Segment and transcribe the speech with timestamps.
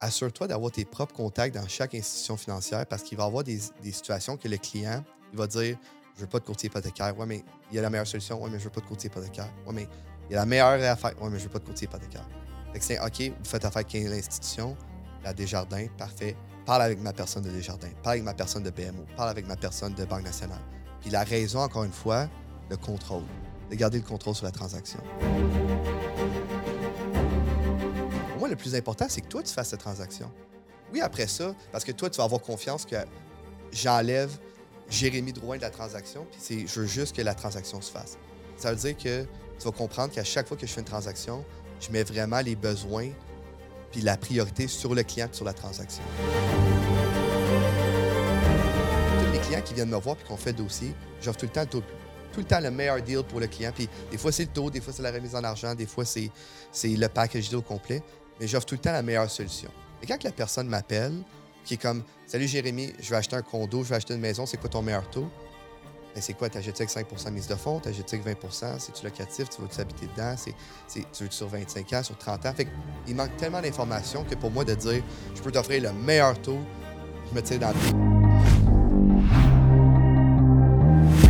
[0.00, 3.60] assure-toi d'avoir tes propres contacts dans chaque institution financière parce qu'il va y avoir des,
[3.82, 5.76] des situations que le client il va dire
[6.16, 7.16] Je veux pas de courtier hypothécaire.
[7.18, 8.42] Ouais, mais il y a la meilleure solution.
[8.42, 9.48] Ouais, mais je veux pas de courtier hypothécaire.
[9.66, 9.88] Ouais, mais
[10.28, 11.20] il y a la meilleure affaire.
[11.22, 12.26] Ouais, mais je veux pas de courtier hypothécaire.
[12.72, 14.76] Fait que c'est OK, vous faites affaire avec l'institution,
[15.24, 16.36] la Desjardins, parfait.
[16.66, 19.56] Parle avec ma personne de Desjardins, parle avec ma personne de BMO, parle avec ma
[19.56, 20.60] personne de Banque nationale.
[21.00, 22.28] Puis la raison, encore une fois,
[22.68, 23.24] le contrôle.
[23.70, 25.00] De garder le contrôle sur la transaction.
[28.50, 30.28] Le plus important, c'est que toi, tu fasses cette transaction.
[30.92, 32.96] Oui, après ça, parce que toi, tu vas avoir confiance que
[33.70, 34.36] j'enlève
[34.88, 38.18] Jérémy Drouin de la transaction, puis je veux juste que la transaction se fasse.
[38.56, 41.44] Ça veut dire que tu vas comprendre qu'à chaque fois que je fais une transaction,
[41.80, 43.10] je mets vraiment les besoins
[43.92, 46.02] puis la priorité sur le client sur la transaction.
[49.20, 51.52] Tous les clients qui viennent me voir puis qu'on fait le dossier, j'offre tout le
[51.52, 51.82] temps tout,
[52.36, 53.70] le temps le meilleur deal pour le client.
[53.72, 56.04] Puis des fois, c'est le taux, des fois, c'est la remise en argent, des fois,
[56.04, 56.30] c'est,
[56.72, 58.02] c'est le package deal au complet.
[58.40, 59.70] Mais j'offre tout le temps la meilleure solution.
[60.02, 61.12] Et quand la personne m'appelle,
[61.64, 64.46] qui est comme Salut Jérémy, je vais acheter un condo, je vais acheter une maison,
[64.46, 65.28] c'est quoi ton meilleur taux?
[66.14, 69.60] Ben, c'est quoi, t'achètes avec 5% mise de fonds, t'achètes avec 20% C'est-tu locatif, tu
[69.62, 70.34] veux-tu habiter dedans,
[70.92, 72.54] tu veux sur 25 ans, sur 30 ans?
[72.54, 72.66] Fait
[73.06, 75.02] il manque tellement d'informations que pour moi de dire
[75.34, 76.58] je peux t'offrir le meilleur taux,
[77.28, 77.74] je me tire dans le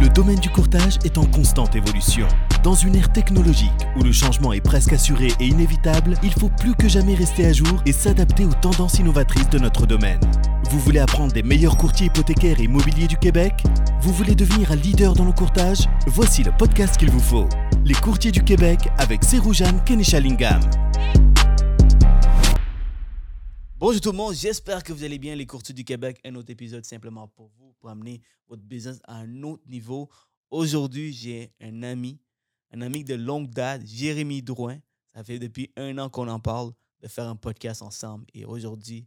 [0.00, 2.28] Le domaine du courtage est en constante évolution.
[2.62, 6.74] Dans une ère technologique où le changement est presque assuré et inévitable, il faut plus
[6.74, 10.20] que jamais rester à jour et s'adapter aux tendances innovatrices de notre domaine.
[10.70, 13.54] Vous voulez apprendre des meilleurs courtiers hypothécaires et immobiliers du Québec?
[14.02, 15.88] Vous voulez devenir un leader dans le courtage?
[16.06, 17.48] Voici le podcast qu'il vous faut.
[17.82, 20.60] Les courtiers du Québec avec Seroujan Kenishalingam.
[23.78, 25.34] Bonjour tout le monde, j'espère que vous allez bien.
[25.34, 29.14] Les courtiers du Québec, un autre épisode simplement pour vous, pour amener votre business à
[29.14, 30.10] un autre niveau.
[30.50, 32.18] Aujourd'hui, j'ai un ami,
[32.72, 34.78] un ami de longue date, Jérémy Drouin.
[35.14, 38.24] Ça fait depuis un an qu'on en parle de faire un podcast ensemble.
[38.34, 39.06] Et aujourd'hui,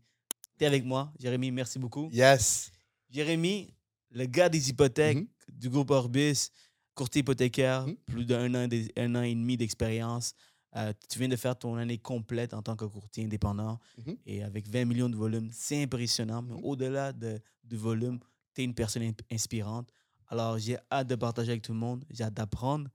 [0.58, 1.12] tu es avec moi.
[1.20, 2.10] Jérémy, merci beaucoup.
[2.12, 2.72] Yes.
[3.10, 3.74] Jérémy,
[4.12, 5.28] le gars des hypothèques Mhm.
[5.54, 6.50] du groupe Orbis,
[6.96, 7.96] courtier hypothécaire, Mhm.
[8.06, 10.34] plus d'un an, un an et demi d'expérience.
[10.76, 14.18] Euh, tu viens de faire ton année complète en tant que courtier indépendant Mhm.
[14.26, 16.42] et avec 20 millions de volume, c'est impressionnant.
[16.42, 18.20] Mais au-delà de, du volume,
[18.56, 19.90] tu es une personne in- inspirante.
[20.28, 22.04] Alors, j'ai hâte de partager avec tout le monde.
[22.10, 22.90] J'ai hâte d'apprendre.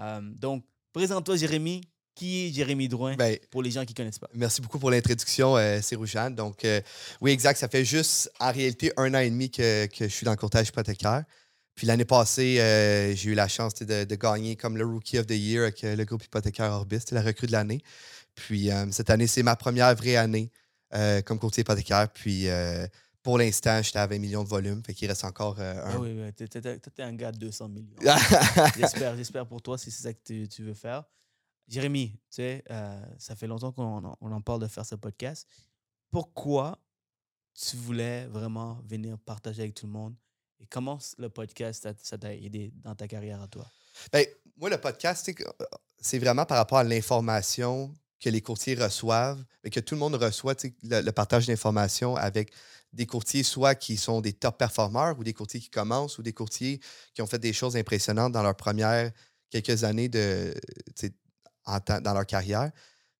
[0.00, 1.82] Euh, donc, présente-toi, Jérémy.
[2.16, 4.28] Qui est Jérémy Drouin Ben, pour les gens qui ne connaissent pas?
[4.34, 5.80] Merci beaucoup pour l'introduction, euh.
[6.30, 6.80] Donc, euh,
[7.20, 7.58] oui, exact.
[7.58, 10.36] Ça fait juste, en réalité, un an et demi que, que je suis dans le
[10.36, 11.24] courtage hypothécaire.
[11.74, 15.26] Puis l'année passée, euh, j'ai eu la chance de, de gagner comme le Rookie of
[15.26, 17.82] the Year avec le groupe hypothécaire Orbis, la recrue de l'année.
[18.36, 20.52] Puis cette année, c'est ma première vraie année
[21.24, 22.08] comme courtier hypothécaire.
[22.10, 22.46] Puis
[23.24, 24.84] pour l'instant, j'étais à 20 millions de volume.
[24.84, 25.98] Fait qu'il reste encore euh, Ah un.
[25.98, 27.96] oui, oui, t'es- t'es t'es un gars de 200 millions.
[28.76, 31.02] J'espère, j'espère pour toi si c'est ça que tu, tu veux faire.
[31.66, 34.94] Jérémy, tu sais, euh, ça fait longtemps qu'on en- on en parle de faire ce
[34.94, 35.48] podcast.
[36.10, 36.78] Pourquoi
[37.54, 40.14] tu voulais vraiment venir partager avec tout le monde?
[40.60, 43.66] Et comment le podcast ça- ça t'a aidé dans ta carrière à toi?
[44.12, 45.64] Ben, moi, le podcast, que, euh,
[46.00, 50.14] c'est vraiment par rapport à l'information que les courtiers reçoivent et que tout le monde
[50.14, 52.52] reçoit, le, partage d'informations avec
[52.94, 56.32] des courtiers soit qui sont des top performeurs ou des courtiers qui commencent ou des
[56.32, 56.80] courtiers
[57.12, 59.12] qui ont fait des choses impressionnantes dans leurs premières
[59.50, 60.54] quelques années de,
[61.66, 62.70] dans leur carrière.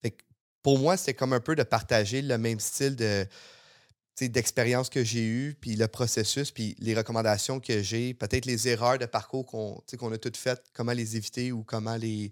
[0.00, 0.22] Fait que
[0.62, 3.26] pour moi, c'était comme un peu de partager le même style de
[4.20, 8.96] d'expérience que j'ai eue, puis le processus, puis les recommandations que j'ai, peut-être les erreurs
[8.96, 12.30] de parcours qu'on a toutes faites, comment les éviter ou comment les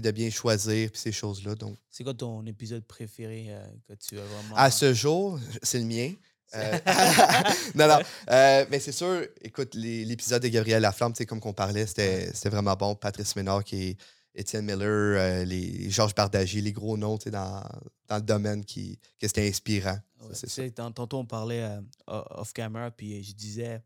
[0.00, 1.54] de bien choisir, puis ces choses-là.
[1.54, 4.56] Donc, C'est quoi ton épisode préféré euh, que tu as vraiment.
[4.56, 6.12] à ce jour, c'est le mien.
[6.54, 6.78] Euh,
[7.74, 7.98] non, non.
[8.30, 12.94] euh, mais c'est sûr, écoute, l'épisode de Gabriel Laflamme, comme qu'on parlait, c'était vraiment bon.
[12.94, 13.96] Patrice Ménard, qui est
[14.34, 17.62] Étienne Miller, les Georges Bardagy, les gros noms dans,
[18.08, 19.98] dans le domaine qui, que c'était inspirant.
[20.20, 20.70] Ouais, ça.
[20.70, 21.68] tantôt, on parlait
[22.06, 23.80] off-camera, puis je disais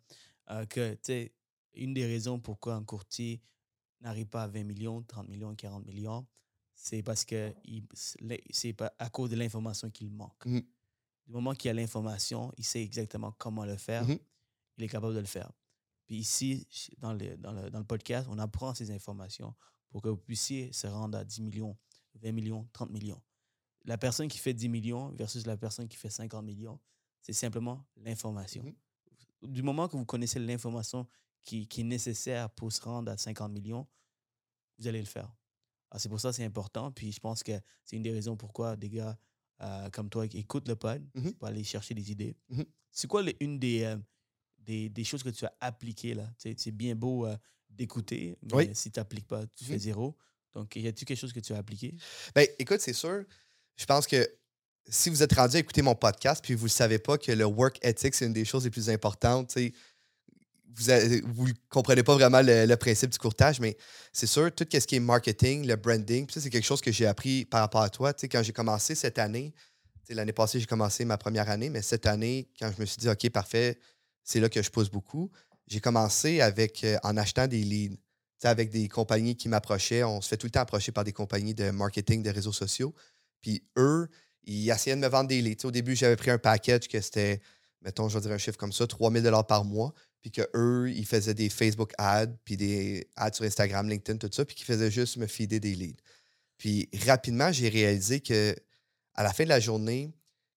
[0.70, 0.96] que,
[1.75, 3.40] une des raisons pourquoi un courtier
[4.00, 6.26] n'arrive pas à 20 millions, 30 millions, 40 millions,
[6.75, 7.53] c'est parce que
[8.50, 10.47] c'est pas à cause de l'information qu'il manque.
[10.47, 10.62] Mhm.
[11.26, 14.19] Du moment qu'il y a l'information, il sait exactement comment le faire, Mhm.
[14.78, 15.50] il est capable de le faire.
[16.06, 16.67] Puis ici,
[16.99, 19.55] dans le, dans, le, dans le podcast, on apprend ces informations
[19.90, 21.76] pour que vous puissiez se rendre à 10 millions,
[22.14, 23.20] 20 millions, 30 millions.
[23.84, 26.78] La personne qui fait 10 millions versus la personne qui fait 50 millions,
[27.20, 28.62] c'est simplement l'information.
[28.62, 28.75] Mhm.
[29.50, 31.06] Du moment que vous connaissez l'information
[31.43, 33.87] qui, qui est nécessaire pour se rendre à 50 millions,
[34.78, 35.30] vous allez le faire.
[35.90, 36.90] Alors, c'est pour ça que c'est important.
[36.92, 37.52] Puis je pense que
[37.84, 39.19] c'est une des raisons pourquoi des gars
[39.60, 41.32] euh, comme toi qui écoutent le pod Mhm.
[41.34, 42.36] pour aller chercher des idées.
[42.48, 42.64] Mhm.
[42.92, 43.96] C'est quoi les- une des, euh,
[44.58, 46.30] des, des choses que tu as appliquées là?
[46.38, 47.36] C'est bien beau euh,
[47.69, 48.70] d'écouter, mais Oui.
[48.75, 49.78] si tu n'appliques pas, tu fais Mhm.
[49.80, 50.16] zéro.
[50.52, 51.94] Donc, y a-t-il quelque chose que tu as appliqué?
[52.34, 53.24] Ben, écoute, c'est sûr.
[53.76, 54.28] Je pense que
[54.88, 57.44] si vous êtes rendu à écouter mon podcast puis vous ne savez pas que le
[57.44, 59.56] work ethic, c'est une des choses les plus importantes,
[60.76, 63.76] vous ne comprenez pas vraiment le, principe du courtage, mais
[64.12, 67.06] c'est sûr, tout ce qui est marketing, le branding, ça, c'est quelque chose que j'ai
[67.06, 68.12] appris par rapport à toi.
[68.12, 69.55] quand j'ai commencé cette année,
[70.09, 73.09] l'année passée, j'ai commencé ma première année, mais cette année, quand je me suis dit,
[73.09, 73.79] OK, parfait,
[74.23, 75.31] c'est là que je pousse beaucoup,
[75.69, 77.99] j'ai commencé avec euh, en achetant des leads.
[78.43, 80.05] avec des compagnies qui m'approchaient.
[80.05, 82.94] On se fait tout le temps approcher par des compagnies de marketing, de réseaux sociaux.
[83.43, 84.09] Puis eux,
[84.44, 85.67] ils essayaient de me vendre des leads.
[85.67, 87.41] au début, j'avais pris un package que c'était,
[87.82, 89.93] mettons, je vais dire un chiffre comme ça, 3000 par mois.
[90.20, 94.44] Puis qu'eux, ils faisaient des Facebook ads, puis des ads sur Instagram, LinkedIn, tout ça,
[94.44, 96.03] puis qu'ils faisaient juste me fider des leads.
[96.56, 98.55] Puis rapidement, j'ai réalisé que
[99.15, 100.12] à la fin de la journée,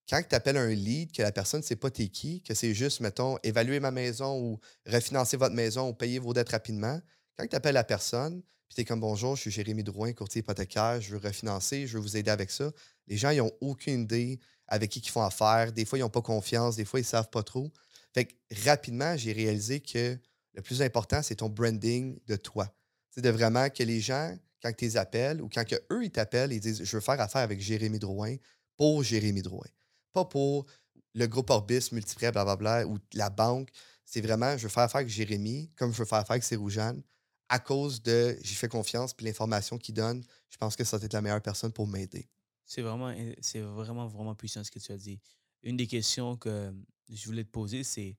[0.08, 2.74] quand tu appelles un lead, que la personne ne sait pas t'es qui, que c'est
[2.74, 7.00] juste, mettons, évaluer ma maison ou refinancer votre maison ou payer vos dettes rapidement,
[7.36, 10.40] quand tu appelles la personne, puis tu es comme bonjour, je suis Jérémy Drouin, courtier
[10.40, 12.72] hypothécaire, je veux refinancer, je veux vous aider avec ça,
[13.06, 14.38] les gens, ils n'ont aucune idée
[14.68, 15.72] avec qui ils font affaire.
[15.72, 17.70] Des fois, ils n'ont pas confiance, des fois, ils ne savent pas trop.
[18.14, 20.18] Fait que rapidement, j'ai réalisé que
[20.54, 22.68] le plus important, c'est ton branding de toi.
[23.10, 26.52] C'est de vraiment que les gens, quand tu les appelles ou quand eux, ils t'appellent,
[26.52, 28.36] ils disent Je veux faire affaire avec Jérémy Drouin
[28.76, 29.66] pour Jérémy Drouin.
[30.12, 30.66] Pas pour
[31.14, 33.70] le groupe Orbis, Multiprêt, blablabla, ou la banque.
[34.04, 37.02] C'est vraiment, je veux faire affaire avec Jérémy, comme je veux faire affaire avec Céroujane,
[37.48, 41.04] à cause de j'ai fait confiance, puis l'information qu'il donne, je pense que ça va
[41.04, 42.28] être la meilleure personne pour m'aider.
[42.64, 45.20] C'est vraiment, c'est vraiment, vraiment puissant ce que tu as dit.
[45.62, 46.72] Une des questions que
[47.10, 48.16] je voulais te poser, c'est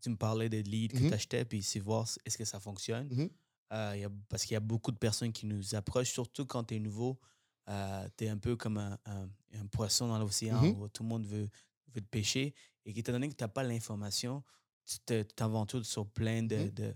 [0.00, 2.60] tu me parlais des leads que mmh tu achetais, puis c'est voir est-ce que ça
[2.60, 3.08] fonctionne.
[3.08, 3.28] Mmh
[3.72, 6.80] euh, parce qu'il y a beaucoup de personnes qui nous approchent, surtout quand tu es
[6.80, 7.20] nouveau.
[7.68, 11.08] Euh, tu es un peu comme un, un, poisson dans l'océan mmh où tout le
[11.08, 11.48] monde veut,
[11.94, 12.52] veut te pêcher.
[12.84, 14.42] Et étant donné que tu n'as pas l'information,
[14.84, 16.94] tu t'aventures sur plein de, de,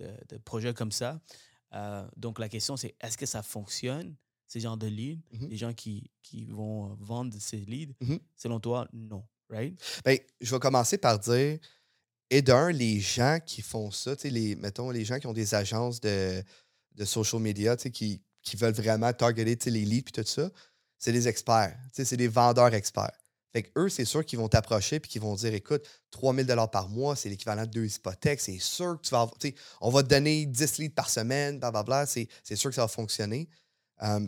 [0.00, 1.20] de, projets comme ça.
[1.74, 4.16] Euh, donc la question, c'est est-ce que ça fonctionne,
[4.48, 7.94] ces genres de leads, les gens qui, qui vont vendre ces leads?
[8.34, 9.78] Selon toi, non, right?
[10.04, 11.58] Ben, je vais commencer par dire
[12.30, 16.00] et d'un, les gens qui font ça, les, mettons, les gens qui ont des agences
[16.00, 16.42] de,
[16.96, 20.50] de social media, qui, qui veulent vraiment targeter les leads et tout ça,
[20.98, 21.76] c'est des experts.
[21.92, 23.16] C'est des vendeurs experts.
[23.52, 26.88] Fait que eux, c'est sûr qu'ils vont t'approcher et qu'ils vont dire écoute, 3000 par
[26.88, 28.40] mois, c'est l'équivalent de deux hypothèques.
[28.40, 29.38] C'est sûr que tu vas avoir,
[29.80, 32.06] on va te donner 10 leads par semaine, blablabla.
[32.06, 33.48] C'est sûr que ça va fonctionner.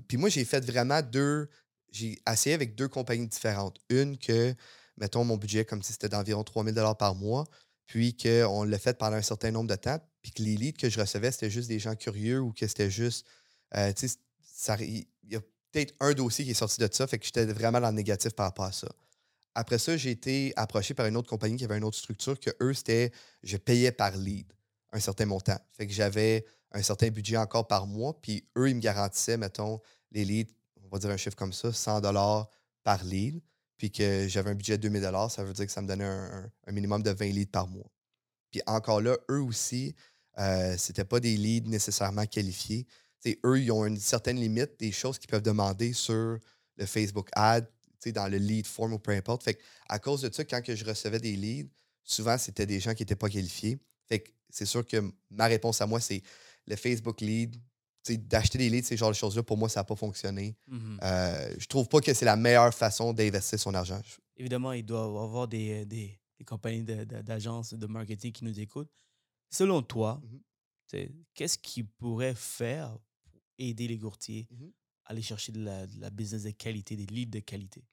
[0.06, 1.48] puis moi, j'ai fait vraiment deux.
[1.90, 3.78] J'ai essayé avec deux compagnies différentes.
[3.88, 4.54] Une que,
[4.98, 7.44] mettons, mon budget comme si c'était d'environ 3000 par mois
[7.88, 10.90] puis qu'on l'a fait pendant un certain nombre de temps, puis que les leads que
[10.90, 13.26] je recevais, c'était juste des gens curieux ou que c'était juste.
[13.74, 14.18] Euh, tu sais,
[14.80, 15.40] il y a
[15.72, 18.32] peut-être un dossier qui est sorti de ça, fait que j'étais vraiment dans le négatif
[18.32, 18.88] par rapport à ça.
[19.54, 22.50] Après ça, j'ai été approché par une autre compagnie qui avait une autre structure que
[22.60, 23.10] eux, c'était
[23.42, 24.52] je payais par lead
[24.92, 25.58] un certain montant.
[25.72, 29.80] Fait que j'avais un certain budget encore par mois, puis eux, ils me garantissaient, mettons,
[30.12, 30.52] les leads,
[30.84, 32.02] on va dire un chiffre comme ça, 100
[32.84, 33.40] par lead
[33.78, 36.50] puis que j'avais un budget de 2000 ça veut dire que ça me donnait un,
[36.70, 37.90] minimum de 20 leads par mois.
[38.50, 39.94] Puis encore là, eux aussi,
[40.38, 42.86] euh, c'était pas des leads nécessairement qualifiés.
[43.44, 46.38] eux, ils ont une certaine limite des choses qu'ils peuvent demander sur
[46.76, 47.66] le Facebook Ad,
[48.12, 49.42] dans le lead form ou peu importe.
[49.42, 49.58] Fait
[49.88, 51.70] à cause de ça, quand je recevais des leads,
[52.04, 53.78] souvent, c'était des gens qui n'étaient pas qualifiés.
[54.06, 56.22] Fait c'est sûr que ma réponse à moi, c'est
[56.66, 57.56] le Facebook lead,
[58.16, 60.56] d'acheter des leads, ces genres de choses-là, pour moi, ça n'a pas fonctionné.
[60.70, 60.98] Mm-hmm.
[61.02, 64.00] Euh, je trouve pas que c'est la meilleure façon d'investir son argent.
[64.36, 68.90] Évidemment, il doit y avoir des, des, compagnies d'agences de, marketing qui nous écoutent.
[69.50, 70.20] Selon toi,
[70.92, 71.10] mm-hmm.
[71.34, 74.72] qu'est-ce qui pourrait faire pour aider les courtiers mm-hmm.
[75.04, 77.84] à aller chercher de la, business de qualité, des leads de qualité?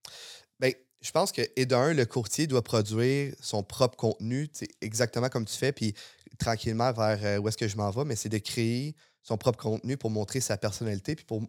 [0.60, 4.50] Bien, je pense que, et d'un, le courtier doit produire son propre contenu,
[4.82, 5.94] exactement comme tu fais, puis
[6.38, 8.96] tranquillement vers euh, où est-ce que je m'en vais, mais c'est de créer
[9.26, 11.42] son propre contenu pour montrer sa personnalité puis pour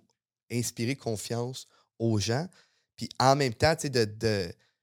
[0.50, 1.68] inspirer confiance
[1.99, 2.49] aux gens.
[2.97, 4.09] Puis en même temps, tu sais, de,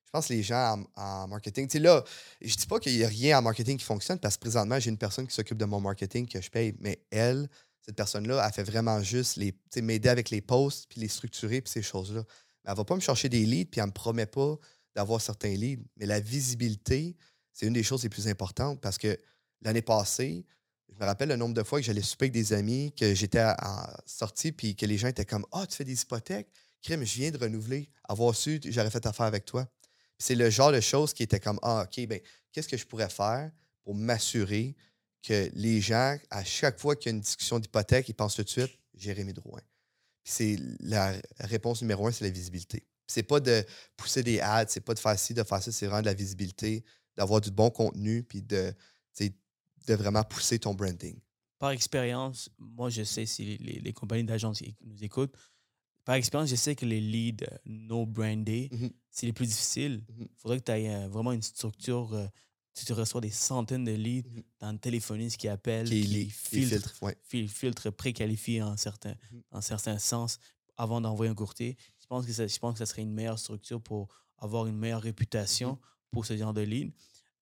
[0.06, 2.04] je pense que les gens en, marketing, tu sais, là,
[2.40, 4.92] je dis pas qu'il n'y a rien en marketing qui fonctionne parce que présentement, j'ai
[4.92, 7.50] une personne qui s'occupe de mon marketing que je paye, mais elle,
[7.82, 11.72] cette personne-là, elle fait vraiment juste les, m'aider avec les posts, puis les structurer, puis
[11.72, 12.24] ces choses-là.
[12.64, 14.56] Elle ne va pas me chercher des leads, puis elle me promet pas
[14.96, 15.84] d'avoir certains leads.
[15.98, 17.18] Mais la visibilité,
[17.52, 19.18] c'est une des choses les plus importantes parce que
[19.62, 20.46] l'année passée,
[20.94, 23.42] je me rappelle le nombre de fois que j'allais souper avec des amis, que j'étais
[23.42, 26.48] en sortie, puis que les gens étaient comme Ah, oh, tu fais des hypothèques?
[26.82, 27.90] Crème, je viens de renouveler.
[28.08, 29.68] Avoir su, j'aurais fait affaire avec toi.
[30.18, 32.20] C'est le genre de choses qui était comme Ah, OK, ben,
[32.52, 33.52] qu'est-ce que je pourrais faire
[33.84, 34.76] pour m'assurer
[35.22, 38.44] que les gens, à chaque fois qu'il y a une discussion d'hypothèque, ils pensent tout
[38.44, 39.62] de suite Jérémy Drouin.
[40.24, 42.86] c'est la réponse numéro un, c'est la visibilité.
[43.08, 43.66] C'est pas de
[43.98, 46.14] pousser des ads, c'est pas de faire ci, de faire ça, c'est vraiment de la
[46.14, 46.84] visibilité,
[47.18, 48.74] d'avoir du bon contenu, puis de
[49.88, 51.20] de vraiment pousser ton branding?
[51.60, 55.36] Par expérience, moi, je sais si les, compagnies d'agence nous écoutent,
[56.04, 58.92] par expérience, je sais que les leads euh, no brandés, Mhm.
[59.10, 60.04] c'est les plus difficiles.
[60.20, 62.14] Il faudrait que tu aies vraiment une structure.
[62.14, 62.28] euh,
[62.76, 64.42] tu te reçois des centaines de leads, Mhm.
[64.60, 66.96] tu as un téléphoniste qui appelle, Qui qui filtre, filtres.
[67.04, 67.16] Ouais.
[67.24, 69.16] fil- filtre préqualifié en certains,
[69.52, 70.40] en certains sens
[70.76, 71.78] avant d'envoyer un courtier.
[72.02, 74.08] Je pense, que ça, je pense que ça serait une meilleure structure pour
[74.40, 75.80] avoir une meilleure réputation
[76.12, 76.92] pour ce genre de lead.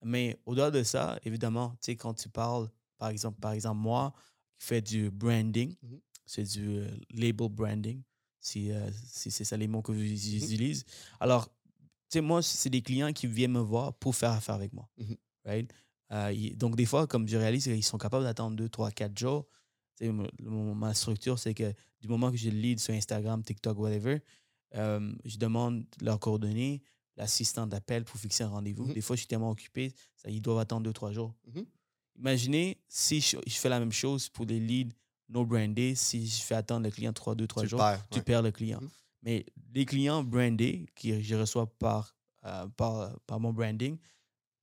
[0.04, 4.14] Mais au-delà de ça, évidemment, tu sais, quand tu parles, par exemple, par exemple, moi,
[4.60, 6.00] qui fais du branding, Mhm.
[6.26, 8.02] c'est du euh, label branding,
[8.40, 10.04] si, euh, si c'est ça les mots que Mhm.
[10.16, 10.86] j'utilise.
[11.20, 14.74] Alors, tu sais, moi, c'est des clients qui viennent me voir pour faire affaire avec
[14.74, 14.90] moi.
[14.98, 15.16] Mhm.
[15.46, 15.72] right?
[16.12, 19.48] Euh, donc, des fois, comme je réalise, ils sont capables d'attendre 2, 3, 4 jours.
[20.02, 24.20] Ma structure, c'est que du moment que je lead sur Instagram, TikTok, whatever,
[24.74, 26.82] je demande leurs coordonnées,
[27.18, 28.86] l'assistant d'appel pour fixer un rendez-vous.
[28.86, 28.94] Mhm.
[28.94, 31.34] Des fois, je suis tellement occupé, ça, ils doivent attendre 2, 3 jours.
[31.48, 31.66] Mhm.
[32.18, 34.94] Imaginez si je, je fais la même chose pour les leads
[35.30, 38.08] no brandés, si je fais attendre le client 3, 2, 3 Tu le jours, perds,
[38.10, 38.24] tu ouais.
[38.24, 38.82] perds le client.
[38.82, 38.90] Mhm.
[39.24, 42.16] Mais les clients brandés que je reçois par,
[42.46, 43.98] euh, par, par mon branding,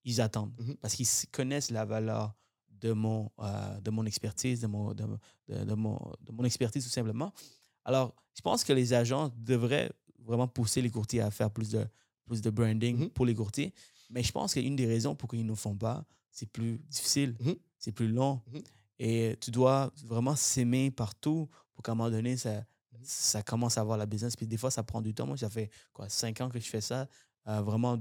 [0.05, 2.35] ils attendent parce qu'ils connaissent la valeur
[2.71, 5.05] de mon, euh, de mon expertise, de mon, de,
[5.49, 7.33] de- de mon, de mon expertise tout simplement.
[7.85, 11.85] Alors, je pense que les agents devraient vraiment pousser les courtiers à faire plus de,
[12.29, 13.11] plus de branding Mhm.
[13.11, 13.73] pour les courtiers.
[14.11, 17.57] Mais je pense qu'une des raisons pour qu'ils ne font pas, c'est plus difficile, Mhm.
[17.79, 18.41] c'est plus long.
[18.53, 18.63] Mhm.
[19.01, 22.65] Et tu dois vraiment s'aimer partout pour qu'à un moment donné, ça,
[23.03, 24.35] ça commence à avoir la business.
[24.37, 25.27] Puis des fois, ça prend du temps.
[25.27, 27.09] Moi, ça fait quoi, cinq ans que je fais ça.
[27.47, 27.99] Euh, vraiment,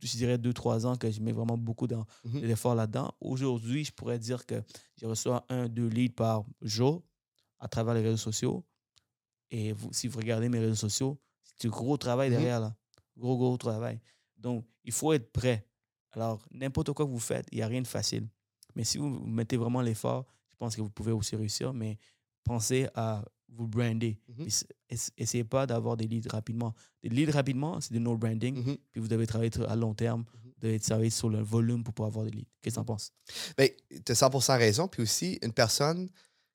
[0.00, 3.12] je dirais deux, trois ans que je mets vraiment beaucoup d'efforts là-dedans.
[3.20, 4.62] Aujourd'hui, je pourrais dire que
[4.96, 7.02] je reçois un, deux leads par jour
[7.58, 8.64] à travers les réseaux sociaux.
[9.50, 12.76] Et vous, si vous regardez mes réseaux sociaux, c'est du gros travail derrière là.
[13.18, 14.00] Gros, gros travail.
[14.36, 15.66] Donc, il faut être prêt.
[16.12, 18.28] Alors, n'importe quoi que vous faites, il n'y a rien de facile.
[18.74, 21.72] Mais si vous mettez vraiment l'effort, je pense que vous pouvez aussi réussir.
[21.72, 21.98] Mais
[22.44, 24.20] pensez à vous brander.
[24.38, 24.64] Ess-
[25.16, 26.74] essayez pas d'avoir des leads rapidement.
[27.02, 28.56] Des leads rapidement, c'est du no branding.
[28.64, 28.76] Mhm.
[28.92, 30.20] Puis vous devez travailler tr- à long terme.
[30.20, 30.40] Mhm.
[30.44, 32.48] Vous devez travailler sur le volume pour pouvoir avoir des leads.
[32.62, 33.12] Qu'est-ce que tu en penses?
[33.56, 33.68] Ben,
[34.04, 34.86] tu as 100 raison.
[34.88, 36.08] Puis aussi, une personne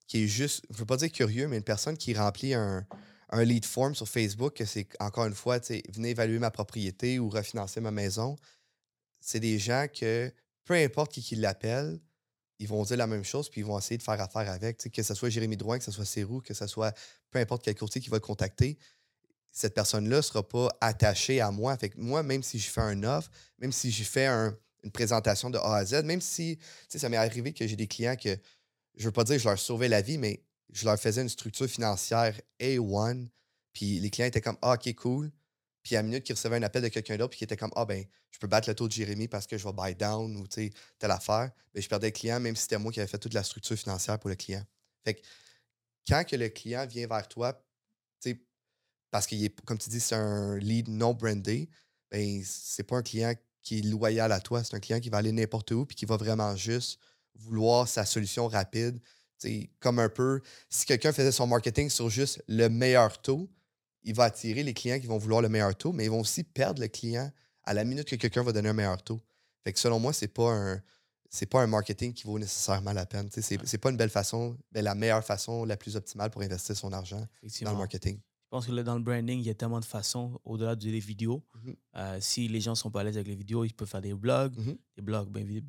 [0.08, 2.86] qui est juste, je veux pas dire curieux, mais une personne qui remplit un,
[3.34, 5.60] un lead form sur Facebook, que c'est encore une fois,
[5.90, 8.36] venez évaluer ma propriété ou refinancer ma maison.
[9.20, 10.32] C'est des gens que,
[10.66, 12.00] peu importe qui, qui l'appelle,
[12.60, 14.78] ils vont dire la même chose, puis ils vont essayer de faire affaire avec.
[14.78, 16.94] Que ce soit Jérémy Drouin, que ce soit Cérou, que ce soit
[17.32, 18.78] peu importe quel courtier qui va le contacter,
[19.52, 21.76] cette personne-là ne sera pas attachée à moi.
[21.78, 24.92] Fait que moi, même si je fais un offre, même si je fais un- une
[24.92, 28.38] présentation de A à Z, même si ça m'est arrivé que j'ai des clients que
[28.96, 31.30] je veux pas dire que je leur sauvais la vie, mais je leur faisais une
[31.30, 33.28] structure financière A1,
[33.74, 35.32] puis les clients étaient comme Ah, ok, cool.
[35.84, 37.72] Puis à la minute qu'ils recevaient un appel de quelqu'un d'autre, puis qui était comme
[37.76, 40.36] Ah, ben, je peux battre le taux de Jérémy parce que je vais buy down
[40.38, 40.72] ou telle
[41.12, 43.44] affaire, ben, je perdais le client, même si c'était moi qui avais fait toute la
[43.44, 44.64] structure financière pour le client.
[45.04, 45.22] Fait que
[46.08, 47.62] quand que le client vient vers toi,
[49.12, 51.70] parce qu'il est, comme tu dis, c'est un lead non brandé,
[52.10, 55.18] ben, c'est pas un client qui est loyal à toi, c'est un client qui va
[55.18, 57.00] aller n'importe où puis qui va vraiment juste
[57.36, 59.00] vouloir sa solution rapide.
[59.44, 63.50] Sais, comme un peu, si quelqu'un faisait son marketing sur juste le meilleur taux,
[64.04, 66.44] il va attirer les clients qui vont vouloir le meilleur taux, mais ils vont aussi
[66.44, 67.30] perdre le client
[67.64, 69.22] à la minute que quelqu'un va donner un meilleur taux.
[69.64, 70.82] Fait que selon moi, c'est pas un
[71.30, 73.28] c'est pas un marketing qui vaut nécessairement la peine.
[73.32, 76.76] C'est c'est pas une belle façon, mais la meilleure façon, la plus optimale pour investir
[76.78, 77.26] son argent
[77.64, 78.18] dans le marketing.
[78.18, 81.00] Je pense que là, dans le branding, il y a tellement de façons au-delà des
[81.00, 81.44] vidéos.
[81.56, 81.76] Mhm.
[81.96, 84.14] Euh, si les gens sont pas à l'aise avec les vidéos, ils peuvent faire des
[84.14, 84.56] blogs.
[84.60, 84.78] Mhm.
[84.96, 85.64] Des blogs, bien, évi-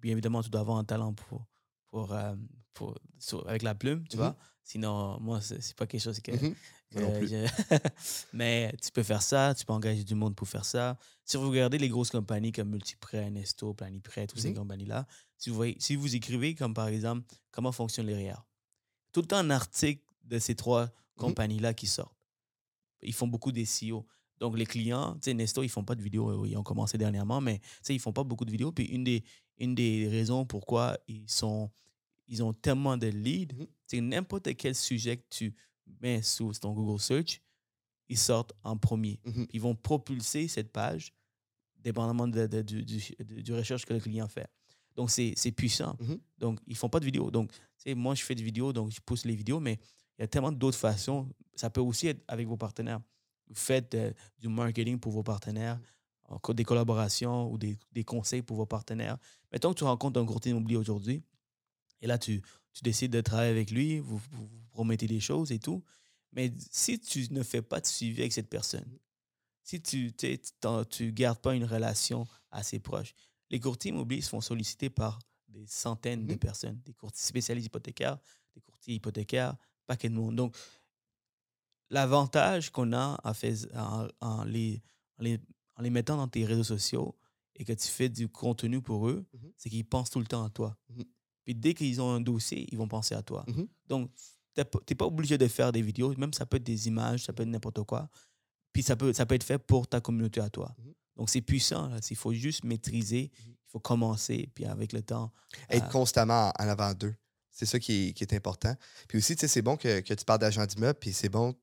[0.00, 1.46] bien évidemment, tu dois avoir un talent pour,
[1.88, 2.34] pour, euh,
[2.76, 4.22] pour- sur- avec la plume, tu Mhm.
[4.22, 4.36] vois.
[4.62, 6.54] Sinon, moi, c'est pas quelque chose que, Mhm.
[6.92, 7.46] Que je-
[8.32, 10.96] Mais tu peux faire ça, tu peux engager du monde pour faire ça.
[11.24, 14.56] Si vous regardez les grosses compagnies comme Multiprêt, Nesto, Planiprêt, toutes ces Mhm.
[14.58, 15.06] compagnies-là,
[15.36, 18.36] si vous, voyez, si vous écrivez comme par exemple comment fonctionnent les REER,
[19.12, 22.14] tout le temps un article de ces trois compagnies-là qui sortent.
[23.02, 24.06] Ils font beaucoup des SEO.
[24.38, 27.40] Donc les clients, tu sais, Nesto, ils font pas de vidéos, ils ont commencé dernièrement,
[27.40, 28.70] mais tu sais, ils font pas beaucoup de vidéos.
[28.72, 29.24] Puis une des,
[29.58, 31.70] une des raisons pourquoi ils sont
[32.28, 33.66] ils ont tellement de leads, Mhm.
[33.86, 35.54] c'est n'importe quel sujet que tu
[36.00, 37.40] mets sous ton Google Search,
[38.08, 39.20] ils sortent en premier.
[39.24, 39.32] Mhm.
[39.46, 41.12] Puis ils vont propulser cette page,
[41.78, 44.48] dépendamment de, de- du, du, de- du recherche que le client fait.
[44.96, 45.96] Donc, c'est puissant.
[46.00, 46.18] Mhm.
[46.38, 47.30] Donc, ils font pas de vidéos.
[47.30, 47.52] Donc,
[47.94, 49.78] moi, je fais des vidéos, donc je pousse les vidéos, mais
[50.18, 51.28] il y a tellement d'autres façons.
[51.54, 53.00] Ça peut aussi être avec vos partenaires.
[53.48, 55.78] Vous faites euh, du marketing pour vos partenaires,
[56.54, 59.18] des collaborations ou des, des conseils pour vos partenaires.
[59.52, 61.22] Mettons que tu rencontres un courtier immobilier aujourd'hui,
[62.00, 65.50] et là, tu, tu décides de travailler avec lui, vous, vous, vous promettez des choses
[65.52, 65.82] et tout.
[66.32, 68.86] Mais si tu ne fais pas de suivi avec cette personne,
[69.62, 73.14] si tu ne gardes pas une relation assez proche,
[73.50, 76.38] les courtiers immobiliers se font solliciter par des centaines de Mhm.
[76.38, 78.18] personnes, des courtiers spécialistes hypothécaires,
[78.54, 80.36] des courtiers hypothécaires, paquet de monde.
[80.36, 80.54] Donc,
[81.90, 84.82] l'avantage qu'on a en, fais- en, en les,
[85.18, 85.40] en, les,
[85.76, 87.16] en les mettant dans tes réseaux sociaux
[87.54, 89.52] et que tu fais du contenu pour eux, Mhm.
[89.56, 90.76] c'est qu'ils pensent tout le temps à toi.
[90.90, 91.04] Mhm.
[91.46, 93.44] Puis dès qu'ils ont un dossier, ils vont penser à toi.
[93.48, 93.66] Mhm.
[93.88, 94.10] Donc,
[94.54, 97.32] tu n'es pas obligé de faire des vidéos, même ça peut être des images, ça
[97.32, 98.10] peut être n'importe quoi.
[98.72, 100.74] Puis ça peut, ça peut être fait pour ta communauté à toi.
[100.78, 100.92] Mhm.
[101.16, 101.88] Donc, c'est puissant.
[101.88, 101.98] là.
[102.10, 103.52] Il faut juste maîtriser, Mhm.
[103.52, 105.32] il faut commencer, puis avec le temps.
[105.70, 107.14] Être constamment en avant d'eux.
[107.50, 108.74] C'est ça qui est, qui est important.
[109.08, 111.54] Puis aussi, tu sais, c'est bon que, que tu parles d'agent d'immeuble, puis c'est bon.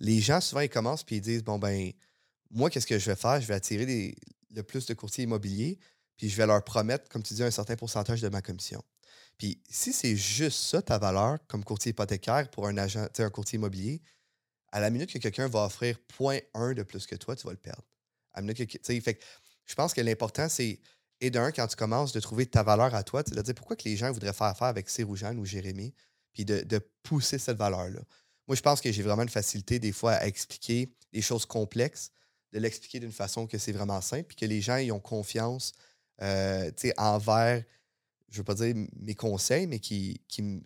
[0.00, 1.92] Les gens, souvent, ils commencent, puis ils disent Bon, ben,
[2.50, 3.38] moi, qu'est-ce que je vais faire?
[3.40, 4.14] Je vais attirer
[4.54, 5.78] le plus de courtiers immobiliers,
[6.16, 8.82] puis je vais leur promettre, comme tu dis, un certain pourcentage de ma commission.
[9.38, 13.56] Puis si c'est juste ça, ta valeur, comme courtier hypothécaire pour un agent, un courtier
[13.56, 14.02] immobilier,
[14.72, 17.58] à la minute que quelqu'un va offrir 0.1 de plus que toi, tu vas le
[17.58, 17.84] perdre.
[18.32, 19.20] À la minute que, fait
[19.64, 20.80] je pense que l'important, c'est
[21.20, 23.84] et d'un, quand tu commences de trouver ta valeur à toi, de dire pourquoi que
[23.84, 25.94] les gens voudraient faire affaire avec Céroujane ou Jérémy,
[26.32, 28.00] puis de, de pousser cette valeur-là.
[28.46, 32.10] Moi, je pense que j'ai vraiment une facilité des fois à expliquer des choses complexes,
[32.52, 35.72] de l'expliquer d'une façon que c'est vraiment simple, puis que les gens ils ont confiance
[36.22, 37.64] euh, envers,
[38.30, 40.62] je veux pas dire mes conseils, mais qui, qui,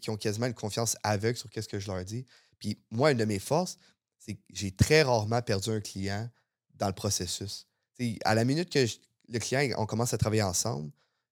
[0.00, 2.26] qui ont quasiment une confiance aveugle sur qu'est-ce que je leur dis.
[2.58, 3.76] Puis moi, une de mes forces,
[4.18, 6.30] c'est que j'ai très rarement perdu un client
[6.74, 7.66] dans le processus.
[8.24, 8.86] À la minute que
[9.28, 10.90] le client, on commence à travailler ensemble,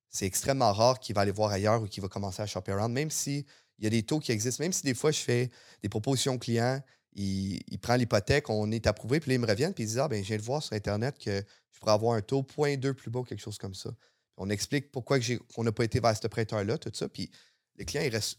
[0.08, 2.92] c'est extrêmement rare qu'il va aller voir ailleurs ou qu'il va commencer à shopper around,
[2.92, 3.46] même si
[3.78, 5.50] il y a des taux qui existent, même si des fois je fais
[5.82, 6.80] des propositions aux clients,
[7.14, 9.98] il, il prend l'hypothèque, on est approuvé, puis là, ils me reviennent, puis ils disent
[9.98, 12.92] Ah, ben, je viens de voir sur Internet que je pourrais avoir un taux 0.2
[12.92, 13.90] plus bas, quelque chose comme ça.
[14.36, 15.18] On explique pourquoi
[15.54, 17.30] qu'on n'a pas été vers ce prêteur-là, tout ça, puis
[17.78, 18.38] le client, il reste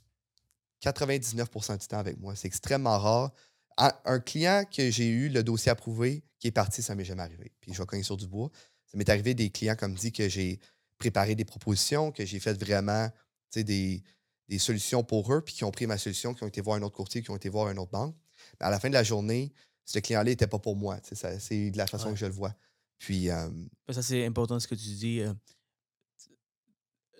[0.81, 2.35] 99% du temps avec moi.
[2.35, 3.31] C'est extrêmement rare.
[3.77, 7.23] Un, un client que j'ai eu le dossier approuvé, qui est parti, ça m'est jamais
[7.23, 7.51] arrivé.
[7.61, 8.49] Puis je vais cogner sur du bois.
[8.85, 10.59] Ça m'est arrivé des clients, comme dit, que j'ai
[10.97, 13.09] préparé des propositions, que j'ai fait vraiment
[13.55, 14.03] des,
[14.49, 16.81] des solutions pour eux, puis qui ont pris ma solution, qui ont été voir un
[16.83, 18.15] autre courtier, qui ont été voir une autre banque.
[18.59, 19.53] Mais à la fin de la journée,
[19.85, 20.99] ce client-là n'était pas pour moi.
[21.03, 22.13] C'est de la façon Ouais.
[22.13, 22.53] que je le vois.
[22.99, 23.49] Puis, euh,
[23.89, 25.21] Ça, c'est important ce que tu dis.
[25.21, 25.33] euh,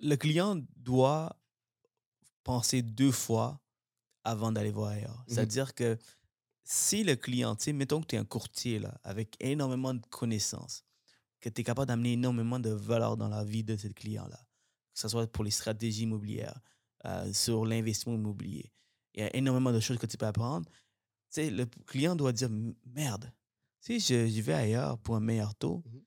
[0.02, 1.36] Le client doit
[2.42, 3.60] penser deux fois
[4.22, 5.18] avant d'aller voir ailleurs.
[5.28, 5.34] Mhm.
[5.34, 5.98] C'est-à-dire que
[6.62, 10.04] si le client, tu sais, mettons que tu es un courtier là, avec énormément de
[10.06, 10.84] connaissances,
[11.40, 14.38] que tu es capable d'amener énormément de valeur dans la vie de ce client-là,
[14.94, 16.58] que ce soit pour les stratégies immobilières,
[17.04, 18.72] euh, sur l'investissement immobilier,
[19.14, 20.66] il y a énormément de choses que tu peux apprendre.
[20.70, 22.48] Tu sais, le client doit dire
[22.86, 23.30] merde,
[23.80, 26.02] si je, je vais ailleurs pour un meilleur taux, Mhm.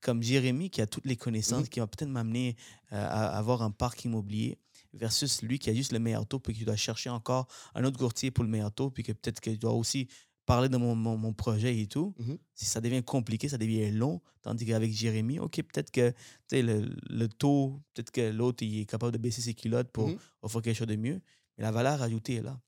[0.00, 1.68] Comme Jérémy qui a toutes les connaissances, Mhm.
[1.68, 2.56] qui va peut-être m'amener
[2.92, 4.58] euh, à avoir un parc immobilier,
[4.94, 7.98] versus lui qui a juste le meilleur taux, puis qui doit chercher encore un autre
[7.98, 10.08] courtier pour le meilleur taux, puis que peut-être qu'il doit aussi
[10.46, 12.14] parler de mon, mon- mon projet et tout.
[12.18, 12.38] Mhm.
[12.54, 14.22] Si ça devient compliqué, ça devient long.
[14.40, 16.14] Tandis qu'avec Jérémy, OK, peut-être que
[16.52, 20.16] le, le taux, peut-être que l'autre il est capable de baisser ses culottes pour Mhm.
[20.40, 21.20] offrir quelque chose de mieux.
[21.58, 22.58] Mais la valeur ajoutée est là.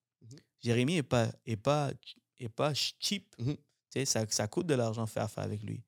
[0.62, 1.90] Jérémy n'est pas, est pas,
[2.38, 3.34] est pas cheap.
[4.04, 5.82] Ça, ça coûte de l'argent faire affaire avec lui.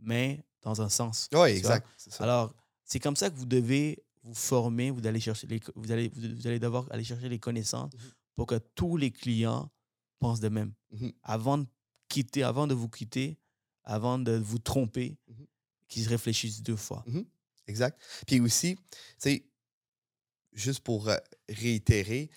[0.00, 1.28] Mais dans un sens.
[1.32, 1.86] oui, exact.
[1.96, 2.24] ça.
[2.24, 2.52] Alors,
[2.84, 6.46] c'est comme ça que vous devez vous former, vous allez, chercher les, vous allez, vous
[6.48, 8.00] allez devoir aller chercher les connaissances Mhm.
[8.34, 9.70] pour que tous les clients
[10.18, 10.72] pensent de même.
[10.90, 11.12] Mhm.
[11.22, 11.66] Avant de
[12.08, 13.38] quitter, avant de vous quitter,
[13.84, 15.46] avant de vous tromper, Mhm.
[15.88, 17.04] qu'ils réfléchissent deux fois.
[17.68, 17.96] Exact.
[18.26, 18.82] Puis aussi, tu
[19.18, 19.46] sais,
[20.52, 21.16] juste pour euh,
[21.48, 22.28] réitérer,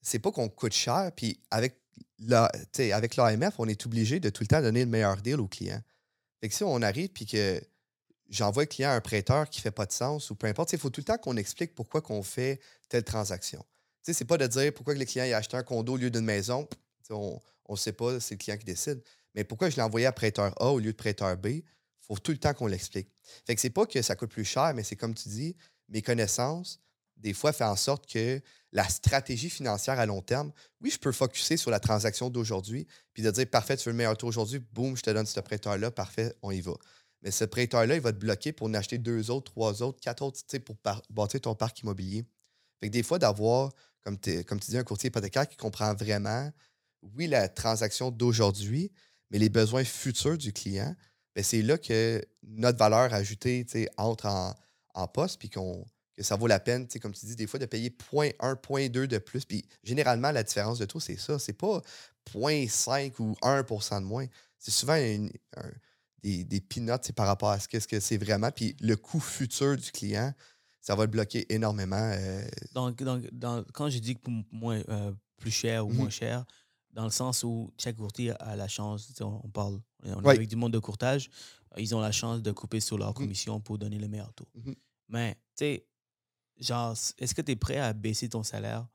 [0.00, 1.78] c'est pas qu'on coûte cher, puis avec
[2.18, 2.50] la-
[2.94, 5.82] avec l'AMF, on est obligé de tout le temps donner le meilleur deal au client.
[6.40, 7.60] Fait que si on arrive puis que
[8.28, 10.78] j'envoie le client à un prêteur qui fait pas de sens ou peu importe, il
[10.78, 13.64] faut tout le temps qu'on explique pourquoi qu'on fait telle transaction.
[14.02, 16.24] Sais, c'est pas de dire pourquoi le client a acheté un condo au lieu d'une
[16.24, 16.68] maison.
[17.10, 19.02] On ne sait pas, c'est le client qui décide.
[19.34, 21.62] Mais pourquoi je l'ai envoyé à prêteur A au lieu de prêteur B, il
[22.00, 23.08] faut tout le temps qu'on l'explique.
[23.46, 25.56] Fait que pas que ça coûte plus cher, mais c'est comme tu dis,
[25.88, 26.80] mes connaissances,
[27.16, 28.40] des fois, fait en sorte que
[28.72, 33.22] la stratégie financière à long terme, oui, je peux focuser sur la transaction d'aujourd'hui, puis
[33.22, 35.90] de dire, parfait, tu veux le meilleur taux aujourd'hui, boum, je te donne ce prêteur-là,
[35.90, 36.74] parfait, on y va.
[37.24, 40.22] Mais ce prêteur-là, il va te bloquer pour en acheter deux autres, trois autres, quatre
[40.22, 40.76] autres, pour
[41.10, 42.26] bâtir ton parc immobilier.
[42.80, 46.52] Fait que des fois, d'avoir, comme, comme tu dis, un courtier hypothécaire qui comprend vraiment,
[47.02, 48.92] oui, la transaction d'aujourd'hui,
[49.30, 50.94] mais les besoins futurs du client,
[51.34, 54.54] ben, c'est là que notre valeur ajoutée entre en,
[54.94, 55.58] en poste, puis que
[56.20, 59.46] ça vaut la peine, comme tu dis, des fois, de payer 0.1, 0.2 de plus.
[59.46, 61.38] Puis généralement, la différence de taux, c'est ça.
[61.38, 61.80] C'est pas
[62.26, 64.26] 0.5 ou 1% de moins.
[64.58, 65.28] C'est souvent un-
[66.24, 68.50] des, des peanuts par rapport à ce que ce que c'est vraiment.
[68.50, 70.32] Puis le coût futur du client,
[70.80, 71.96] ça va le bloquer énormément.
[72.14, 75.96] euh, Donc, donc, dans- quand je dis que pour moins, euh, plus cher ou Mhm.
[75.96, 76.44] moins cher,
[76.92, 80.34] dans le sens où chaque courtier a la chance, on, on parle, on est Oui.
[80.36, 81.28] avec du monde de courtage,
[81.76, 83.14] ils ont la chance de couper sur leur Mhm.
[83.14, 84.48] commission pour donner le meilleur taux.
[84.54, 84.74] Mhm.
[85.08, 85.86] Mais, tu sais,
[86.58, 88.86] genre, est-ce que tu es prêt à baisser ton salaire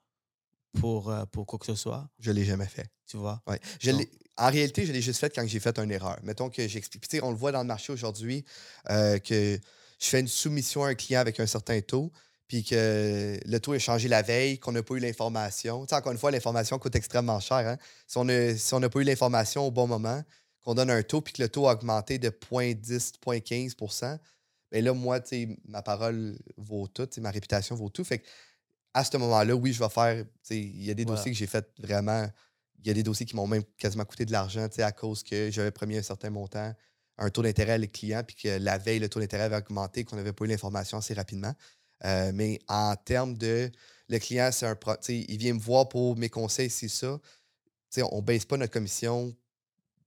[0.79, 2.89] pour, euh, pour quoi que ce soit, Je ne l'ai jamais fait.
[3.05, 3.43] tu vois?
[3.79, 4.09] Je l'ai-
[4.39, 6.17] en réalité, je l'ai juste fait quand j'ai fait une erreur.
[6.23, 7.05] Mettons que j'explique.
[7.21, 8.45] On le voit dans le marché aujourd'hui
[8.89, 9.59] euh, que
[9.99, 12.11] je fais une soumission à un client avec un certain taux,
[12.47, 15.85] puis que le taux est changé la veille, qu'on n'a pas eu l'information.
[15.91, 17.57] Encore une fois, l'information coûte extrêmement cher.
[17.57, 17.77] hein.
[18.07, 18.25] Si on
[18.55, 20.23] si n'a pas eu l'information au bon moment,
[20.63, 24.19] qu'on donne un taux, puis que le taux a augmenté de 0.10, 0.15
[24.71, 25.19] bien là, moi,
[25.67, 28.03] ma parole vaut tout, ma réputation vaut tout.
[28.03, 28.27] Fait que,
[28.93, 30.23] à ce moment-là, oui, je vais faire.
[30.49, 32.27] Il y a des dossiers que j'ai fait vraiment.
[32.81, 35.51] Il y a des dossiers qui m'ont même quasiment coûté de l'argent à cause que
[35.51, 36.73] j'avais promis un certain montant,
[37.17, 40.05] un taux d'intérêt à les clients, puis que la veille, le taux d'intérêt avait augmenté,
[40.05, 41.53] qu'on n'avait pas eu l'information assez rapidement.
[42.05, 43.69] Euh, mais en termes de
[44.07, 47.19] le client, c'est un pro- il vient me voir pour mes conseils, c'est ça.
[47.91, 49.35] Tu sais, on ne baisse pas notre commission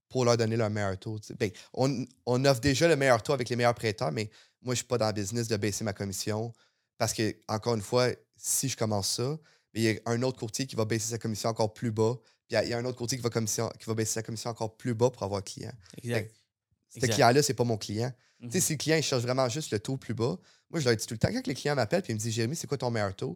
[0.09, 1.19] pour leur donner leur meilleur taux.
[1.39, 4.29] Ben, on, on offre déjà le meilleur taux avec les meilleurs prêteurs, mais
[4.61, 6.51] moi, je ne suis pas dans le business de baisser ma commission
[6.97, 9.37] parce que, encore une fois, si je commence ça,
[9.73, 12.15] ben, il y a un autre courtier qui va baisser sa commission encore plus bas.
[12.53, 14.13] Il y a- il y, a un autre courtier qui va, commission, qui va baisser
[14.13, 15.71] sa commission encore plus bas pour avoir un client.
[16.03, 16.31] Exact.
[16.89, 18.13] Ce client-là, c'est pas mon client.
[18.39, 18.49] Mhm.
[18.51, 20.37] Tu sais, si le client il cherche vraiment juste le taux plus bas,
[20.69, 22.55] moi, je leur dis tout le temps, quand les clients m'appellent et me disent Jérémy,
[22.55, 23.35] c'est quoi ton meilleur taux?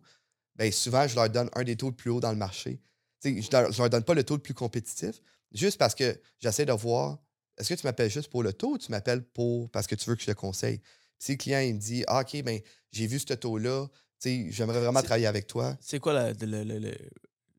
[0.55, 2.79] Bien, souvent, je leur donne un des taux le plus haut dans le marché.
[3.21, 5.19] Tu sais, je leur, je leur donne pas le taux le plus compétitif,
[5.51, 7.17] juste parce que j'essaie de voir
[7.57, 10.07] est-ce que tu m'appelles juste pour le taux ou tu m'appelles pour parce que tu
[10.07, 10.79] veux que je te conseille?
[11.17, 12.59] Si le client il me dit ah, OK, ben,
[12.91, 15.75] j'ai vu ce taux-là, tu sais, j'aimerais vraiment travailler avec toi.
[15.81, 16.95] C'est quoi la, le- le- le-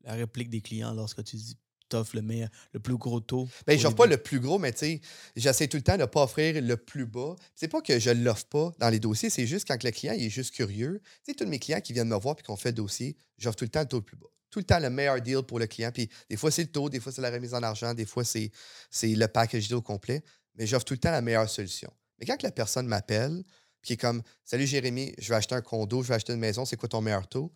[0.04, 1.56] la réplique des clients lorsque tu dis
[1.88, 3.48] t'offres le meilleur, le plus gros taux?
[3.66, 5.00] Ben, au j'offre pas le plus gros, mais tu sais,
[5.36, 7.34] j'essaie tout le temps de ne pas offrir le plus bas.
[7.54, 10.24] C'est pas que je l'offre pas dans les dossiers, c'est juste quand le client il
[10.24, 11.00] est juste curieux.
[11.24, 13.56] Tu sais, tous mes clients qui viennent me voir puis qu'on fait le dossier, j'offre
[13.56, 14.28] tout le temps le taux le plus bas.
[14.50, 15.90] Tout le temps le meilleur deal pour le client.
[15.92, 18.24] Puis des fois, c'est le taux, des fois, c'est la remise en argent, des fois,
[18.24, 18.50] c'est
[18.90, 20.22] c'est le package deal au complet.
[20.54, 21.92] Mais j'offre tout le temps la meilleure solution.
[22.18, 23.44] Mais quand la personne m'appelle,
[23.80, 26.40] puis qui est comme Salut Jérémy, je vais acheter un condo, je vais acheter une
[26.40, 27.52] maison, c'est quoi ton meilleur taux?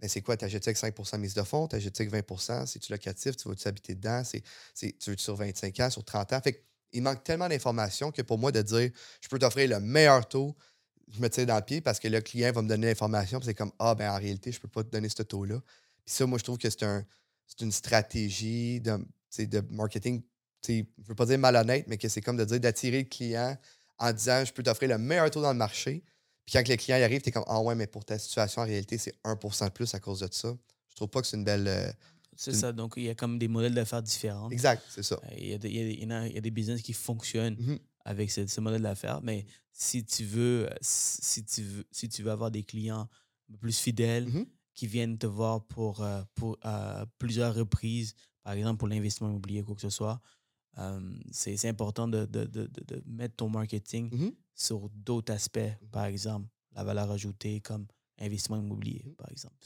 [0.00, 0.36] Ben, c'est quoi?
[0.36, 1.66] T'achètes avec 5% de mise de fonds?
[1.66, 3.36] T'achètes avec 20% C'est-tu locatif?
[3.36, 4.22] Tu vas-tu habiter dedans?
[4.78, 6.40] Tu veux sur 25 ans, sur 30 ans?
[6.42, 6.58] Fait que,
[6.92, 10.54] il manque tellement d'informations que pour moi, de dire je peux t'offrir le meilleur taux,
[11.12, 13.40] je me tire dans le pied parce que le client va me donner l'information.
[13.42, 15.60] c'est comme Ah, ben en réalité, je peux pas te donner ce taux-là.
[16.04, 17.04] Puis ça, moi, je trouve que c'est, un,
[17.46, 18.98] c'est une stratégie de,
[19.38, 20.22] de marketing.
[20.66, 23.56] Je veux pas dire malhonnête, mais que c'est comme de dire d'attirer le client
[23.98, 26.02] en disant je peux t'offrir le meilleur taux dans le marché.
[26.46, 28.62] Puis quand le client y arrive, tu es comme Ah ouais, mais pour ta situation,
[28.62, 30.56] en réalité, c'est 1% de plus à cause de ça.
[30.90, 31.66] Je trouve pas que c'est une belle.
[31.66, 31.90] euh,
[32.36, 32.72] C'est une- ça.
[32.72, 34.48] Donc, il y a comme des modèles d'affaires différents.
[34.50, 35.20] Exact, c'est ça.
[35.36, 36.40] Il y, a des, il, y a des, il y en a- il y a
[36.40, 37.78] des business qui fonctionnent Mhm.
[38.04, 42.30] avec ce, ce modèle d'affaires, mais si tu veux, si tu veux, si tu veux
[42.30, 43.08] avoir des clients
[43.60, 44.46] plus fidèles Mhm.
[44.74, 49.62] qui viennent te voir pour, euh, pour euh, plusieurs reprises, par exemple pour l'investissement immobilier,
[49.62, 50.20] quoi que ce soit,
[50.78, 51.00] euh,
[51.32, 54.32] c'est important de, de, de, de- de mettre ton marketing Mhm.
[54.56, 55.60] Sur d'autres aspects,
[55.92, 57.86] par exemple la valeur ajoutée comme
[58.18, 59.14] investissement immobilier, Mhm.
[59.14, 59.56] par exemple.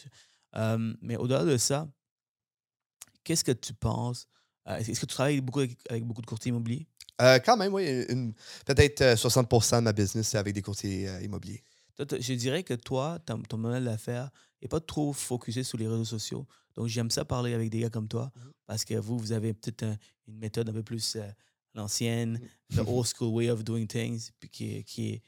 [0.57, 1.89] Euh, mais au-delà de ça,
[3.25, 4.27] qu'est-ce que tu penses?
[4.69, 6.87] euh, Est-ce que tu travailles beaucoup avec, avec beaucoup de courtiers immobiliers?
[7.23, 7.85] Euh, quand même, oui.
[8.65, 11.63] peut-être euh, 60% de ma business, c'est avec des courtiers immobiliers.
[11.99, 14.31] Je dirais que toi, ton, ton modèle d'affaires
[14.63, 16.47] n'est pas trop focusé sur les réseaux sociaux.
[16.75, 18.53] Donc, j'aime ça parler avec des gars comme toi Mhm.
[18.67, 19.97] parce que vous, vous avez peut-être un-
[20.29, 21.17] une méthode un peu plus
[21.75, 22.89] l'ancienne, the Mhm.
[22.89, 25.23] old school way of doing things, puis qui est, qui est,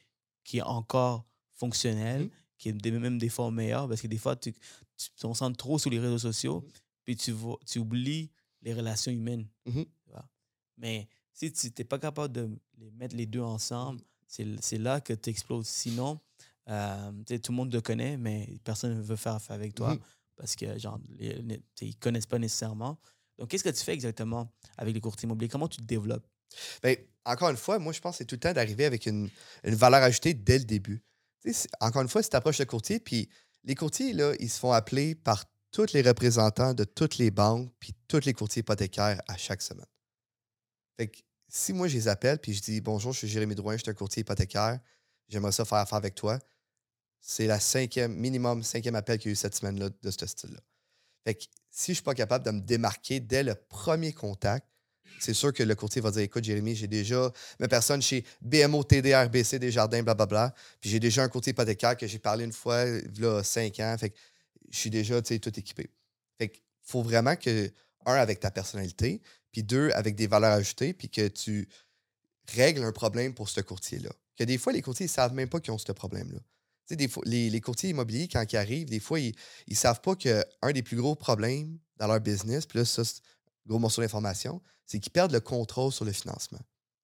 [0.45, 1.25] qui est encore
[1.55, 2.31] fonctionnel, Mhm.
[2.59, 5.57] qui est des- même des fois meilleur parce que des fois, tu, tu te concentres
[5.57, 6.71] trop sur les réseaux sociaux, Mhm.
[7.05, 8.31] puis tu, vois- tu oublies
[8.63, 9.47] les relations humaines.
[9.67, 9.85] Mhm.
[9.85, 10.29] tu vois.
[10.77, 15.13] Mais si tu n'es pas capable de les mettre les deux ensemble, c'est là que
[15.13, 15.67] tu exploses.
[15.69, 16.19] Sinon,
[16.69, 20.01] euh, tout le monde te connaît, mais personne ne veut faire affaire avec toi Mhm.
[20.37, 22.99] parce que genre, les- les- tu sais, ils ne connaissent pas nécessairement.
[23.39, 25.49] Donc, qu'est-ce que tu fais exactement avec les courtiers immobiliers?
[25.49, 26.27] Comment tu te développes?
[26.83, 29.31] Ben, encore une fois, moi, je pense que c'est tout le temps d'arriver avec une,
[29.65, 31.03] valeur ajoutée dès le début.
[31.81, 33.29] Encore une fois, si tu approches le courtier, puis
[33.65, 37.73] les courtiers, là, ils se font appeler par tous les représentants de toutes les banques,
[37.81, 39.87] puis tous les courtiers hypothécaires à chaque semaine.
[40.97, 43.77] Fait que si moi, je les appelle, puis je dis Bonjour, je suis Jérémy Drouin,
[43.77, 44.81] je suis un courtier hypothécaire,
[45.29, 46.39] j'aimerais ça faire affaire avec toi,
[47.21, 50.61] c'est la cinquième, minimum cinquième appel qu'il y a eu cette semaine-là de ce style-là.
[51.25, 54.67] Fait que si je ne suis pas capable de me démarquer dès le premier contact,
[55.23, 58.83] c'est sûr que le courtier va dire Écoute, Jérémy, j'ai déjà ma personne chez BMO,
[58.83, 60.53] TD, RBC, Desjardins, blablabla.
[60.81, 63.95] Puis j'ai déjà un courtier hypothécaire que j'ai parlé une fois, a cinq ans.
[63.99, 64.17] Fait que
[64.71, 65.91] je suis déjà tu sais, tout équipé.
[66.39, 67.71] Fait qu'il faut vraiment que,
[68.05, 71.69] un, avec ta personnalité, puis deux, avec des valeurs ajoutées, puis que tu
[72.57, 74.11] règles un problème pour ce courtier-là.
[74.37, 76.41] Que des fois, les courtiers ne savent même pas qu'ils ont ce problème-là.
[76.91, 79.35] Des les, les courtiers immobiliers, quand ils arrivent, des fois, ils
[79.69, 83.03] ne savent pas qu'un des plus gros problèmes dans leur business, puis là, ça,
[83.67, 84.61] gros morceau d'information,
[84.93, 86.61] c'est qu'ils perdent le contrôle sur le financement.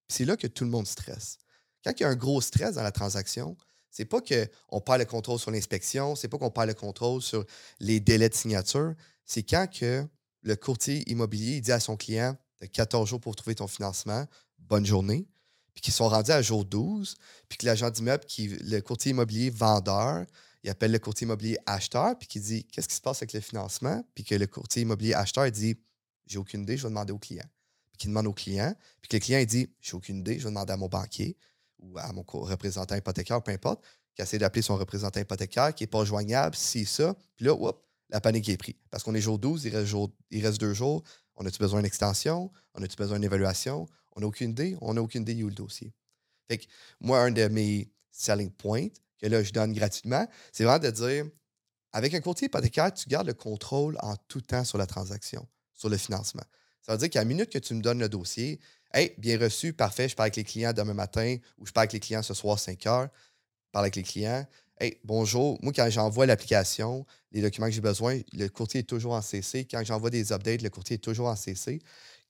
[0.09, 1.39] C'est là que tout le monde stresse.
[1.83, 3.57] Quand il y a un gros stress dans la transaction,
[3.91, 7.47] c'est pas qu'on perd le contrôle sur l'inspection, c'est pas qu'on perd le contrôle sur
[7.81, 8.93] les délais de signature,
[9.25, 10.07] c'est quand que
[10.43, 13.67] le courtier immobilier il dit à son client Tu as 14 jours pour trouver ton
[13.67, 14.27] financement,
[14.59, 15.27] bonne journée,
[15.73, 17.17] puis qu'ils sont rendus à jour 12,
[17.49, 20.27] puis que l'agent d'immeuble, le courtier immobilier vendeur,
[20.63, 23.41] il appelle le courtier immobilier acheteur, puis qui dit Qu'est-ce qui se passe avec le
[23.41, 25.79] financement Puis que le courtier immobilier acheteur dit
[26.27, 27.49] J'ai aucune idée, je vais demander au client.
[27.99, 30.51] Qu'il demande au client, puis que le client il dit J'ai aucune idée, je vais
[30.51, 31.37] demander à mon banquier
[31.79, 33.85] ou à mon représentant hypothécaire, peu importe,
[34.15, 37.15] qui essaie d'appeler son représentant hypothécaire, qui n'est pas joignable, si ça.
[37.37, 38.75] Puis là, hop, la panique est prise.
[38.91, 41.03] Parce qu'on est jour 12, il reste, jour, il reste deux jours.
[41.37, 42.51] On a-tu besoin d'une extension?
[42.75, 43.87] On a-tu besoin d'une évaluation?
[44.17, 44.77] On n'a aucune idée.
[44.81, 45.93] On n'a aucune idée où le dossier?
[46.49, 46.65] Fait que
[47.01, 51.27] moi, un de mes selling points que là, je donne gratuitement, c'est vraiment de dire
[51.93, 55.89] avec un courtier hypothécaire, tu gardes le contrôle en tout temps sur la transaction, sur
[55.89, 56.45] le financement.
[56.89, 58.59] Ça veut dire qu'à la minute que tu me donnes le dossier,
[58.95, 61.93] Hey, bien reçu, parfait, je parle avec les clients demain matin ou je parle avec
[61.93, 63.09] les clients ce soir 5 heures,
[63.67, 64.47] je parle avec les clients.
[64.81, 65.59] Hey, bonjour.
[65.61, 69.67] Moi, quand j'envoie l'application, les documents que j'ai besoin, le courtier est toujours en CC.
[69.67, 71.81] Quand j'envoie des updates, le courtier est toujours en CC.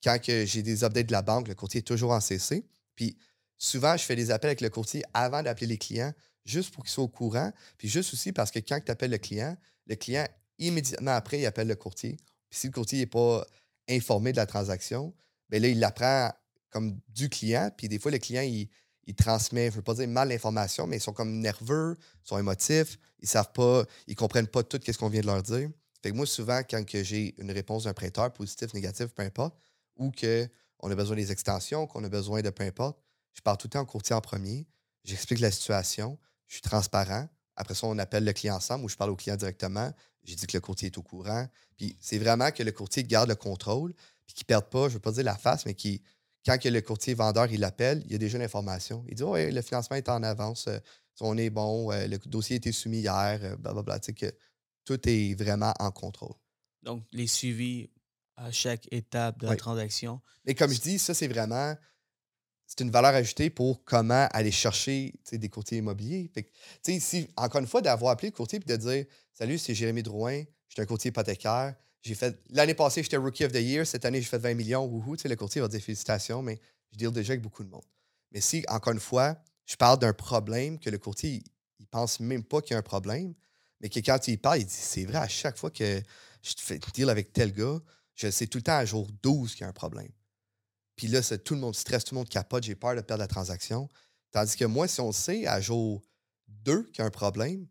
[0.03, 2.65] Quand j'ai des updates de la banque, le courtier est toujours en CC.
[2.95, 3.15] Puis
[3.57, 6.91] souvent, je fais des appels avec le courtier avant d'appeler les clients, juste pour qu'ils
[6.91, 7.53] soient au courant.
[7.77, 9.55] Puis juste aussi parce que quand tu appelles le client,
[9.87, 12.17] le client, immédiatement après, il appelle le courtier.
[12.49, 13.45] Si le courtier n'est pas
[13.89, 15.13] informé de la transaction,
[15.49, 16.31] bien là, il l'apprend
[16.69, 17.71] comme du client.
[17.75, 18.69] Puis des fois, le client, il,
[19.15, 22.37] transmet, je ne veux pas dire mal l'information, mais ils sont comme nerveux, ils sont
[22.37, 25.69] émotifs, ils savent pas, ils comprennent pas tout ce qu'on vient de leur dire.
[26.13, 29.57] Moi, souvent, quand j'ai une réponse d'un prêteur, positif, négatif, peu importe,
[29.97, 32.99] ou qu'on a besoin des extensions, qu'on a besoin de peu importe,
[33.33, 34.67] je pars tout le temps au courtier en premier,
[35.03, 37.27] j'explique la situation, je suis transparent.
[37.55, 39.91] Après ça, on appelle le client ensemble ou je parle au client directement.
[40.23, 41.47] J'ai dit que le courtier est au courant.
[41.77, 43.93] Puis c'est vraiment que le courtier garde le contrôle,
[44.25, 45.99] puis qu'il ne perde pas, je ne veux pas dire la face, mais qu'il
[46.45, 49.03] quand que le courtier vendeur il l'appelle, il y a déjà l'information.
[49.07, 50.79] Il dit Oui, le financement est en avance, euh,
[51.21, 53.99] on est bon, euh, le dossier a été soumis hier, euh, blablabla.
[53.99, 54.33] Tu sais que
[54.85, 56.35] tout est vraiment en contrôle.
[56.81, 57.89] Donc, les suivis
[58.37, 60.21] à chaque étape de la transaction.
[60.45, 61.75] Mais comme je dis, ça, c'est vraiment
[62.69, 66.31] c'est une valeur ajoutée pour comment aller chercher des courtiers immobiliers.
[66.83, 70.43] Si, encore une fois, d'avoir appelé le courtier et de dire Salut, c'est Jérémy Drouin,
[70.67, 72.39] je suis un courtier hypothécaire, j'ai fait.
[72.51, 73.87] L'année passée, j'étais Rookie of the Year.
[73.87, 74.85] Cette année, j'ai fait 20 millions.
[74.85, 75.15] Wouhou.
[75.25, 76.59] Le courtier va dire félicitations, mais
[76.91, 77.83] je deal déjà avec beaucoup de monde.
[78.31, 81.43] Mais si, encore une fois, je parle d'un problème que le courtier,
[81.79, 83.33] il, pense même pas qu'il y a un problème,
[83.81, 86.03] mais que quand il parle, il dit c'est vrai, à chaque fois que
[86.43, 87.79] je fais deal avec tel gars,
[88.13, 90.11] je sais tout le temps à jour 12 qu'il y a un problème.
[90.99, 93.27] Puis là, tout le monde stresse, tout le monde capote, j'ai peur de perdre la
[93.29, 93.87] transaction.
[94.31, 96.01] Tandis que moi, si on sait à jour
[96.49, 97.67] 2 qu'il y a un problème,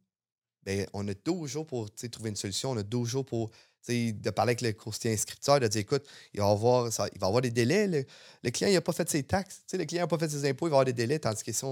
[0.62, 3.50] bien, on a 12 jours pour trouver une solution, on a 12 jours pour
[3.86, 8.06] de parler avec le courtier inscripteur, de dire écoute, il va avoir, avoir des délais.
[8.42, 9.62] Le, client n'a pas fait ses taxes.
[9.74, 11.18] le client n'a pas fait ses impôts, il va avoir des délais.
[11.18, 11.66] Tandis que si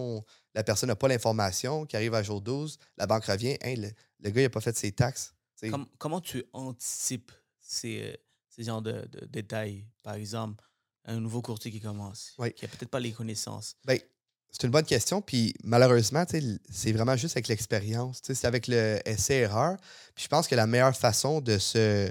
[0.54, 4.42] la personne n'a pas l'information, qui arrive à jour 12, la banque revient, le, gars
[4.42, 5.32] n'a pas fait ses taxes.
[5.96, 8.16] comment tu anticipes ces, euh,
[8.50, 9.86] ces genres de, détails?
[10.02, 10.62] Par exemple,
[11.06, 13.76] un nouveau courtier qui commence, qui n'a peut-être pas les connaissances.
[13.84, 13.98] Ben,
[14.50, 15.20] c'est une bonne question.
[15.20, 16.24] Puis malheureusement,
[16.70, 18.20] c'est vraiment juste avec l'expérience.
[18.22, 19.76] C'est avec le essai-erreur.
[20.14, 22.10] Puis je pense que la meilleure façon de se.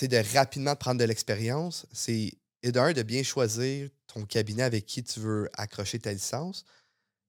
[0.00, 5.20] de rapidement prendre de l'expérience, c'est d'un, de bien choisir ton cabinet avec qui tu
[5.20, 6.64] veux accrocher ta licence,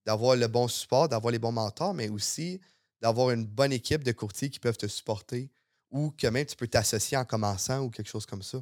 [0.06, 2.62] d'avoir le bon support, d'avoir les bons mentors, mais aussi
[3.02, 5.50] d'avoir une bonne équipe de courtiers qui peuvent te supporter
[5.96, 8.62] ou que même tu peux t'associer en commençant ou quelque chose comme ça.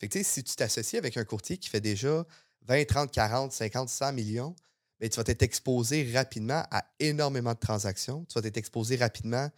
[0.00, 2.26] Fait que, si tu t'associes avec un courtier qui fait déjà
[2.62, 4.56] 20, 30, 40, 50, 100 millions,
[5.00, 8.24] mais tu vas être exposé rapidement à énormément de transactions.
[8.24, 9.48] Tu vas être exposé rapidement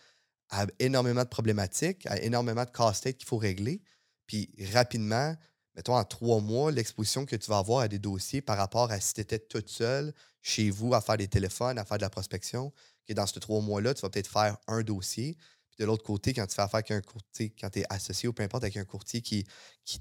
[0.51, 3.81] à énormément de problématiques, à énormément de casse-tête qu'il faut régler.
[4.27, 5.35] Puis rapidement,
[5.75, 9.01] mettons en trois mois, l'exposition que tu vas avoir à des dossiers par rapport à
[9.01, 12.11] si tu étais toute seule chez vous à faire des téléphones, à faire de la
[12.11, 12.71] prospection,
[13.07, 15.39] que dans ces trois mois-là, tu vas peut-être faire un dossier.
[15.75, 18.29] Puis de l'autre côté, quand tu fais affaire avec un courtier, quand tu es associé
[18.29, 19.45] ou peu importe avec un courtier qui,
[19.85, 20.01] qui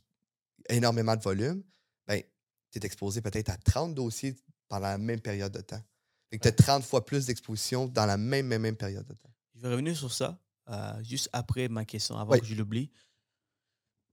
[0.69, 1.63] a énormément de volume,
[2.07, 2.21] ben,
[2.71, 4.35] tu es exposé peut-être à 30 dossiers
[4.67, 5.81] pendant la même période de temps.
[6.29, 9.13] Fait que tu as 30 fois plus d'exposition dans la même, même, même période de
[9.13, 9.33] temps.
[9.55, 12.91] Je vais revenir sur ça euh, juste après ma question, avant que je l'oublie.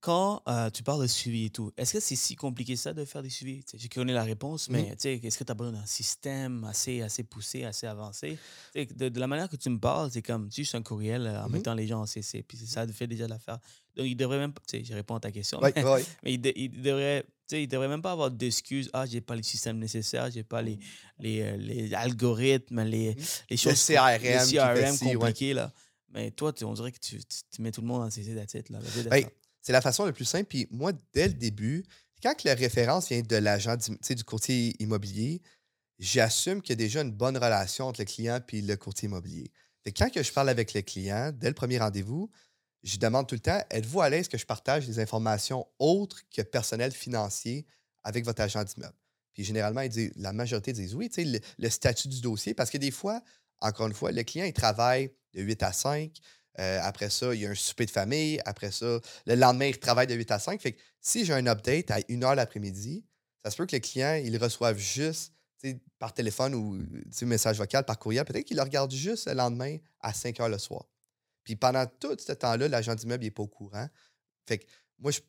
[0.00, 3.04] Quand euh, tu parles de suivi et tout, est-ce que c'est si compliqué ça de
[3.04, 3.62] faire des suivis?
[3.76, 5.06] je connais la réponse, mais mmh.
[5.24, 8.38] est-ce que tu as besoin d'un système assez, assez poussé, assez avancé?
[8.74, 11.48] De, de, la manière que tu me parles, c'est comme juste un courriel euh, en
[11.48, 13.58] mmh mettant les gens en CC, puis ça fait déjà l'affaire.
[13.94, 15.60] Donc, il devrait même, tu sais, je réponds à ta question,
[16.22, 18.88] mais, il, il, devrait il ne devrait même pas avoir d'excuses.
[18.92, 20.78] Ah, j'ai pas les systèmes nécessaires, j'ai pas les,
[21.18, 23.18] les, euh, les, algorithmes, les, mmh.
[23.50, 23.88] les choses.
[23.88, 25.54] Le CRM, les CRM compliqués.
[25.54, 25.72] Là.
[26.12, 28.76] Mais toi, on dirait que tu, tu, mets tout le monde en CC d'attitude.
[29.08, 29.24] Ben,
[29.62, 30.46] c'est la façon la plus simple.
[30.46, 31.84] Puis moi, dès le début,
[32.22, 35.42] quand la référence vient de l'agent du courtier immobilier,
[35.98, 39.50] j'assume qu'il y a déjà une bonne relation entre le client et le courtier immobilier.
[39.84, 42.30] Fait quand que je parle avec le client, dès le premier rendez-vous,
[42.82, 46.42] je demande tout le temps êtes-vous à l'aise que je partage des informations autres que
[46.42, 47.66] personnel financier
[48.04, 48.96] avec votre agent d'immeuble?
[49.32, 49.82] Puis généralement,
[50.16, 53.22] la majorité disent oui, le, le statut du dossier, parce que des fois,
[53.60, 56.12] encore une fois, le client, il travaille de 8 à 5.
[56.58, 58.40] Euh, après ça, il y a un souper de famille.
[58.44, 60.60] Après ça, le lendemain, il travaille de 8 à 5.
[60.60, 63.04] Fait que si j'ai un update à 1 heure l'après-midi,
[63.44, 65.32] ça se peut que le client, il reçoive juste
[65.98, 66.82] par téléphone ou
[67.22, 68.24] message vocal, par courriel.
[68.24, 70.86] Peut-être qu'il le regarde juste le lendemain à 5 heures le soir.
[71.44, 73.88] Puis pendant tout ce temps-là, l'agent d'immeuble n'est pas au courant.
[74.46, 74.66] Fait que
[74.98, 75.20] moi, je,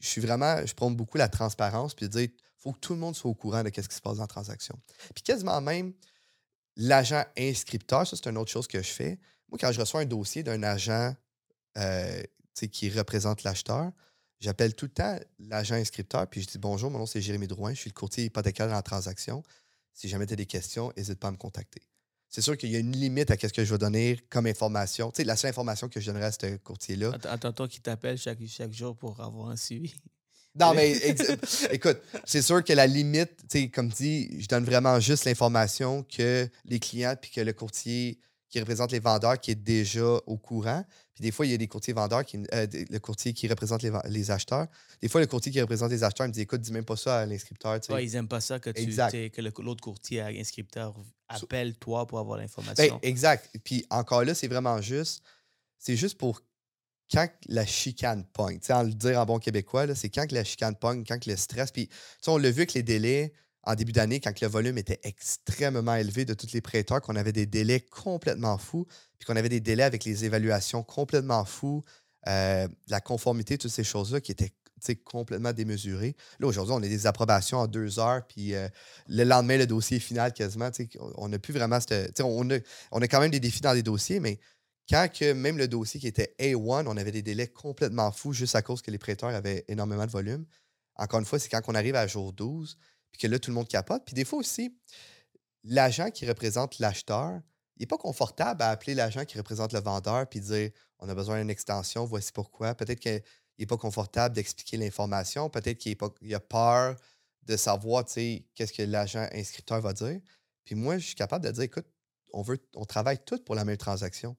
[0.00, 3.30] suis vraiment, je prends beaucoup la transparence puis dire, faut que tout le monde soit
[3.30, 4.78] au courant de ce qui se passe dans la transaction.
[5.14, 5.94] Puis quasiment même,
[6.76, 9.18] l'agent inscripteur, ça, c'est une autre chose que je fais.
[9.50, 11.14] Moi, quand je reçois un dossier d'un agent
[11.76, 12.22] euh,
[12.70, 13.90] qui représente l'acheteur,
[14.38, 17.74] j'appelle tout le temps l'agent inscripteur puis je dis Bonjour, mon nom c'est Jérémy Drouin,
[17.74, 19.42] je suis le courtier hypothécaire dans la transaction.
[19.92, 21.82] Si jamais tu as des questions, n'hésite pas à me contacter.
[22.28, 25.10] C'est sûr qu'il y a une limite à ce que je vais donner comme information.
[25.10, 27.12] Tu sais, la seule information que je donnerais à ce courtier-là.
[27.24, 29.94] Attends, toi qui t'appelle chaque, chaque jour pour avoir un suivi.
[30.54, 30.96] Non, mais
[31.70, 36.04] écoute, c'est sûr que la limite, tu sais, comme dit, je donne vraiment juste l'information
[36.04, 40.36] que les clients puis que le courtier qui représente les vendeurs qui est déjà au
[40.36, 40.84] courant.
[41.14, 43.82] Puis des fois, il y a des courtiers vendeurs, qui, euh, le courtier qui représente
[43.82, 44.66] les, acheteurs.
[45.00, 47.20] Des fois, le courtier qui représente les acheteurs me dit écoute, dis même pas ça
[47.20, 47.78] à l'inscripteur.
[47.88, 50.94] Ouais, ils aiment pas ça que, tu, que l'autre courtier inscripteur
[51.36, 52.98] So- appelle toi pour avoir Ben, l'information.
[53.02, 53.48] exact.
[53.62, 55.22] Puis encore là, c'est vraiment juste.
[55.78, 56.42] C'est juste pour
[57.10, 58.58] quand la chicane pogne.
[58.58, 61.04] Tu sais, en le dire en bon québécois, là, c'est quand que la chicane pogne,
[61.06, 61.70] quand que le stress.
[61.70, 61.88] Puis,
[62.26, 66.24] on l'a vu avec les délais en début d'année, quand le volume était extrêmement élevé
[66.24, 68.86] de tous les prêteurs, qu'on avait des délais complètement fous,
[69.18, 71.84] puis qu'on avait des délais avec les évaluations complètement fous,
[72.28, 74.52] euh, la conformité, toutes ces choses-là qui étaient
[75.04, 76.16] complètement démesurées.
[76.38, 78.68] Là, aujourd'hui, on a des approbations en deux heures, puis euh,
[79.08, 80.70] le lendemain, le dossier final quasiment.
[81.16, 81.78] On n'a plus vraiment.
[81.80, 84.40] cette- On a, quand même des défis dans les dossiers, mais
[84.88, 88.62] quand même le dossier qui était A1, on avait des délais complètement fous juste à
[88.62, 90.46] cause que les prêteurs avaient énormément de volume.
[90.96, 92.76] Encore une fois, c'est quand on arrive à jour 12,
[93.12, 94.04] puis que là, tout le monde capote.
[94.04, 94.76] Puis des fois aussi,
[95.64, 97.40] l'agent qui représente l'acheteur,
[97.76, 101.14] il n'est pas confortable à appeler l'agent qui représente le vendeur puis dire on a
[101.14, 102.74] besoin d'une extension, voici pourquoi.
[102.74, 103.22] Peut-être qu'il
[103.58, 106.96] n'est pas confortable d'expliquer l'information, peut-être qu'il a peur
[107.42, 110.20] de savoir qu'est-ce que l'agent inscripteur va dire.
[110.64, 111.86] Puis moi, je suis capable de dire écoute,
[112.32, 114.36] on, veut, on travaille tous pour la même transaction.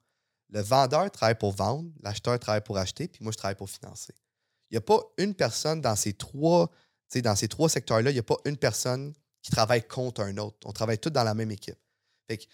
[0.49, 4.13] Le vendeur travaille pour vendre, l'acheteur travaille pour acheter, puis moi, je travaille pour financer.
[4.69, 6.69] Il n'y a pas une personne dans ces trois,
[7.15, 10.57] dans ces trois secteurs-là, il n'y a pas une personne qui travaille contre un autre.
[10.65, 11.77] On travaille tous dans la même équipe.
[12.29, 12.47] Fait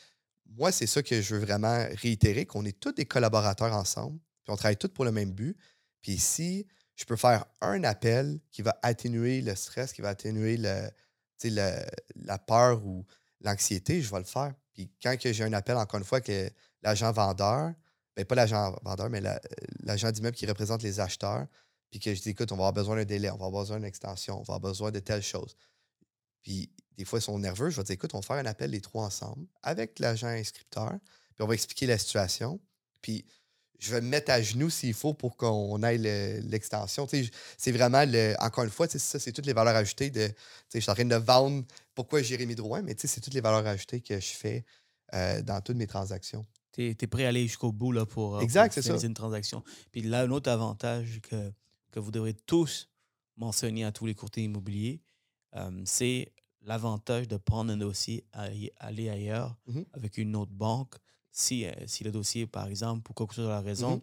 [0.45, 4.53] moi, c'est ça que je veux vraiment réitérer, qu'on est tous des collaborateurs ensemble, puis
[4.53, 5.57] on travaille tous pour le même but.
[6.01, 6.65] Puis si
[6.95, 12.83] je peux faire un appel qui va atténuer le stress, qui va atténuer la peur
[12.85, 13.05] ou
[13.41, 14.53] l'anxiété, je vais le faire.
[14.73, 16.49] Puis quand j'ai un appel, encore une fois, que
[16.81, 17.73] l'agent vendeur,
[18.15, 19.39] ben pas l'agent vendeur, mais la-
[19.83, 21.45] l'agent d'immeuble qui représente les acheteurs,
[21.89, 23.77] puis que je dis, écoute, on va avoir besoin d'un délai, on va avoir besoin
[23.77, 25.55] d'une extension, on va avoir besoin de telle chose.
[26.41, 27.69] Puis des fois, ils sont nerveux.
[27.69, 30.91] Je vais dire, écoute, on va faire un appel les trois ensemble avec l'agent inscripteur,
[31.35, 32.59] puis on va expliquer la situation.
[33.01, 33.25] Puis
[33.79, 37.07] je vais me mettre à genoux s'il faut pour qu'on aille le- l'extension.
[37.11, 40.31] Je- c'est vraiment, le, encore une fois, ça, c'est toutes les valeurs ajoutées de.
[40.73, 44.01] Je suis en train de vendre pourquoi Jérémy Drouin, mais c'est toutes les valeurs ajoutées
[44.01, 44.65] que je fais
[45.13, 46.45] euh, dans toutes mes transactions.
[46.71, 49.05] Tu es, prêt à aller jusqu'au bout là, pour, euh, Exact, pour ça.
[49.05, 49.63] une transaction.
[49.91, 51.51] Puis là, un autre avantage que,
[51.97, 52.89] que vous devrez tous
[53.37, 55.01] mentionner à tous les courtiers immobiliers,
[55.55, 56.31] euh, c'est
[56.61, 59.85] l'avantage de prendre un dossier, aller, aller ailleurs Mhm.
[59.93, 60.93] avec une autre banque.
[61.31, 64.01] Si, euh, si le dossier, par exemple, pour quelque chose de la raison, Mhm.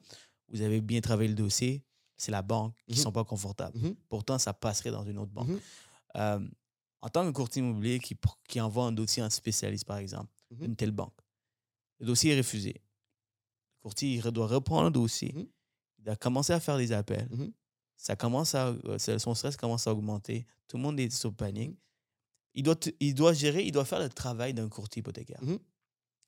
[0.49, 1.85] vous avez bien travaillé le dossier,
[2.17, 3.03] c'est la banque qui ne Mhm.
[3.05, 3.79] sont pas confortables.
[4.09, 5.51] Pourtant, ça passerait dans une autre banque.
[6.17, 6.41] Euh,
[7.01, 8.17] en tant que courtier immobilier qui,
[8.49, 11.15] qui envoie un dossier à un spécialiste, par exemple, une telle banque,
[12.01, 12.73] le dossier est refusé.
[12.75, 15.33] Le courtier il doit reprendre le dossier.
[15.99, 17.29] Il doit commencer à faire des appels.
[17.97, 20.47] Ça commence à, euh, son stress commence à augmenter.
[20.69, 21.71] Tout le monde est le panique.
[21.71, 21.77] Mhm.
[22.55, 25.43] Il, doit, il doit gérer, il doit faire le travail d'un courtier hypothécaire.
[25.43, 25.59] Mhm.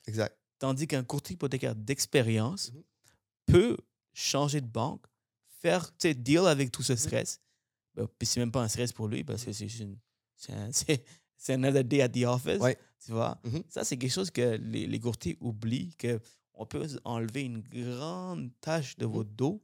[0.06, 0.36] Exact.
[0.58, 2.82] Tandis qu'un courtier hypothécaire d'expérience Mhm.
[3.46, 3.76] peut
[4.14, 5.04] changer de banque,
[5.60, 7.40] faire, deal avec tout ce stress.
[7.94, 9.68] Ben, puis c'est même pas un stress pour lui parce que c'est
[10.50, 12.60] un, c'est- another day at the office.
[12.60, 12.78] Ouais.
[13.04, 13.40] Tu vois?
[13.68, 18.96] Ça, c'est quelque chose que les, les courtiers oublient, qu'on peut enlever une grande tâche
[18.96, 19.62] de votre dos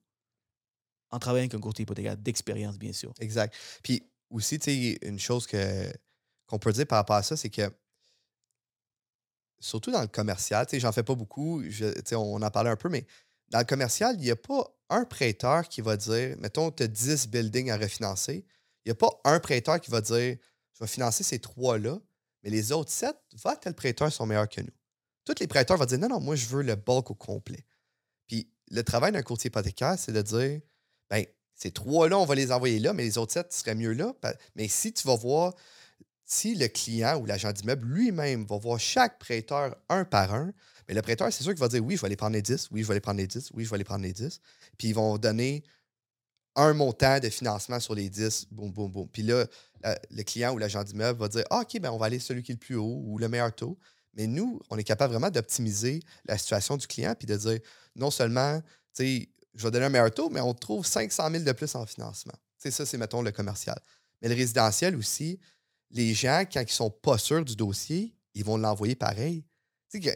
[1.13, 3.13] en travaillant avec un courtier hypothécaire d'expérience, bien sûr.
[3.21, 3.55] Exact.
[3.83, 5.93] Puis aussi, tu sais, une chose que,
[6.47, 7.71] qu'on peut dire par rapport à ça, c'est que
[9.61, 12.71] surtout dans le commercial, tu sais, j'en fais pas beaucoup, tu sais, on en parlait
[12.71, 13.07] un peu, mais
[13.51, 16.89] dans le commercial, il n'y a pas un prêteur qui va dire, mettons, tu as
[16.89, 18.45] 10 buildings à refinancer,
[18.85, 20.37] il n'y a pas un prêteur qui va dire,
[20.73, 21.99] je vais financer ces trois-là,
[22.43, 24.73] mais les autres sept, va, tel prêteur sont meilleurs que nous.
[25.25, 27.65] Tous les prêteurs vont dire, non, non, moi, je veux le bulk au complet.
[28.27, 30.61] Puis le travail d'un courtier hypothécaire, c'est de dire
[31.13, 34.15] ben, ces trois-là, on va les envoyer là, mais les autres sept seraient mieux là.
[34.57, 35.55] Mais si tu vas voir,
[36.25, 40.55] si le client ou l'agent d'immeuble lui-même va voir chaque prêteur un par un,
[40.89, 42.71] mais le prêteur, c'est sûr qu'il va dire oui, je vais aller prendre les 10,
[42.71, 44.41] oui, je vais aller prendre les 10, oui, je vais aller prendre les 10.
[44.79, 45.63] Puis ils vont donner
[46.57, 49.09] un montant de financement sur les 10, boum, boum, boum.
[49.09, 49.45] Puis là,
[50.11, 52.53] le client ou l'agent d'immeuble va dire Ah, OK, ben on va aller celui qui
[52.53, 53.79] est le plus haut ou le meilleur taux.
[54.15, 57.59] Mais nous, on est capable vraiment d'optimiser la situation du client puis de dire
[57.97, 58.61] non seulement,
[58.95, 61.75] tu sais, je vais donner un meilleur taux, mais on trouve 500 000 de plus
[61.75, 62.35] en financement.
[62.59, 63.79] C'est ça, c'est, mettons, le commercial.
[64.21, 65.39] Mais le résidentiel aussi,
[65.91, 69.45] les gens, quand ils sont pas sûrs du dossier, ils vont l'envoyer pareil.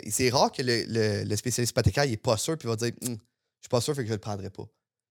[0.08, 3.68] C'est rare que le, spécialiste hypothécaire n'est pas sûr puis va dire Hum, Je suis
[3.68, 4.66] pas sûr, fait que je ne le prendrai pas.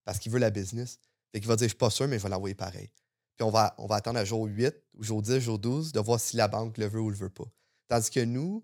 [0.05, 0.97] Parce qu'il veut la business.
[1.31, 2.89] Fait qu'il va dire Je suis pas sûr, mais je vais l'envoyer pareil.
[3.37, 6.37] Puis on va, attendre à jour 8, ou jour 10, jour 12, de voir si
[6.37, 7.45] la banque le veut ou le veut pas.
[7.89, 8.63] Tandis que nous,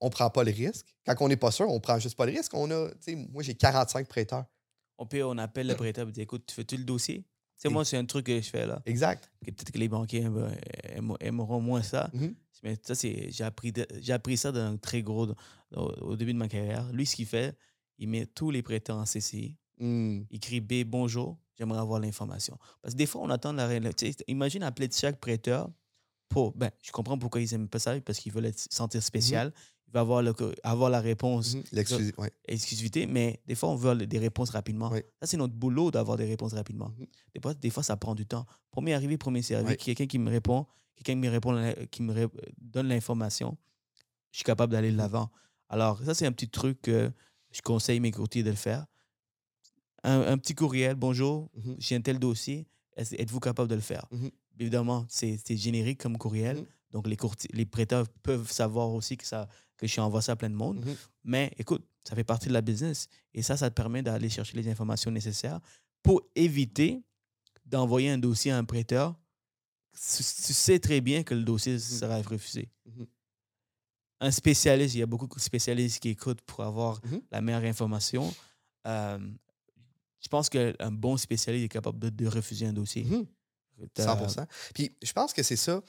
[0.00, 0.86] on prend pas le risque.
[1.06, 2.52] Quand on n'est pas sûr, on prend juste pas le risque.
[2.54, 2.88] On a,
[3.30, 4.44] moi, j'ai 45 prêteurs.
[4.98, 7.24] On, peut, on appelle le prêteur et dit Écoute, tu fais-tu le dossier?
[7.56, 8.80] C'est moi, c'est un truc que je fais là.
[8.86, 9.30] Exact.
[9.44, 12.08] Peut-être que les banquiers aiment- aimeront moins ça.
[12.12, 12.34] Mhm.
[12.62, 15.28] Mais ça, c'est, j'ai, appris de- j'ai appris ça d'un très gros.
[15.74, 16.90] au, au début de ma carrière.
[16.92, 17.56] Lui, ce qu'il fait,
[17.98, 19.56] il met tous les prêteurs en CCI.
[19.80, 20.22] Hmm.
[20.30, 22.56] Il écrit B, bonjour, j'aimerais avoir l'information.
[22.82, 25.70] Parce que des fois, on attend la sais, Imagine appeler chaque prêteur
[26.28, 26.52] pour.
[26.56, 29.52] Ben, je comprends pourquoi ils n'aiment pas ça, parce qu'ils veulent être sentir spécial.
[29.90, 32.12] Il va avoir, le, avoir la réponse, Mhm.
[32.18, 32.30] Ouais.
[32.46, 34.90] exclusivité, mais des fois, on veut des réponses rapidement.
[35.20, 36.90] Ça, c'est notre boulot d'avoir des réponses rapidement.
[36.98, 37.06] Mhm.
[37.34, 38.44] Des, fois, des fois, ça prend du temps.
[38.70, 39.76] Premier arrivé, premier servi.
[39.78, 40.66] Quelqu'un qui me répond,
[40.96, 42.26] quelqu'un qui me, répond, qui me ré-
[42.60, 43.56] donne l'information,
[44.30, 44.98] je suis capable d'aller de Mhm.
[44.98, 45.30] l'avant.
[45.70, 47.10] Alors, ça, c'est un petit truc que
[47.50, 48.84] je conseille mes courtiers de le faire.
[50.04, 52.66] Un, un petit courriel, bonjour, j'ai un tel dossier,
[52.96, 54.06] êtes-vous capable de le faire?
[54.60, 56.64] Évidemment, c'est générique comme courriel.
[56.90, 57.16] Donc les,
[57.52, 60.84] les prêteurs peuvent savoir aussi que, ça, que je envoie ça à plein de monde.
[60.84, 60.96] Mhm.
[61.24, 63.08] Mais écoute, ça fait partie de la business.
[63.34, 65.60] Et ça, ça te permet d'aller chercher les informations nécessaires
[66.02, 67.02] pour éviter
[67.66, 69.14] d'envoyer un dossier à un prêteur.
[69.92, 70.22] Tu, tu
[70.54, 72.70] sais très bien que le dossier sera refusé.
[72.86, 73.06] Mhm.
[74.20, 77.20] Un spécialiste, il y a beaucoup de spécialistes qui écoutent pour avoir Mhm.
[77.30, 78.34] la meilleure information.
[78.86, 79.18] Euh,
[80.20, 83.04] je pense qu'un bon spécialiste est capable de, de refuser un dossier.
[83.04, 83.26] Mhm.
[83.94, 85.80] T'as- 100 Puis je pense que c'est ça.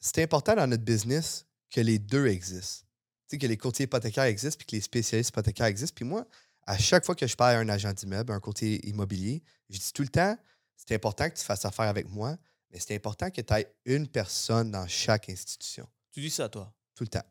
[0.00, 2.86] C'est important dans notre business que les deux existent.
[3.28, 5.94] Tu sais, que les courtiers hypothécaires existent puis que les spécialistes hypothécaires existent.
[5.94, 6.26] Puis moi,
[6.66, 9.92] à chaque fois que je parle à un agent d'immeuble, un courtier immobilier, je dis
[9.92, 10.36] tout le temps
[10.78, 12.36] c'est important que tu fasses affaire avec moi,
[12.70, 15.86] mais c'est important que tu aies une personne dans chaque institution.
[16.12, 16.72] Tu dis ça, toi?
[16.94, 17.24] Tout le temps.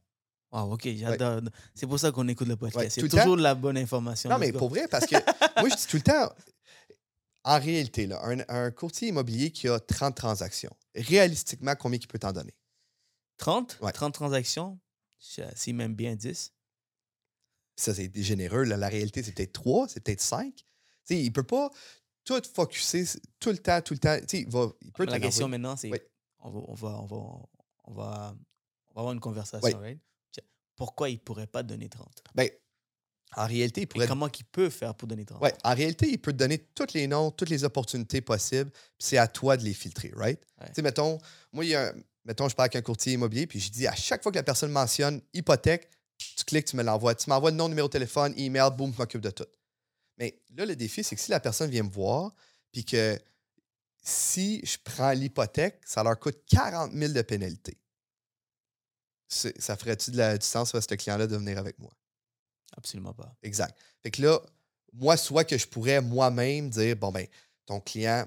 [0.51, 1.41] Ah, ok, j'adore.
[1.73, 2.85] C'est pour ça qu'on écoute le podcast.
[2.85, 4.29] Ouais, c'est toujours de la bonne information.
[4.29, 5.15] Non, mais pour vrai, parce que
[5.59, 6.29] moi, je dis tout le temps,
[7.43, 12.19] en réalité, là, un, un courtier immobilier qui a 30 transactions, réalistiquement, combien il peut
[12.19, 12.55] t'en donner?
[13.37, 13.77] 30?
[13.81, 13.91] Ouais.
[13.91, 14.79] 30 transactions?
[15.19, 16.53] C'est même bien 10.
[17.75, 18.63] Ça, c'est généreux.
[18.63, 18.77] là.
[18.77, 20.65] La réalité, c'est peut-être 3, c'est peut-être 5.
[21.09, 21.69] il ne peut pas
[22.23, 23.05] tout focuser
[23.39, 24.17] tout le temps, tout le temps.
[24.21, 25.99] Tu sais, il, va, il peut Ah, La question maintenant, c'est Oui.
[26.39, 27.15] on, va, on, va, on, va,
[27.85, 28.35] on, va,
[28.89, 29.65] on va avoir une conversation.
[29.67, 29.73] Oui.
[29.75, 29.99] right?
[30.31, 30.43] Tiens,
[30.75, 32.23] Pourquoi il ne pourrait pas donner 30?
[32.35, 32.49] Ben,
[33.35, 34.07] en réalité, il Et pourrait.
[34.07, 35.41] comment il peut faire pour donner 30?
[35.41, 38.81] Ouais, en réalité, il peut te donner tous les noms, toutes les opportunités possibles, puis
[38.99, 40.39] c'est à toi de les filtrer, right?
[40.61, 40.67] Ouais.
[40.67, 41.17] Tu sais, mettons,
[41.51, 41.93] moi, il y a un-
[42.25, 44.43] mettons, je parle avec un courtier immobilier, puis je dis à chaque fois que la
[44.43, 47.13] personne mentionne hypothèque, tu cliques, tu me l'envoies.
[47.15, 49.45] Tu m'envoies le nom, numéro de téléphone, email, boum, je m'occupe de tout.
[50.17, 52.33] Mais là, le défi, c'est que si la personne vient me voir,
[52.71, 53.19] puis que
[54.01, 57.77] si je prends l'hypothèque, ça leur coûte 40 000 de pénalité.
[59.27, 61.91] Ça ferait-tu du sens à ce client-là de venir avec moi?
[62.75, 63.35] Absolument pas.
[63.43, 63.77] Exact.
[64.03, 64.39] Fait que là,
[64.93, 67.27] moi, soit que je pourrais moi-même dire, bon, ben,
[67.65, 68.25] ton client,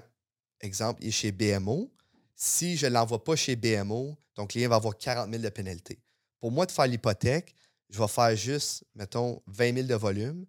[0.59, 1.91] exemple, il est chez BMO.
[2.35, 5.99] Si je ne l'envoie pas chez BMO, ton client va avoir 40 000 de pénalité.
[6.39, 7.53] Pour moi, de faire l'hypothèque,
[7.89, 10.45] je vais faire juste, mettons, 20 000 de volume.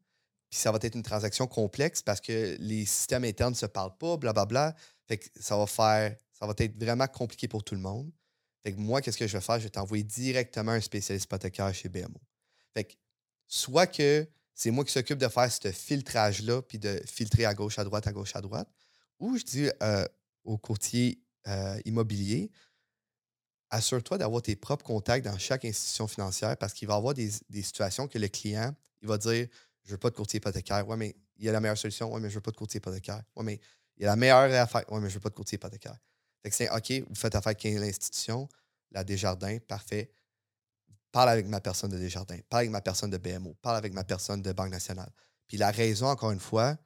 [0.49, 3.97] Puis ça va être une transaction complexe parce que les systèmes internes ne se parlent
[3.97, 4.77] pas, blablabla.
[5.09, 8.11] Fait que ça va faire, ça va être vraiment compliqué pour tout le monde.
[8.63, 9.59] Fait que moi, qu'est-ce que je vais faire?
[9.59, 12.21] Je vais t'envoyer directement un spécialiste hypothécaire chez BMO.
[12.75, 12.95] Fait que
[13.53, 17.79] soit que c'est moi qui s'occupe de faire ce filtrage-là, puis de filtrer à gauche,
[17.79, 18.69] à droite, à gauche, à droite,
[19.19, 20.07] ou je dis euh,
[20.45, 22.51] au courtier euh, immobilier,
[23.69, 27.31] assure-toi d'avoir tes propres contacts dans chaque institution financière parce qu'il va y avoir des,
[27.63, 29.49] situations que le client, il va dire
[29.85, 30.89] Je veux pas de courtier hypothécaire.
[30.89, 32.11] Ouais, mais il y a la meilleure solution.
[32.11, 33.23] Ouais, mais je veux pas de courtier hypothécaire.
[33.37, 33.61] Ouais, mais
[33.99, 34.91] il y a la meilleure affaire.
[34.91, 35.99] Ouais, mais je veux pas de courtier hypothécaire.
[36.43, 38.49] Fait que c'est OK, vous faites affaire avec l'institution,
[38.93, 40.11] la Desjardins, parfait.
[41.13, 44.03] Parle avec ma personne de Desjardins, parle avec ma personne de BMO, parle avec ma
[44.03, 45.13] personne de Banque nationale.
[45.47, 46.79] Puis la raison, encore une fois,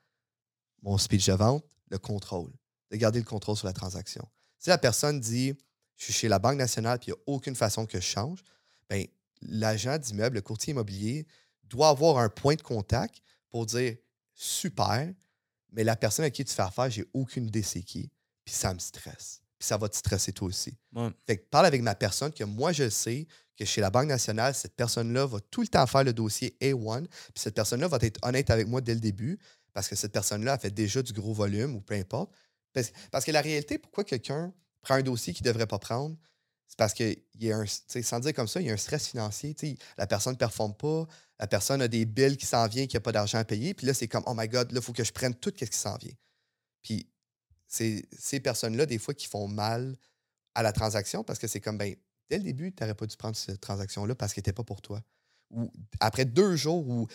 [0.82, 2.52] mon speech de vente, le contrôle.
[2.90, 4.28] De garder le contrôle sur la transaction.
[4.58, 5.54] Si la personne dit
[5.96, 8.42] Je suis chez la Banque nationale puis il n'y a aucune façon que je change,
[8.90, 9.04] bien,
[9.42, 11.26] l'agent d'immeuble, le courtier immobilier,
[11.62, 13.96] doit avoir un point de contact pour dire
[14.34, 15.12] super,
[15.72, 18.10] mais la personne à qui tu fais affaire, j'ai aucune idée c'est qui,
[18.44, 19.40] puis ça me stresse.
[19.66, 20.76] Puis ça va te stresser toi aussi.
[20.94, 21.10] Ouais.
[21.26, 24.54] Fait que parle avec ma personne, que moi je sais que chez la Banque nationale,
[24.54, 28.20] cette personne-là va tout le temps faire le dossier A1, puis cette personne-là va être
[28.22, 29.38] honnête avec moi dès le début,
[29.72, 32.30] parce que cette personne-là a fait déjà du gros volume ou peu importe.
[32.72, 34.52] Parce, parce que la réalité, pourquoi quelqu'un
[34.82, 36.16] prend un dossier qu'il ne devrait pas prendre,
[36.68, 39.08] c'est parce qu'il y a un, sans dire comme ça, il y a un stress
[39.08, 39.56] financier.
[39.98, 41.06] La personne ne performe pas,
[41.40, 43.86] la personne a des bills qui s'en viennent, qui n'a pas d'argent à payer, puis
[43.86, 45.76] là, c'est comme, oh my God, là, il faut que je prenne tout ce qui
[45.76, 46.14] s'en vient.
[46.82, 47.08] Puis
[47.66, 49.96] c'est ces personnes-là, des fois, qui font mal
[50.54, 51.94] à la transaction parce que c'est comme, ben,
[52.30, 54.80] dès le début, tu n'aurais pas dû prendre cette transaction-là parce qu'elle n'était pas pour
[54.80, 55.02] toi.
[55.50, 57.14] Ou après deux jours où, tu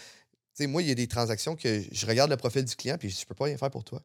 [0.54, 3.10] sais, moi, il y a des transactions que je regarde le profil du client puis
[3.10, 4.02] je je peux pas rien faire pour toi.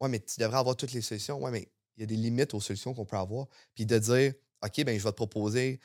[0.00, 1.40] Ouais, mais tu devrais avoir toutes les solutions.
[1.42, 3.46] Ouais, mais il y a des limites aux solutions qu'on peut avoir.
[3.74, 5.80] Puis de dire, OK, ben, je vais te proposer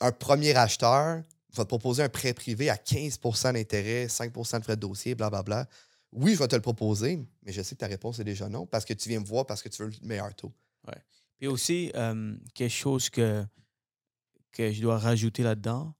[0.00, 4.64] un premier acheteur, je vais te proposer un prêt privé à 15% d'intérêt, 5% de
[4.64, 5.68] frais de dossier, blablabla.
[6.14, 8.66] Oui, je vais te le proposer, mais je sais que ta réponse est déjà non
[8.66, 10.52] parce que tu viens me voir parce que tu veux le meilleur taux.
[11.38, 13.44] Puis aussi, euh, quelque chose que,
[14.52, 15.94] que je dois rajouter là-dedans,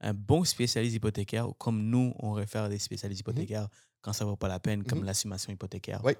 [0.00, 3.68] un bon spécialiste hypothécaire, comme nous, on réfère des spécialistes hypothécaires
[4.00, 5.04] quand ça ne vaut pas la peine, comme Mhm.
[5.04, 6.02] l'assumation hypothécaire.
[6.04, 6.12] Oui,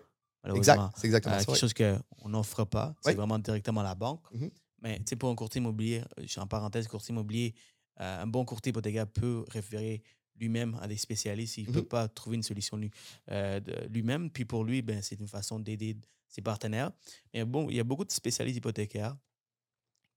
[0.55, 1.45] Exact, c'est exactement euh, ça.
[1.47, 1.59] quelque ouais.
[1.59, 2.95] chose qu'on n'offre pas.
[3.01, 3.17] C'est Oui.
[3.17, 4.23] vraiment directement à la banque.
[4.33, 4.51] Mhm.
[4.83, 7.55] Mais tu sais, pour un courtier immobilier, je suis en parenthèse, courtier immobilier,
[8.01, 10.03] euh, un bon courtier hypothécaire peut référer
[10.39, 11.57] lui-même à des spécialistes.
[11.59, 11.85] Il ne peut Mhm.
[11.87, 12.91] pas trouver une solution lui-
[13.31, 13.61] euh,
[13.91, 14.31] lui-même.
[14.31, 15.97] Puis pour lui, ben, c'est une façon d'aider
[16.29, 16.93] ses partenaires.
[17.35, 19.17] Mais bon, il y a beaucoup de spécialistes hypothécaires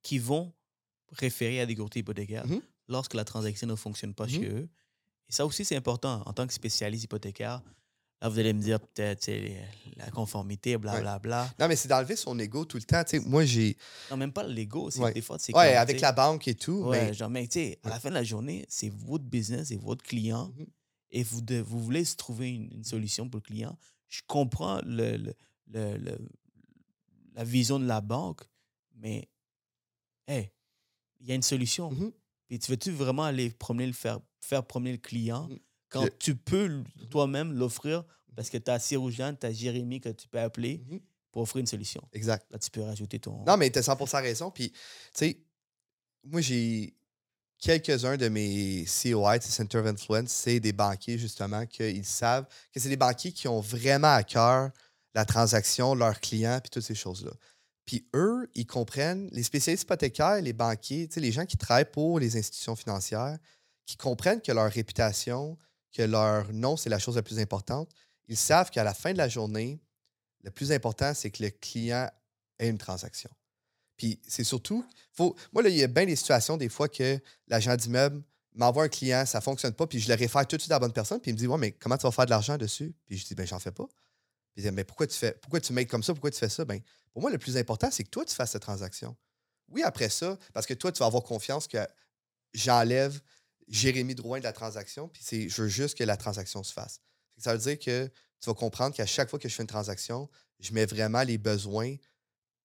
[0.03, 0.53] qui vont
[1.11, 2.61] référer à des courtiers hypothécaires Mhm.
[2.87, 4.29] lorsque la transaction ne fonctionne pas Mhm.
[4.31, 4.69] chez eux.
[5.29, 6.21] Et ça aussi, c'est important.
[6.25, 7.61] En tant que spécialiste hypothécaire,
[8.21, 9.29] là, vous allez me dire peut-être
[9.97, 11.53] la conformité, blablabla.
[11.59, 13.03] Non, mais c'est d'enlever son ego tout le temps.
[13.03, 13.75] Tu sais, moi, j'ai.
[14.09, 14.89] Non, même pas l'ego.
[14.91, 15.13] c'est Ouais.
[15.13, 16.83] Des fois, c'est Ouais, avec la banque et tout.
[16.85, 19.69] Ouais, mais- genre, mais tu sais, à la fin de la journée, c'est votre business,
[19.69, 20.53] c'est votre client.
[20.57, 20.65] Mhm.
[21.11, 23.77] Et vous, de- vous voulez se trouver une, une solution pour le client.
[24.07, 25.35] Je comprends le, le-
[25.67, 26.17] le- le-
[27.33, 28.41] la vision de la banque,
[28.95, 29.27] mais
[30.27, 30.51] hey,
[31.19, 31.91] il y a une solution.
[31.91, 32.11] Mhm.
[32.49, 35.59] Et tu veux-tu vraiment aller promener le faire, faire promener le client Mhm.
[35.91, 38.03] Quand tu peux toi-même l'offrir
[38.35, 40.99] parce que tu as Cyrogène, tu as Jérémy que tu peux appeler Mhm.
[41.31, 42.01] pour offrir une solution.
[42.13, 42.45] Exact.
[42.49, 43.43] Là, tu peux rajouter ton.
[43.45, 44.49] Non, mais tu as 100 raison.
[44.51, 44.77] Puis, tu
[45.13, 45.37] sais,
[46.23, 46.95] moi, j'ai
[47.59, 52.89] quelques-uns de mes COI, Center of Influence, c'est des banquiers, justement, qu'ils savent que c'est
[52.89, 54.71] des banquiers qui ont vraiment à cœur
[55.13, 57.31] la transaction, leurs clients, puis toutes ces choses-là.
[57.85, 61.91] Puis eux, ils comprennent, les spécialistes hypothécaires, les banquiers, tu sais, les gens qui travaillent
[61.91, 63.37] pour les institutions financières,
[63.85, 65.57] qui comprennent que leur réputation,
[65.91, 67.89] que leur nom, c'est la chose la plus importante.
[68.27, 69.79] Ils savent qu'à la fin de la journée,
[70.43, 72.09] le plus important, c'est que le client
[72.59, 73.29] ait une transaction.
[73.97, 77.19] Puis c'est surtout, faut, moi, là, il y a bien des situations, des fois, que
[77.47, 78.23] l'agent d'immeuble
[78.53, 80.75] m'envoie un client, ça ne fonctionne pas, puis je le réfère tout de suite à
[80.75, 82.57] la bonne personne, puis il me dit Ouais, mais comment tu vas faire de l'argent
[82.57, 82.93] dessus?
[83.05, 83.85] Puis je dis Ben, j'en fais pas.
[83.85, 86.13] Puis il dit Mais pourquoi tu fais, pourquoi tu m'aides comme ça?
[86.13, 86.79] Pourquoi tu fais ça Ben,
[87.13, 89.15] pour moi, le plus important, c'est que toi, tu fasses cette transaction.
[89.69, 91.77] Oui, après ça, parce que toi, tu vas avoir confiance que
[92.53, 93.21] j'enlève
[93.67, 96.99] Jérémy Drouin de la transaction, puis c'est, je veux juste que la transaction se fasse.
[97.37, 100.29] Ça veut dire que tu vas comprendre qu'à chaque fois que je fais une transaction,
[100.59, 101.95] je mets vraiment les besoins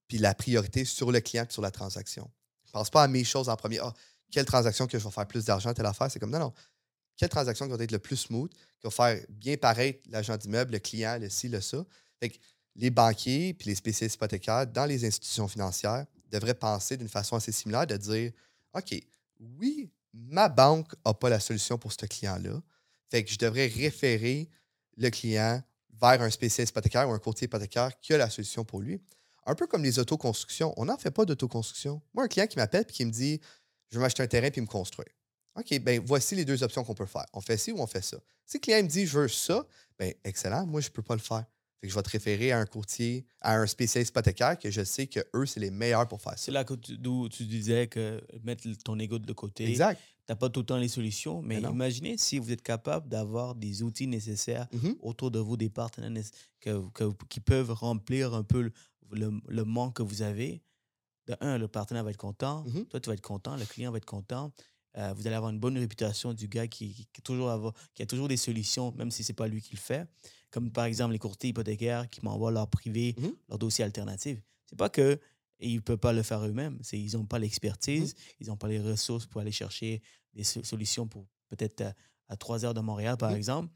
[0.09, 2.31] puis la priorité sur le client puis sur la transaction.
[2.67, 3.79] Je pense pas à mes choses en premier.
[3.79, 3.93] Ah,
[4.31, 6.11] quelle transaction que je vais faire plus d'argent, telle affaire?
[6.11, 6.53] C'est comme non, non.
[7.17, 10.73] Quelle transaction qui va être le plus smooth, qui va faire bien paraître l'agent d'immeuble,
[10.73, 11.85] le client, le ci, le ça?
[12.21, 12.39] Fait que
[12.75, 17.53] les banquiers puis les spécialistes hypothécaires dans les institutions financières devraient penser d'une façon assez
[17.53, 18.33] similaire de dire
[18.75, 18.95] OK,
[19.41, 22.61] oui, ma banque n'a pas la solution pour ce client-là.
[23.11, 24.49] Fait que je devrais référer
[24.97, 25.63] le client
[26.01, 29.01] vers un spécialiste hypothécaire ou un courtier hypothécaire qui a la solution pour lui.
[29.47, 30.75] Un peu comme les autoconstructions.
[30.77, 32.03] On n'en fait pas d'autoconstruction.
[32.15, 33.41] Moi, un client qui m'appelle et qui me dit
[33.91, 35.09] Je veux m'acheter un terrain puis me construire.
[35.55, 37.27] OK, ben voici les deux options qu'on peut faire.
[37.33, 38.19] On fait ci ou on fait ça.
[38.45, 39.65] Si le client me dit Je veux ça,
[39.99, 41.45] ben excellent, moi, je ne peux pas le faire.
[41.81, 44.83] Fait que je vais te référer à un courtier, à un spécialiste hypothécaire que je
[44.83, 46.53] sais que eux, c'est les meilleurs pour faire C'est ça.
[46.53, 49.99] là que tu- d'où tu disais que mettre ton ego de côté, Exact.
[50.01, 53.55] tu n'as pas tout le temps les solutions, mais imaginez si vous êtes capable d'avoir
[53.55, 54.97] des outils nécessaires Mhm.
[55.01, 56.23] autour de vous, des partenaires
[56.61, 58.73] que, que- qui peuvent remplir un peu le,
[59.13, 60.63] le- le manque que vous avez.
[61.27, 62.87] De un, le partenaire va être content, Mhm.
[62.87, 64.53] toi, tu vas être content, le client va être content.
[64.99, 68.03] Euh, vous allez avoir une bonne réputation du gars qui, qui- qui toujours avoir- qui
[68.03, 70.09] a toujours des solutions, même si ce n'est pas lui qui le fait.
[70.51, 73.33] Comme par exemple les courtiers hypothécaires qui m'envoient leur privé, Mhm.
[73.49, 74.39] leur dossier alternatif.
[74.65, 75.21] C'est pas que
[75.59, 78.21] ils ne peuvent pas le faire eux-mêmes, c'est ils n'ont pas l'expertise, Mhm.
[78.41, 80.03] ils n'ont pas les ressources pour aller chercher
[80.35, 81.95] des so- solutions pour peut-être à,
[82.29, 83.37] à 3 heures de Montréal, par Mhm.
[83.37, 83.73] exemple.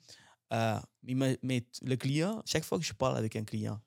[0.52, 1.38] Euh, mais,
[1.82, 3.80] le client, chaque fois que je parle avec un client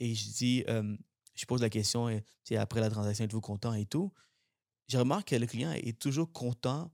[0.00, 0.96] et je dis, euh,
[1.34, 2.24] je pose la question, et,
[2.56, 4.10] après la transaction, êtes-vous content et tout,
[4.88, 6.90] je remarque que le client est toujours content,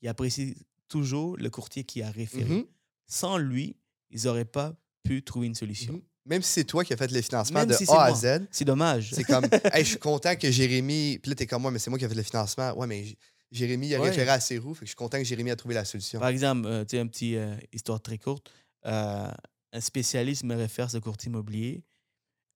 [0.00, 0.56] il apprécie
[0.88, 2.48] toujours le courtier qui a référé.
[2.48, 2.64] Mhm.
[3.06, 3.76] Sans lui,
[4.10, 5.94] ils n'auraient pas pu trouver une solution.
[5.94, 6.02] Mhm.
[6.26, 8.16] Même si c'est toi qui as fait le financement Même de si A à moi.
[8.18, 9.10] Z, C'est dommage.
[9.12, 11.18] c'est comme, hey, je suis content que Jérémy.
[11.18, 12.72] Puis là, t'es comme moi, mais c'est moi qui ai fait le financement.
[12.78, 13.16] Ouais, mais
[13.50, 14.08] Jérémy, il a Ouais.
[14.10, 14.74] référé à ses roues.
[14.74, 16.20] Fait que je suis content que Jérémy a trouvé la solution.
[16.20, 18.52] Par exemple, euh, tu sais, une petite euh, histoire très courte.
[18.86, 19.28] Euh,
[19.72, 21.82] un spécialiste me réfère ce courtier immobilier,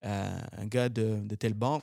[0.03, 1.83] un gars de, de telle banque.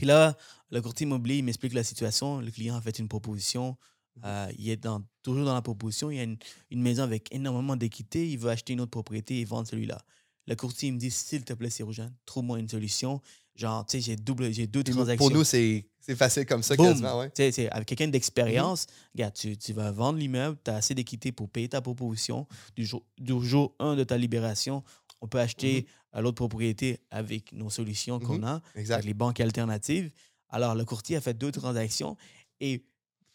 [0.00, 0.34] Puis là,
[0.70, 2.40] le courtier immobilier il m'explique la situation.
[2.40, 3.76] Le client a fait une proposition.
[4.16, 4.22] Mhm.
[4.24, 6.10] Euh, il est dans, toujours dans la proposition.
[6.10, 6.38] Il y a une,
[6.70, 8.26] une maison avec énormément d'équité.
[8.26, 9.98] Il veut acheter une autre propriété et vendre celui-là.
[10.46, 13.20] Le courtier il me dit S'il te plaît, Cyrogène, trouve-moi une solution.
[13.56, 15.28] Genre, tu sais, j'ai double, j'ai deux transactions.
[15.28, 16.86] Pour nous, c'est c'est facile comme ça, Boum.
[16.86, 17.18] quasiment.
[17.18, 17.68] Ouais.
[17.70, 21.68] Avec quelqu'un d'expérience, regarde, tu, tu vas vendre l'immeuble, tu as assez d'équité pour payer
[21.68, 22.46] ta proposition.
[22.74, 24.82] Du jour, du jour 1 de ta libération,
[25.20, 28.44] on peut acheter à l'autre propriété avec nos solutions qu'on Mhm.
[28.44, 28.94] a, Exact.
[28.94, 30.10] avec les banques alternatives.
[30.48, 32.16] Alors, le courtier a fait deux transactions
[32.60, 32.84] et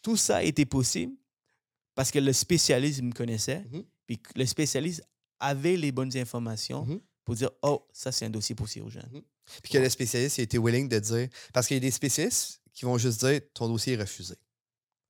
[0.02, 1.14] tout ça a été possible
[1.94, 3.84] parce que le spécialiste me connaissait, Mhm.
[4.06, 5.02] puis que le spécialiste
[5.40, 7.00] avait les bonnes informations Mhm.
[7.24, 9.22] pour dire Oh, ça, c'est un dossier pour Cyrogène.
[9.62, 11.28] Puis que le spécialiste a été willing de dire.
[11.52, 14.34] Parce qu'il y a des spécialistes qui vont juste dire ton dossier est refusé.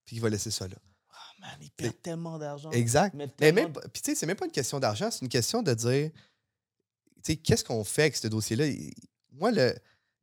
[0.05, 0.77] Puis il va laisser ça là.
[1.11, 2.71] Ah, man, il perd tellement d'argent.
[2.71, 3.15] Exact.
[3.15, 5.73] Mais même, puis tu sais, c'est même pas une question d'argent, c'est une question de
[5.75, 6.11] dire,
[7.35, 8.67] qu'est-ce qu'on fait avec ce dossier-là?
[9.33, 9.75] Moi, le,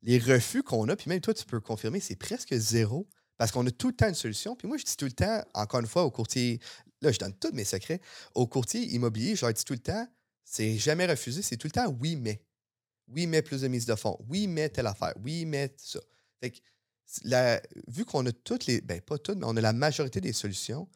[0.01, 3.65] les refus qu'on a, puis même toi, tu peux confirmer, c'est presque zéro parce qu'on
[3.67, 4.55] a tout le temps une solution.
[4.55, 6.59] Puis moi, je dis tout le temps, encore une fois, au courtier,
[7.01, 7.99] là, je donne tous mes secrets,
[8.35, 10.07] au courtier immobilier, je leur dis tout le temps,
[10.45, 12.41] c'est jamais refusé, c'est tout le temps oui, mais.
[13.09, 14.17] Oui, mais plus de mise de fonds.
[14.29, 15.13] Oui, mais telle affaire.
[15.21, 15.99] Oui, mais ça.
[16.39, 17.59] Fait que,
[17.91, 20.87] vu qu'on a toutes les, ben pas toutes, mais on a la majorité des solutions,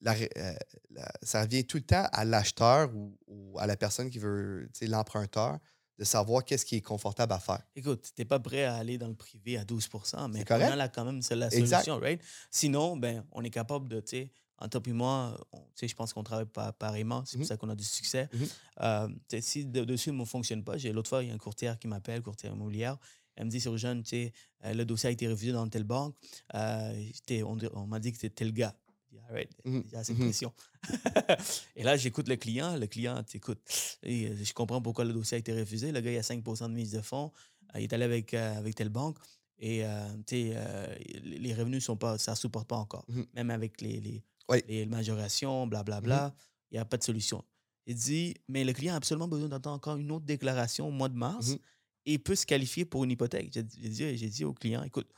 [0.00, 0.54] la euh,
[0.90, 4.68] la- ça revient tout le temps à l'acheteur ou, ou à la personne qui veut,
[4.82, 5.58] l'emprunteur,
[5.98, 7.62] de savoir qu'est-ce qui est confortable à faire.
[7.76, 10.70] Écoute, tu n'es pas prêt à aller dans le privé à 12% mais on correct.
[10.70, 11.84] a là quand même c'est la Exact.
[11.84, 12.20] solution, right?
[12.50, 15.40] Sinon, ben, on est capable de, tu sais, entre toi et moi,
[15.80, 18.28] je pense qu'on travaille pa- pareillement, c'est pour ça qu'on a du succès.
[18.32, 18.46] Mhm.
[18.82, 19.08] Euh,
[19.40, 21.86] si le dossier ne fonctionne pas, j'ai l'autre fois, il y a un courtier qui
[21.88, 22.96] m'appelle, courtier immobilière,
[23.36, 24.32] elle me dit, sur jeune, tu sais,
[24.64, 26.14] euh, le dossier a été refusé dans telle banque,
[26.54, 27.10] euh,
[27.44, 28.74] on, on m'a dit que c'était tel gars.
[29.10, 29.82] Dis, Alright, Mhm.
[29.86, 30.24] il y a assez de Mhm.
[30.26, 30.52] pression.
[31.76, 32.76] et là, j'écoute le client.
[32.76, 33.58] Le client, t'écoute,
[34.02, 35.90] et, euh, je comprends pourquoi le dossier a été refusé.
[35.92, 37.32] Le gars, il a 5% de mise de fonds.
[37.74, 39.18] Euh, il est allé avec, euh, avec telle banque.
[39.58, 43.04] Et euh, tu sais, les revenus, sont pas, ça ne supporte pas encore.
[43.08, 43.26] Mhm.
[43.34, 44.62] Même avec les, les, Oui.
[44.68, 46.34] les majorations, blablabla,
[46.70, 47.44] il n'y a pas de solution.
[47.86, 51.08] Il dit, mais le client a absolument besoin d'entendre encore une autre déclaration au mois
[51.08, 51.58] de mars Mhm.
[52.06, 53.50] et il peut se qualifier pour une hypothèque.
[53.52, 55.08] J'ai dit, j'ai dit au client, écoute,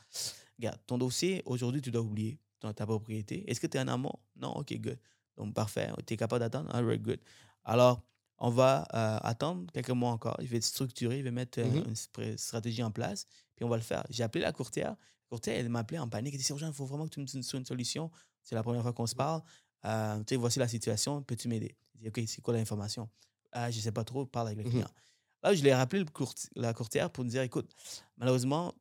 [0.58, 3.48] regarde, ton dossier, aujourd'hui, tu dois oublier ton- ta propriété.
[3.50, 4.14] Est-ce que tu es en amont?
[4.36, 4.98] Non, OK, good.
[5.36, 5.90] Donc, parfait.
[6.06, 6.74] Tu es capable d'attendre?
[6.74, 7.20] All right, good.
[7.64, 8.02] Alors,
[8.38, 10.36] on va euh, attendre quelques mois encore.
[10.40, 11.94] Il va être structuré, il va mettre euh, Mhm.
[12.24, 14.04] une stratégie en place, puis on va le faire.
[14.10, 14.90] J'ai appelé la courtière.
[14.90, 16.34] La courtière, elle m'a appelé en panique.
[16.34, 18.10] Elle dit Sergent, il faut vraiment que tu me donnes une solution.
[18.42, 19.42] C'est la première fois qu'on se parle.
[19.84, 21.22] Euh, tu sais, voici la situation.
[21.22, 21.76] Peux-tu m'aider?
[21.94, 23.08] Je dis OK, c'est quoi l'information?
[23.52, 24.70] Ah, je ne sais pas trop, parle avec le Mhm.
[24.70, 24.90] client.
[25.42, 27.70] Là, je l'ai rappelé le courti- la courtière pour me dire écoute,
[28.16, 28.74] malheureusement,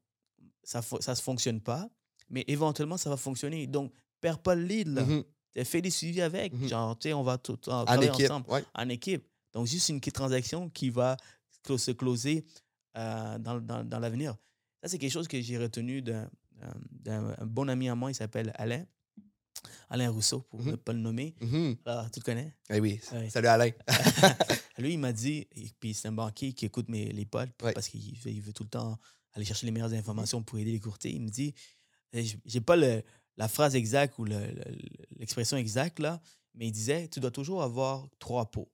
[0.63, 1.89] ça ne se fonctionne pas,
[2.31, 3.67] mais éventuellement, ça va fonctionner.
[3.67, 4.87] Donc, perds pas le lead.
[4.87, 5.03] Là.
[5.05, 5.23] Mhm.
[5.65, 6.53] Fais des suivis avec.
[6.53, 6.67] Mhm.
[6.67, 8.25] Genre, tu sais, on va tout, on En travailler équipe.
[8.25, 8.63] ensemble ouais.
[8.73, 9.23] en équipe.
[9.53, 11.17] Donc, juste une transaction qui va
[11.77, 12.45] se closer
[12.97, 14.35] euh, dans, dans, dans l'avenir.
[14.81, 18.11] Ça, c'est quelque chose que j'ai retenu d'un d'un- d'un un bon ami à moi,
[18.11, 18.85] il s'appelle Alain.
[19.89, 20.71] Alain Rousseau, pour Mhm.
[20.71, 21.35] ne pas le nommer.
[21.85, 22.55] Alors, tu le connais?
[22.69, 22.99] Eh oui.
[23.11, 23.29] Ouais.
[23.29, 23.69] Salut Alain.
[24.77, 27.73] Lui, il m'a dit, et puis c'est un banquier qui écoute mes, les potes Ouais.
[27.73, 28.97] parce qu'il veut, tout le temps
[29.33, 31.11] aller chercher les meilleures informations pour aider les courtiers.
[31.11, 31.53] Il me dit,
[32.13, 33.03] j'ai pas le-
[33.37, 34.77] la phrase exacte ou le- le-
[35.17, 36.21] l'expression exacte là,
[36.53, 38.69] mais il disait, tu dois toujours avoir trois pots.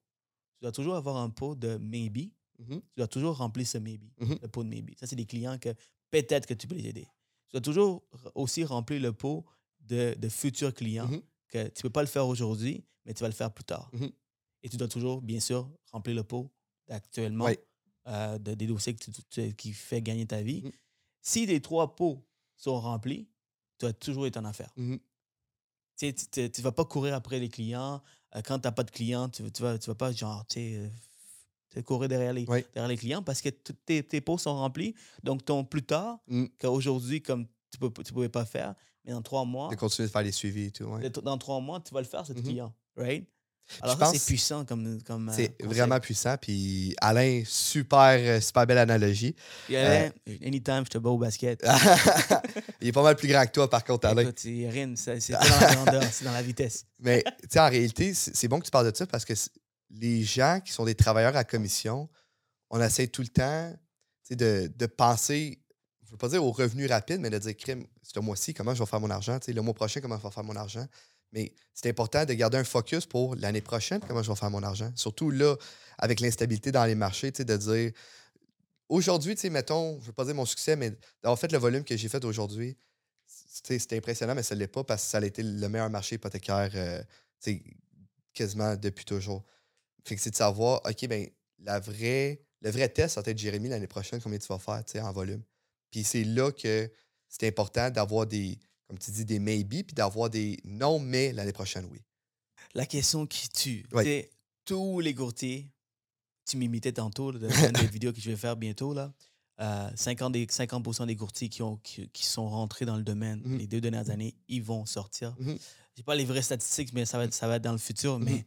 [0.60, 2.32] Tu dois toujours avoir un pot de maybe.
[2.60, 2.82] Mhm.
[2.82, 4.40] Tu dois toujours remplir ce maybe, Mhm.
[4.42, 4.92] le pot de maybe.
[5.00, 5.70] Ça, c'est des clients que
[6.10, 7.06] peut-être que tu peux les aider.
[7.50, 9.46] Tu dois toujours aussi remplir le pot
[9.80, 11.22] de, de futurs clients Mhm.
[11.50, 13.92] que tu ne peux pas le faire aujourd'hui, mais tu vas le faire plus tard.
[14.64, 16.50] Et tu dois toujours, bien sûr, remplir le pot
[16.90, 17.56] actuellement Oui.
[18.08, 20.64] euh, de, des dossiers que tu, tu- qui fait gagner ta vie.
[21.22, 22.26] Si les trois pots
[22.58, 23.28] sont remplis,
[23.80, 24.72] tu vas toujours être en affaires.
[24.76, 25.00] Mhm.
[25.98, 28.02] Tu ne vas pas courir après les clients.
[28.36, 30.60] Euh, quand tu n'as pas de clients, tu ne vas, tu vas pas genre, tu
[30.60, 30.76] sais,
[31.78, 32.64] euh, courir derrière les, Oui.
[32.74, 34.94] derrière les clients parce que tes, tes pots sont remplis.
[35.24, 36.50] Donc, ton plus tard, Mhm.
[36.60, 40.12] qu'aujourd'hui, comme tu ne tu pouvais pas faire, mais dans trois mois, De continuer de
[40.12, 40.86] faire les suivis et tout.
[40.86, 41.10] ouais.
[41.10, 42.44] dans trois mois, tu vas le faire, cet Mhm.
[42.44, 42.74] client.
[42.96, 43.28] Right?
[43.82, 45.02] Alors, c'est puissant comme.
[45.04, 46.36] comme euh, C'est vraiment puissant.
[46.38, 49.36] Puis Alain, super, euh, super belle analogie.
[49.66, 50.12] Puis Alain,
[50.46, 51.66] anytime, je te bats au basket.
[52.82, 54.22] il est pas mal plus grand que toi, par contre, Alain.
[54.22, 56.86] Écoute, c'est dans la grandeur, c'est dans la vitesse.
[57.00, 59.34] Mais tu sais, en réalité, c'est bon que tu parles de ça parce que
[59.92, 62.10] les gens qui sont des travailleurs à commission,
[62.70, 63.74] on essaie tout le temps
[64.30, 65.62] de, de penser,
[66.06, 68.80] je veux pas dire au revenu rapide, mais de dire, crime, ce mois-ci, comment je
[68.80, 69.40] vais faire mon argent?
[69.48, 70.86] Le mois prochain, comment je vais faire mon argent?
[71.32, 74.64] Mais c'est important de garder un focus pour l'année prochaine, comment je vais faire mon
[74.64, 74.92] argent.
[74.96, 75.56] Surtout là,
[75.98, 77.92] avec l'instabilité dans les marchés, de dire
[78.90, 81.98] aujourd'hui, mettons, je ne veux pas dire mon succès, mais d'avoir fait le volume que
[81.98, 82.78] j'ai fait aujourd'hui,
[83.28, 86.16] c'était impressionnant, mais ça ne l'est pas parce que ça a été le meilleur marché
[86.16, 87.04] hypothécaire euh,
[88.34, 89.44] quasiment depuis toujours.
[90.06, 91.28] Fait que c'est de savoir, OK, ben
[91.60, 95.06] la vraie, le vrai test, ça va être Jérémy l'année prochaine, combien tu vas faire
[95.06, 95.42] en volume.
[95.92, 96.90] Puis c'est là que
[97.28, 98.58] c'est important d'avoir des,
[98.88, 102.00] comme tu dis, des maybe, puis d'avoir des non, mais l'année prochaine, oui.
[102.74, 103.86] La question qui tue.
[104.04, 104.30] C'est
[104.66, 105.72] tous les courtiers,
[106.46, 109.14] tu m'imitais tantôt dans une des vidéos que je vais faire bientôt, là.
[109.60, 113.42] euh, 50, des, 50% des courtiers qui, ont, qui, qui sont rentrés dans le domaine
[113.44, 113.58] Mhm.
[113.58, 115.36] les deux dernières années, ils vont sortir.
[115.40, 115.58] Mhm.
[115.98, 118.20] Je pas les vraies statistiques, mais ça va être, ça va être dans le futur,
[118.20, 118.44] mais Mhm.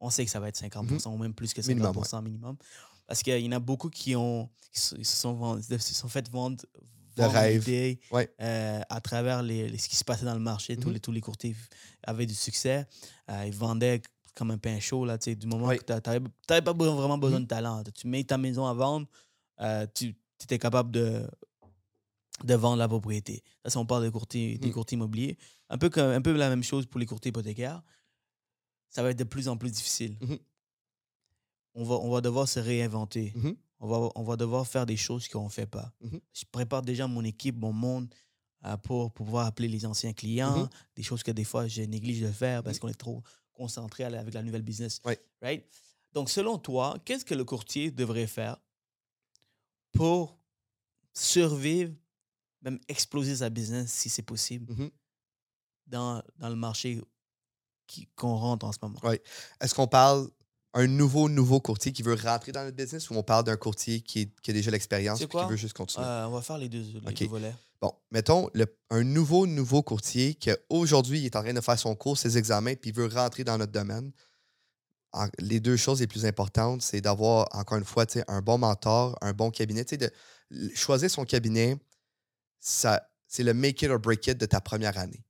[0.00, 2.56] on sait que ça va être 50% ou même plus que 50% Minimum, minimum.
[3.06, 6.62] Parce qu'il y en a beaucoup qui ont qui se, sont, se sont fait vendre,
[7.16, 7.98] De rêve.
[8.12, 8.32] Ouais.
[8.40, 10.76] euh, à travers les, les- ce qui se passait dans le marché.
[10.76, 10.94] tous, Mhm.
[10.94, 11.54] les, tous les courtiers
[12.04, 12.86] avaient du succès.
[13.30, 14.00] Euh, ils vendaient
[14.34, 15.04] comme un pain chaud.
[15.04, 15.78] Là, du moment Ouais.
[15.78, 15.92] que tu
[16.48, 17.44] n'avais pas vraiment besoin Mhm.
[17.44, 17.82] de talent.
[17.94, 19.06] Tu mets ta maison à vendre,
[19.60, 21.26] euh, tu étais capable de,
[22.44, 23.42] de vendre la propriété.
[23.64, 24.72] Ça, si on parle des courtiers, des Mhm.
[24.74, 25.36] courtiers immobiliers,
[25.68, 27.82] un peu, comme, un peu la même chose pour les courtiers hypothécaires.
[28.88, 30.16] Ça va être de plus en plus difficile.
[31.74, 33.32] On, va, on va devoir se réinventer.
[33.80, 33.86] Mhm.
[33.86, 35.92] On, va, on va devoir faire des choses qu'on ne fait pas.
[36.00, 36.20] Mhm.
[36.32, 38.12] Je prépare déjà mon équipe, mon monde
[38.64, 40.68] euh, pour, pour pouvoir appeler les anciens clients, Mhm.
[40.96, 43.22] des choses que des fois je néglige de faire parce qu'on est trop
[43.52, 45.00] concentré avec la nouvelle business.
[45.04, 45.18] Ouais.
[45.42, 45.64] Right?
[46.12, 48.56] Donc, selon toi, qu'est-ce que le courtier devrait faire
[49.92, 50.38] pour
[51.14, 51.92] survivre,
[52.62, 54.90] même exploser sa business si c'est possible Mhm.
[55.86, 57.00] dans, dans le marché
[57.86, 58.98] qui- qu'on rentre en ce moment?
[59.02, 59.22] Ouais.
[59.60, 60.28] Est-ce qu'on parle
[60.74, 64.00] un nouveau, nouveau courtier qui veut rentrer dans notre business ou on parle d'un courtier
[64.00, 66.06] qui, est- qui a déjà l'expérience et qui veut juste continuer?
[66.06, 67.14] Euh, on va faire les deux, les Ok.
[67.20, 67.54] deux volets.
[67.80, 71.94] Bon, mettons le- un nouveau, nouveau courtier qui aujourd'hui est en train de faire son
[71.96, 74.12] cours, ses examens, puis il veut rentrer dans notre domaine.
[75.12, 79.18] En- les deux choses les plus importantes, c'est d'avoir, encore une fois, un bon mentor,
[79.22, 79.84] un bon cabinet.
[79.84, 80.10] De
[80.74, 81.76] choisir son cabinet,
[82.60, 85.24] ça, c'est le make it or break it de ta première année.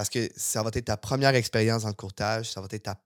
[0.00, 2.98] Parce que ça va être ta première expérience dans le courtage, ça va être ta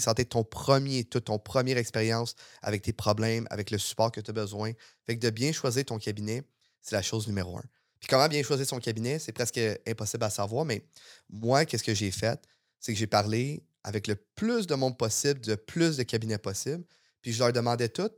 [0.00, 4.10] ça va être ton premier, toute ton première expérience avec tes problèmes, avec le support
[4.10, 4.72] que tu as besoin.
[5.06, 6.42] Fait que de bien choisir ton cabinet,
[6.80, 7.62] c'est la chose numéro un.
[8.00, 10.82] Puis comment bien choisir son cabinet, c'est presque impossible à savoir, mais
[11.30, 12.42] moi, qu'est-ce que j'ai fait?
[12.80, 16.82] C'est que j'ai parlé avec le plus de monde possible, de plus de cabinets possible,
[17.20, 18.10] puis je leur demandais tout,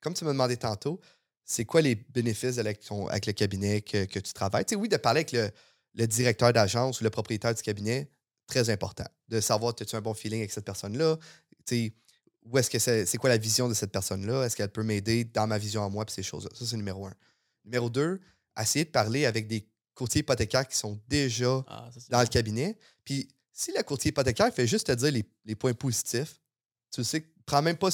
[0.00, 1.00] comme tu me demandais tantôt,
[1.44, 2.86] c'est quoi les bénéfices avec
[3.26, 4.64] le cabinet que, que tu travailles?
[4.64, 5.50] Tu sais, oui, de parler avec le,
[5.94, 8.10] le directeur d'agence ou le propriétaire du cabinet,
[8.46, 9.06] très important.
[9.28, 11.18] De savoir, as-tu un bon feeling avec cette personne-là?
[11.66, 11.94] Tu
[12.44, 14.44] où est-ce que c'est, c'est quoi la vision de cette personne-là?
[14.44, 16.50] Est-ce qu'elle peut m'aider dans ma vision à moi, puis ces choses-là?
[16.54, 17.14] Ça, c'est numéro un.
[17.64, 18.20] Numéro deux,
[18.60, 22.76] essayer de parler avec des courtiers hypothécaires qui sont déjà Ah, ça, dans le cabinet.
[23.02, 26.38] Puis si le courtier hypothécaire fait juste te dire les, les points positifs,
[26.90, 27.88] tu sais, prends même pas,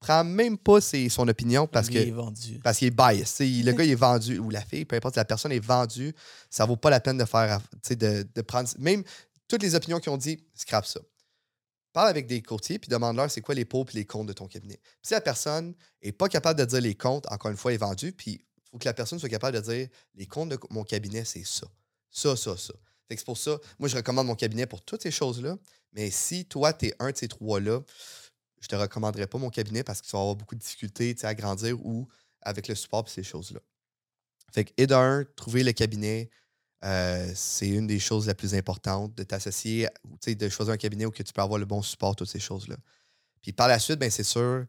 [0.00, 2.58] prends même pas ses- son opinion parce est vendu.
[2.64, 3.64] parce qu'il est biased.
[3.64, 6.14] Le gars il est vendu, ou la fille, peu importe, la personne est vendue,
[6.48, 8.68] ça vaut pas la peine de faire, de, de prendre.
[8.78, 9.04] Même
[9.46, 11.00] toutes les opinions qu'ils ont dit, scrap ça.
[11.92, 14.46] Parle avec des courtiers, puis demande-leur c'est quoi les pots et les comptes de ton
[14.46, 14.76] cabinet.
[14.82, 15.74] Puis si la personne
[16.04, 18.78] n'est pas capable de dire les comptes, encore une fois, est vendue, puis il faut
[18.78, 21.66] que la personne soit capable de dire les comptes de mon cabinet, c'est ça.
[22.10, 22.74] Ça, ça, ça.
[23.10, 25.56] C'est pour ça, moi, je recommande mon cabinet pour toutes ces choses-là.
[25.92, 27.80] Mais si toi, tu es un de ces trois-là,
[28.60, 31.34] je te recommanderais pas mon cabinet parce que tu vas avoir beaucoup de difficultés à
[31.34, 32.08] grandir ou
[32.42, 33.60] avec le support et ces choses-là.
[34.52, 36.30] Fait que, et d'un, trouver le cabinet,
[36.84, 39.88] euh, c'est une des choses les plus importantes, de t'associer,
[40.26, 42.76] de choisir un cabinet où tu peux avoir le bon support, toutes ces choses-là.
[43.42, 44.64] Puis par la suite, ben, c'est sûr,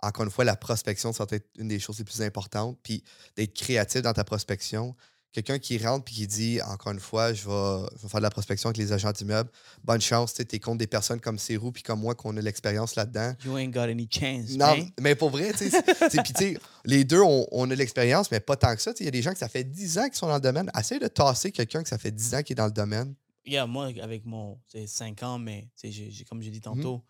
[0.00, 2.78] encore une fois, la prospection, ça va être une des choses les plus importantes.
[2.82, 3.04] Puis
[3.36, 4.96] d'être créatif dans ta prospection.
[5.32, 8.24] Quelqu'un qui rentre puis qui dit, encore une fois, je vais, je vais faire de
[8.24, 9.48] la prospection avec les agents d'immeubles.
[9.84, 12.40] Bonne chance, tu es contre des personnes comme Cérou puis comme moi qui ont de
[12.40, 13.34] l'expérience là-dedans.
[13.44, 14.50] You ain't got any chance.
[14.56, 14.90] Non, man.
[15.00, 18.74] mais pour vrai, tu sais, les deux, on, on a de l'expérience, mais pas tant
[18.74, 18.92] que ça.
[18.98, 20.68] Il y a des gens que ça fait 10 ans qu'ils sont dans le domaine.
[20.76, 23.14] Essaye de tasser quelqu'un que ça fait 10 ans qui est dans le domaine.
[23.46, 24.58] Yeah, moi, avec mon.
[24.66, 26.62] C'est 5 ans, mais j'ai- comme j'ai dit Mhm.
[26.62, 27.04] tantôt,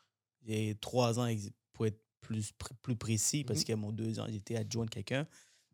[0.47, 1.29] j'ai 3 ans
[1.73, 2.53] pour être plus,
[2.83, 3.65] plus précis, parce Mhm.
[3.65, 5.27] que mon 2 ans, j'étais adjoint de quelqu'un.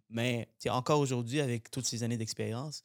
[0.08, 2.84] Mais encore aujourd'hui, avec toutes ces années d'expérience,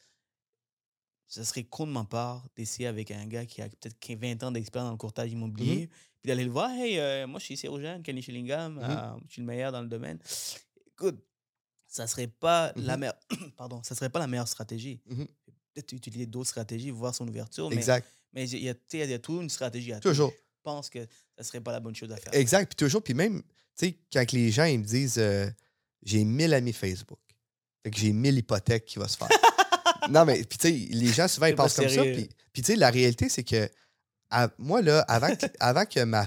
[1.27, 4.43] ce serait con de ma part d'essayer avec un gars qui a peut-être 15 20
[4.43, 5.87] ans d'expérience dans le courtage immobilier,
[6.21, 8.81] puis d'aller le voir, hey, euh, moi je suis Cyrogène, Kenny Schillingham, Mhm.
[8.83, 10.19] euh, je suis le meilleur dans le domaine.
[10.87, 11.23] Écoute,
[11.87, 12.99] ça serait pas la Mhm.
[12.99, 13.19] meilleure.
[13.57, 14.99] Pardon, ça serait pas la meilleure stratégie.
[15.05, 15.27] Mhm.
[15.73, 18.05] Peut-être utiliser d'autres stratégies, voir son ouverture, Exact.
[18.33, 18.73] mais il y a,
[19.05, 20.09] y toujours une stratégie à tout.
[20.09, 20.31] Toujours.
[20.31, 21.07] Je pense que
[21.37, 22.33] ça serait pas la bonne chose à faire.
[22.35, 22.67] Exact.
[22.67, 23.47] Puis toujours, puis même, tu
[23.87, 25.49] sais, quand les gens ils me disent euh,
[26.03, 27.19] j'ai 1000 amis Facebook,
[27.83, 29.27] fait que j'ai 1000 hypothèques qui vont se faire.
[30.09, 31.95] non, mais puis tu sais, les gens souvent ils pensent comme ça.
[31.95, 32.13] sérieux.
[32.13, 33.69] Puis, puis tu sais, la réalité, c'est que
[34.29, 36.25] à- moi, là, avant que, avant que ma,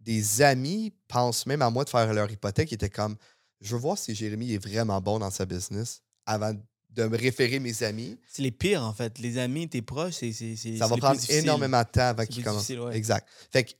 [0.00, 3.16] des amis pensent même à moi de faire leur hypothèque, ils étaient comme
[3.60, 6.52] je veux voir si Jérémy est vraiment bon dans sa business avant
[6.90, 8.18] de me référer mes amis.
[8.28, 9.18] C'est les pires, en fait.
[9.18, 10.32] Les amis, tes proches, c'est.
[10.32, 12.68] Ça va prendre énormément de temps avant qu'ils commencent.
[12.68, 12.96] ouais.
[12.96, 13.26] Exact.
[13.50, 13.72] Fait que,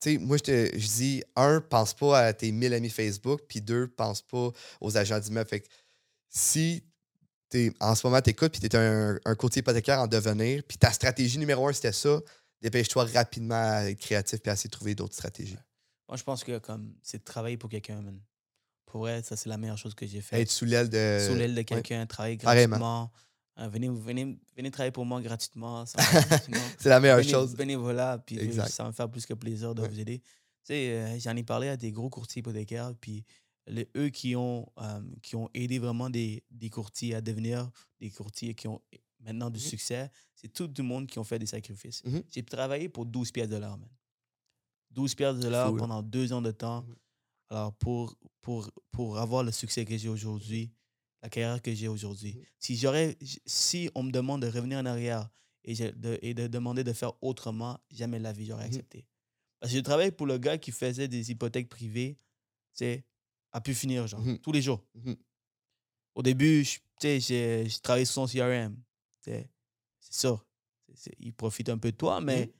[0.00, 3.60] sais, moi, je, te- je dis, un, pense pas à tes 1000 amis Facebook, puis
[3.60, 5.48] deux, pense pas aux agents d'immeuble.
[5.48, 5.68] Fait que
[6.28, 6.84] si
[7.48, 10.62] t'es, en ce moment, tu écoutes, puis tu es un, un courtier hypothécaire en devenir,
[10.66, 12.20] puis ta stratégie numéro un, c'était ça,
[12.60, 15.58] dépêche-toi rapidement à être créatif puis à essayer de trouver d'autres stratégies.
[16.08, 18.20] Moi, je pense que comme c'est de travailler pour quelqu'un, man.
[18.86, 20.40] Pour vrai, ça, c'est la meilleure chose que j'ai fait.
[20.40, 21.18] Être sous l'aile de.
[21.26, 21.64] Sous l'aile de ouais.
[21.64, 23.10] quelqu'un, travailler gratuitement.
[23.58, 25.84] Euh, venez, venez, venez travailler pour moi gratuitement.
[26.78, 27.54] C'est la meilleure Béné- chose.
[27.54, 28.68] Bénévolat, puis Exact.
[28.68, 29.88] ça va me faire plus que plaisir de Ouais.
[29.88, 30.18] vous aider.
[30.18, 30.24] Tu
[30.64, 33.24] sais, euh, j'en ai parlé à des gros courtiers hypothécaires, puis
[33.66, 38.10] les- eux qui ont, euh, qui ont aidé vraiment des, des courtiers à devenir des
[38.10, 38.80] courtiers qui ont
[39.20, 39.64] maintenant du Mhm.
[39.66, 42.02] succès, c'est tout le monde qui ont fait des sacrifices.
[42.04, 42.22] Mhm.
[42.30, 43.88] J'ai travaillé pour 12 pièces de l'heure, man.
[44.90, 46.82] 12 pièces de l'heure pendant deux ans de temps.
[46.82, 46.94] Mhm.
[47.50, 50.70] Alors, pour, pour, pour avoir le succès que j'ai aujourd'hui,
[51.22, 52.44] la carrière que j'ai aujourd'hui, Mhm.
[52.58, 55.28] si, j'aurais, si on me demande de revenir en arrière
[55.64, 58.70] et, je- de, et de demander de faire autrement, jamais la vie j'aurais Mhm.
[58.74, 59.06] accepté.
[59.58, 62.18] Parce que je travaille pour le gars qui faisait des hypothèques privées,
[62.74, 63.04] sais,
[63.52, 64.38] à pu finir, genre, Mhm.
[64.38, 64.84] tous les jours.
[66.14, 68.76] Au début, je- tu sais, j'ai j'ai travaillé sur son CRM.
[69.20, 69.48] C'est
[70.00, 70.40] ça.
[70.88, 72.52] C'est- c'est- il profite un peu de toi, mais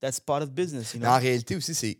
[0.00, 0.92] that's part of business.
[0.94, 1.14] You Mais know?
[1.16, 1.98] en réalité aussi, c'est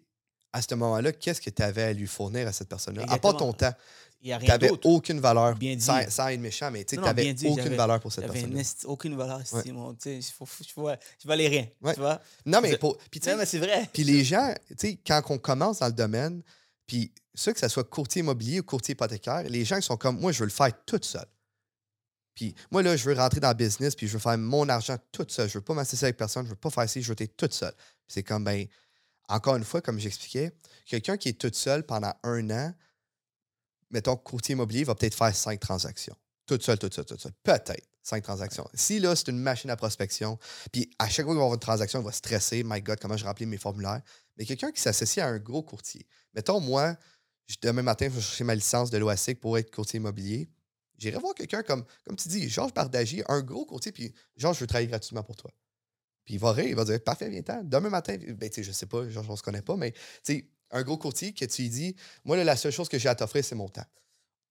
[0.53, 3.05] à ce moment-là, qu'est-ce que tu avais à lui fournir à cette personne-là?
[3.09, 3.73] À part ton temps.
[4.25, 4.89] Il a rien d'autre.
[4.89, 5.55] aucune valeur.
[5.55, 5.83] Bien dit.
[5.85, 8.25] sans, sans être méchant, mais tu n'avais aucune valeur pour cette
[8.59, 9.77] esti- aucune valeur estime.
[10.01, 10.33] Tu sais,
[11.23, 11.67] je valais rien.
[11.83, 11.93] Ouais.
[11.95, 12.21] Tu vois?
[12.47, 12.97] Non, mais pour.
[13.23, 13.89] Sais, Non, mais c'est vrai.
[13.93, 16.43] Puis les gens, tu sais, quand on commence dans le domaine,
[16.87, 20.19] puis ça, que ce soit courtier immobilier ou courtier hypothécaire, les gens qui sont comme
[20.19, 21.27] moi, je veux le faire tout seul.
[22.35, 24.97] Puis moi, là, je veux rentrer dans le business, puis je veux faire mon argent
[25.13, 25.49] tout seul.
[25.49, 27.49] Je veux pas m'associer avec personne, je veux pas faire ci, je veux être tout
[27.51, 27.73] seul.
[28.09, 28.67] C'est comme, ben,
[29.29, 30.53] encore une fois, comme j'expliquais,
[30.87, 32.75] quelqu'un qui est tout seul pendant un an,
[33.95, 36.17] mettons, courtier immobilier, va peut-être faire cinq transactions.
[36.47, 37.33] Tout seul, tout seul, tout seul.
[37.43, 38.69] Peut-être cinq transactions.
[38.75, 40.39] Si là, c'est une machine à prospection,
[40.73, 42.63] puis à chaque fois qu'il va avoir une transaction, il va stresser.
[42.65, 44.03] My God, comment je remplis mes formulaires.
[44.37, 46.07] Mais quelqu'un qui s'associe à un gros courtier.
[46.35, 46.97] Mettons, moi,
[47.63, 50.51] demain matin, je vais chercher ma licence de l'OASIC pour être courtier immobilier.
[50.99, 54.61] J'irai voir quelqu'un comme, comme tu dis, Georges Bardagy, un gros courtier, puis Georges, je
[54.61, 55.51] veux travailler gratuitement pour toi.
[56.25, 57.63] Puis il va rire, il va dire Parfait, viens-t'en.
[57.65, 60.01] Demain matin, ben, tu sais, je sais pas, Georges, on se connaît pas, mais tu
[60.25, 63.09] sais, un gros courtier que tu lui dis Moi, là, la seule chose que j'ai
[63.09, 63.87] à t'offrir, c'est mon temps.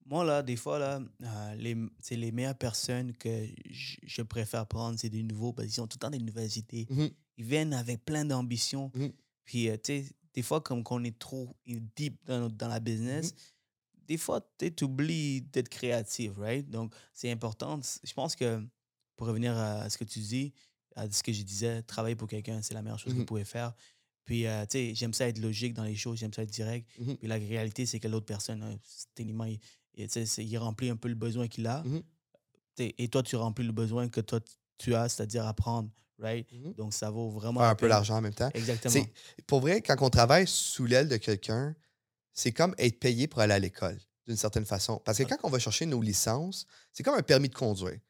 [0.06, 4.98] Moi, là, des fois, là, euh, les, c'est les meilleures personnes que je, préfère prendre,
[4.98, 6.86] c'est des nouveaux, parce qu'ils ont tout le temps des nouvelles idées.
[6.90, 7.10] Mhm.
[7.38, 8.90] Ils viennent avec plein d'ambition.
[8.94, 9.12] Mhm.
[9.44, 11.56] Puis, euh, tu sais, des fois, comme qu'on est trop
[11.96, 13.38] deep dans, notre- dans la business, Mhm.
[14.08, 16.68] des fois, tu oublies d'être créatif, right?
[16.68, 17.80] Donc, c'est important.
[18.02, 18.62] Je pense que,
[19.16, 20.52] pour revenir à ce que tu dis,
[20.96, 23.44] à ce que je disais, travailler pour quelqu'un, c'est la meilleure chose que vous pouvez
[23.44, 23.72] faire.
[24.24, 26.88] Puis, euh, tu sais, j'aime ça être logique dans les choses, j'aime ça être direct.
[26.98, 27.16] Mhm.
[27.18, 28.76] Puis la réalité, c'est que l'autre personne, hein,
[29.14, 29.60] techniquement, il,
[29.96, 31.84] il, remplit un peu le besoin qu'il a.
[32.76, 34.40] Sais, Et toi, tu remplis le besoin que toi,
[34.78, 36.50] tu as, c'est-à-dire apprendre, right?
[36.52, 36.72] Mhm.
[36.74, 38.50] Donc, ça vaut vraiment Faire un peu l'argent en même temps.
[38.54, 39.06] Exactement.
[39.46, 41.76] Pour vrai, quand on travaille sous l'aile de quelqu'un,
[42.32, 45.00] c'est comme être payé pour aller à l'école, d'une certaine façon.
[45.04, 48.00] Parce que quand on va chercher nos licences, c'est comme un permis de conduire.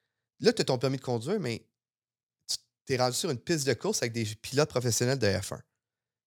[0.41, 1.67] Là, tu as ton permis de conduire, mais
[2.87, 5.59] tu es rendu sur une piste de course avec des pilotes professionnels de F1.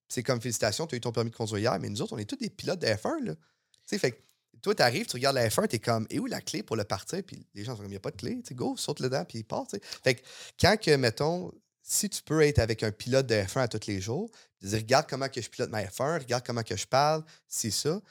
[0.08, 2.18] C'est comme félicitations, tu as eu ton permis de conduire hier, mais nous autres, on
[2.18, 3.26] est tous des pilotes de F1.
[3.26, 3.36] Là.
[3.36, 3.42] Tu
[3.86, 4.18] sais, fait que
[4.62, 6.76] toi, tu arrives, tu regardes la F1, tu es comme, et où la clé pour
[6.76, 7.22] le partir?
[7.24, 8.42] Puis les gens sont comme, il n'y a pas de clé.
[8.46, 9.66] Tu go, saute dedans, puis il part.
[10.04, 10.22] Fait que
[10.60, 11.52] quand, que, mettons,
[11.82, 14.30] si tu peux être avec un pilote de F1 à tous les jours,
[14.62, 18.02] dire, regarde comment que je pilote ma F1, regarde comment que je parle, c'est ça.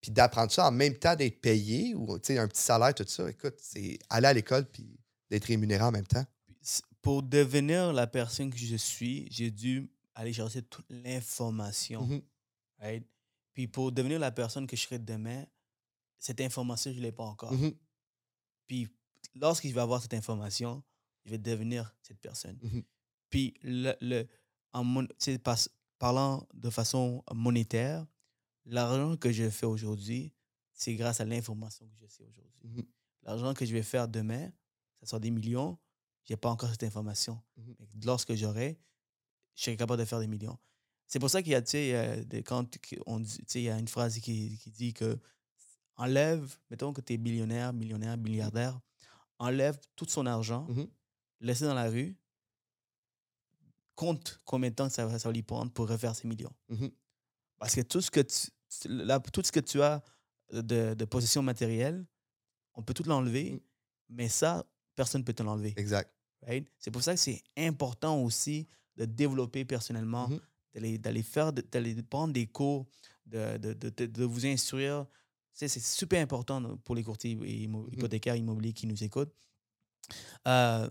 [0.00, 3.30] Puis d'apprendre ça en même temps d'être payé ou un petit salaire, tout ça.
[3.30, 4.98] Écoute, c'est aller à l'école puis
[5.30, 6.24] d'être rémunéré en même temps.
[7.00, 12.06] Pour devenir la personne que je suis, j'ai dû aller chercher toute l'information.
[12.06, 12.22] Mhm.
[12.78, 13.06] right?
[13.54, 15.44] Puis pour devenir la personne que je serai demain,
[16.18, 17.52] cette information, je ne l'ai pas encore.
[17.52, 17.74] Mhm.
[18.66, 18.88] Puis
[19.34, 20.82] lorsque je vais avoir cette information,
[21.24, 22.58] je vais devenir cette personne.
[22.62, 22.82] Mhm.
[23.30, 24.26] Puis le, le-
[24.72, 25.04] en
[25.98, 28.06] parlant de façon monétaire,
[28.64, 30.32] l'argent que je fais aujourd'hui,
[30.72, 32.60] c'est grâce à l'information que je sais aujourd'hui.
[32.64, 32.82] Mhm.
[33.22, 34.50] L'argent que je vais faire demain,
[35.00, 35.78] ça sera des millions,
[36.24, 37.40] je n'ai pas encore cette information.
[37.56, 38.78] Mais lorsque j'aurai,
[39.54, 40.58] je serai capable de faire des millions.
[41.06, 42.66] C'est pour ça qu'il y a, tu sais, euh, quand
[43.06, 45.18] on dit, tu sais, il y a une phrase qui, qui dit que
[45.96, 48.80] enlève, mettons que tu es millionnaire, millionnaire, milliardaire,
[49.38, 50.88] enlève tout son argent, Mhm.
[51.40, 52.16] laisse dans la rue,
[53.94, 56.52] compte combien de temps ça va, ça va lui prendre pour refaire ses millions.
[56.68, 56.90] Mhm.
[57.58, 58.48] Parce que tout ce que tu,
[58.88, 60.02] là, tout ce que tu as
[60.50, 62.04] de, de possession matérielle,
[62.74, 63.60] on peut tout l'enlever, Mm.
[64.08, 65.74] mais ça, personne ne peut te l'enlever.
[65.76, 66.10] Exact.
[66.42, 66.66] right?
[66.78, 68.66] C'est pour ça que c'est important aussi
[68.96, 70.40] de développer personnellement Mhm.
[70.74, 72.86] d'aller d'aller faire, d'aller prendre des cours,
[73.26, 75.06] de, de, de, de- vous instruire.
[75.52, 77.88] C'est super important pour les courtiers Mhm.
[77.92, 79.32] hypothécaires immobiliers qui nous écoutent.
[80.48, 80.88] Euh,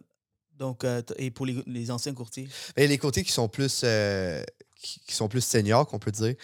[0.54, 2.48] donc, euh, et pour les, les anciens courtiers,
[2.78, 4.44] Mais les côtés qui sont plus euh,
[4.76, 6.36] qui, qui sont plus seniors, qu'on peut dire.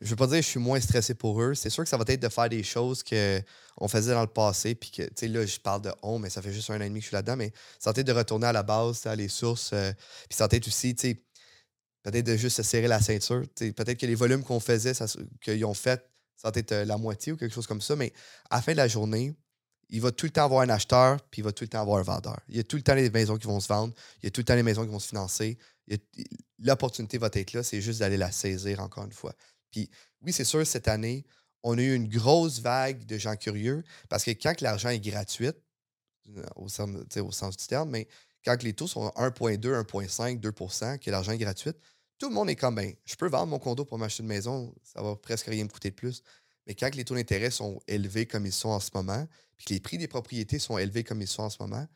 [0.00, 1.54] Je veux pas dire que je suis moins stressé pour eux.
[1.54, 4.74] C'est sûr que ça va être de faire des choses qu'on faisait dans le passé.
[4.74, 6.82] Puis que, tu sais, là, je parle de on, mais ça fait juste un an
[6.82, 7.36] et demi que je suis là-dedans.
[7.36, 9.70] Mais ça va être de retourner à la base, à les sources.
[9.74, 9.92] euh,
[10.28, 13.42] puis ça va être aussi, peut-être de juste se serrer la ceinture.
[13.56, 14.92] Peut-être que les volumes qu'on faisait,
[15.42, 16.02] qu'ils ont fait,
[16.36, 17.94] ça va être euh, la moitié ou quelque chose comme ça.
[17.94, 18.12] Mais
[18.48, 19.34] à la fin de la journée,
[19.90, 21.98] il va tout le temps avoir un acheteur, puis il va tout le temps avoir
[21.98, 22.40] un vendeur.
[22.48, 23.92] Il y a tout le temps les maisons qui vont se vendre,
[24.22, 25.58] il y a tout le temps les maisons qui vont se financer.
[26.60, 29.34] L'opportunité va être là, c'est juste d'aller la saisir encore une fois.
[29.70, 29.90] Puis
[30.22, 31.24] oui, c'est sûr, cette année,
[31.62, 35.48] on a eu une grosse vague de gens curieux parce que quand l'argent est gratuit,
[35.48, 38.08] euh, au sens, au sens du terme, mais
[38.44, 41.72] quand les taux sont 1,2, 1,5, 2% que l'argent est gratuit,
[42.18, 44.74] tout le monde est comme, ben, je peux vendre mon condo pour m'acheter une maison,
[44.82, 46.22] ça va presque rien me coûter de plus.
[46.66, 49.74] Mais quand les taux d'intérêt sont élevés comme ils sont en ce moment, puis que
[49.74, 51.86] les prix des propriétés sont élevés comme ils sont en ce moment,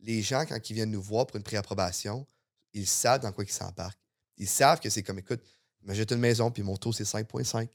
[0.00, 2.26] les gens, quand ils viennent nous voir pour une préapprobation,
[2.72, 4.00] ils savent dans quoi ils s'embarquent.
[4.36, 5.42] Ils savent que c'est comme, écoute,
[5.86, 7.68] m'achète une maison, puis mon taux, c'est 5,5.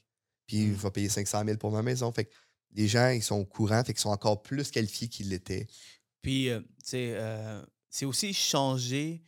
[0.47, 0.75] Puis Mm.
[0.75, 2.11] je vais payer 500 000 pour ma maison.
[2.11, 2.31] Fait que
[2.71, 5.67] les gens, ils sont au courant, fait qu'ils sont encore plus qualifiés qu'ils l'étaient.
[6.21, 9.21] Puis, euh, tu sais, euh, c'est aussi changer,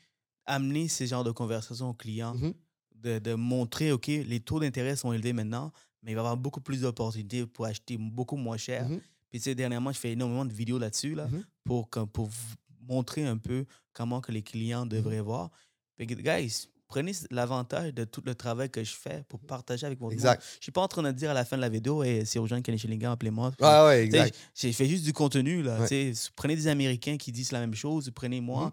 [0.46, 2.54] amener ces genres de conversations aux clients, Mhm.
[2.96, 5.72] de, de montrer, OK, les taux d'intérêt sont élevés maintenant,
[6.04, 8.88] mais il va y avoir beaucoup plus d'opportunités pour acheter beaucoup moins cher.
[8.90, 9.00] Mhm.
[9.30, 11.46] Puis, tu sais, dernièrement, je fais énormément de vidéos là-dessus, là, Mhm.
[11.64, 12.30] pour, pour
[12.82, 15.52] montrer un peu comment que les clients devraient voir.
[15.96, 20.12] Puis, guys, prenez l'avantage de tout le travail que je fais pour partager avec monde.
[20.12, 20.44] Exact.
[20.60, 22.38] Je suis pas en train de dire à la fin de la vidéo, hey, c'est
[22.38, 23.52] urgent Kenny Schillingham, appelez-moi.
[23.52, 24.36] Puis, Ouais, exact.
[24.54, 25.64] J'ai fait juste du contenu.
[25.64, 26.14] Là, Ouais.
[26.36, 28.66] Prenez des Américains qui disent la même chose, prenez moi.
[28.66, 28.72] Mhm.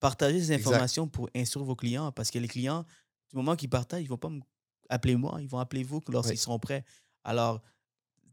[0.00, 0.66] Partagez ces Exact.
[0.68, 2.84] informations pour instruire vos clients parce que les clients,
[3.30, 4.40] du moment qu'ils partagent, ils ne vont pas me-
[4.88, 6.36] appeler moi, ils vont appeler vous lorsqu'ils Ouais.
[6.36, 6.84] seront prêts.
[7.22, 7.60] Alors,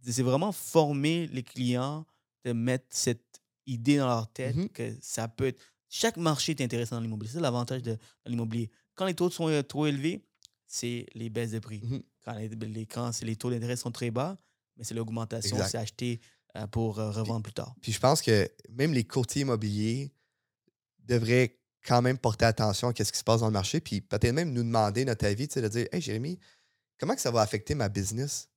[0.01, 2.05] c'est vraiment former les clients
[2.45, 4.69] de mettre cette idée dans leur tête Mhm.
[4.69, 5.59] que ça peut être.
[5.89, 7.31] Chaque marché est intéressant dans l'immobilier.
[7.33, 8.69] C'est l'avantage de, l'immobilier.
[8.97, 10.25] Quand les taux sont euh, trop élevés,
[10.67, 11.79] c'est les baisses de prix.
[11.81, 12.03] Mhm.
[12.25, 14.35] Quand, les, les- quand c'est- les taux d'intérêt sont très bas,
[14.75, 16.19] mais c'est l'augmentation, c'est acheter
[16.57, 17.73] euh, pour euh, revendre plus tard.
[17.81, 20.11] Puis je pense que même les courtiers immobiliers
[21.05, 24.33] devraient quand même porter attention à ce qui se passe dans le marché, puis peut-être
[24.33, 26.37] même nous demander notre avis, de dire Hey Jérémy,
[26.99, 28.49] comment que ça va affecter ma business?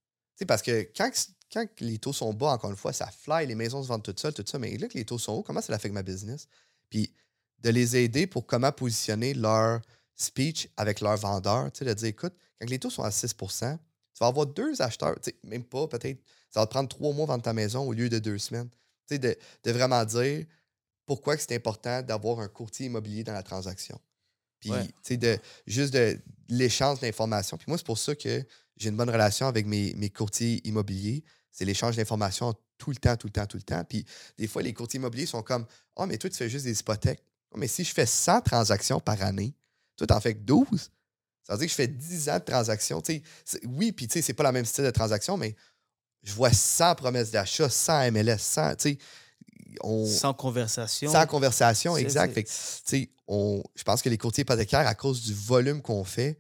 [0.49, 1.11] Parce que quand,
[1.53, 4.18] quand les taux sont bas, encore une fois, ça fly, les maisons se vendent toutes
[4.18, 6.49] seules, tout ça, mais là que les taux sont hauts, comment ça affecte ma business?
[6.88, 7.14] Puis
[7.59, 9.80] de les aider pour comment positionner leur
[10.16, 13.78] speech avec leur vendeur, tu sais, de dire écoute, quand les taux sont à 6%
[14.12, 17.12] tu vas avoir deux acheteurs, tu sais, même pas, peut-être, ça va te prendre trois
[17.14, 18.68] mois vendre ta maison au lieu de deux semaines.
[19.08, 20.44] Tu sais, de, de vraiment dire
[21.06, 23.98] pourquoi c'est important d'avoir un courtier immobilier dans la transaction.
[24.58, 24.86] Puis, Ouais.
[24.86, 27.56] tu sais, de, juste de l'échange d'informations.
[27.56, 28.44] Puis moi, c'est pour ça que
[28.76, 31.24] j'ai une bonne relation avec mes, mes courtiers immobiliers.
[31.50, 33.84] C'est l'échange d'informations tout le temps, tout le temps, tout le temps.
[33.84, 34.04] Puis
[34.38, 37.22] des fois, les courtiers immobiliers sont comme Ah, mais toi, tu fais juste des hypothèques.
[37.52, 39.54] Ah, mais si je fais 100 transactions par année,
[40.01, 40.90] toi, tu en fais que 12.
[41.42, 43.03] Ça veut dire que je fais 10 ans de transactions.
[43.66, 45.55] Oui, puis tu sais, c'est pas le même style de transaction, mais
[46.22, 48.98] je vois 100 promesses d'achat, 100 MLS, 100, tu sais,
[49.82, 51.11] on, Sans conversation.
[51.12, 52.34] sans conversation, exact.
[52.34, 56.38] Fait que, on- je pense que les courtiers hypothécaires, à cause du volume qu'on fait,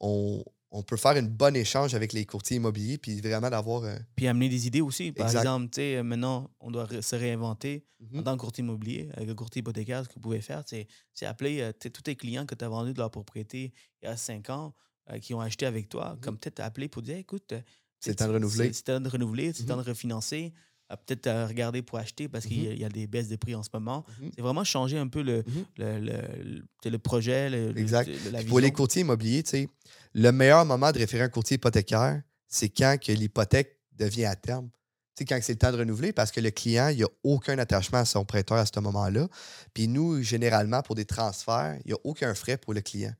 [0.00, 0.44] on,
[0.74, 3.84] on peut faire une bonne échange avec les courtiers immobiliers, puis vraiment d'avoir.
[3.84, 5.12] euh, Puis amener des idées aussi.
[5.12, 5.40] Par Exact.
[5.42, 7.84] exemple, tu sais, euh, maintenant, on doit se réinventer
[8.16, 9.08] en tant que courtier immobilier.
[9.14, 12.16] Avec le courtier hypothécaire, ce que vous pouvez faire, c'est c'est appeler euh, tous tes
[12.16, 14.74] clients que tu as vendus de leur propriété il y a cinq ans,
[15.10, 16.20] euh, qui ont acheté avec toi, Mhm.
[16.20, 17.52] comme peut-être appeler pour dire écoute,
[18.00, 18.72] C'est le temps de renouveler.
[18.72, 19.68] C'est le temps de renouveler, c'est le Mhm.
[19.76, 20.52] temps de refinancer.
[20.96, 23.54] Peut-être euh, regarder pour acheter parce qu'il y, a- y a des baisses de prix
[23.54, 24.04] en ce moment.
[24.20, 24.30] Mhm.
[24.34, 25.64] C'est vraiment changer un peu le, Mhm.
[25.78, 28.08] le, le, le- projet, le, Exact.
[28.30, 29.68] la pour les courtiers immobiliers, tu sais,
[30.14, 34.68] le meilleur moment de référer un courtier hypothécaire, c'est quand que l'hypothèque devient à terme.
[35.14, 37.08] Tu sais, quand c'est le temps de renouveler, parce que le client, il n'y a
[37.22, 39.28] aucun attachement à son prêteur à ce moment-là.
[39.74, 43.12] Puis nous, généralement, pour des transferts, il n'y a aucun frais pour le client.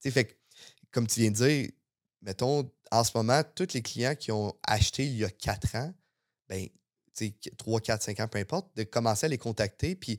[0.00, 0.32] Fait que,
[0.90, 1.70] comme tu viens de dire,
[2.22, 5.92] mettons, en ce moment, tous les clients qui ont acheté il y a quatre ans,
[6.48, 6.66] ben,
[7.56, 10.18] 3, 4, 5 ans, peu importe, de commencer à les contacter, puis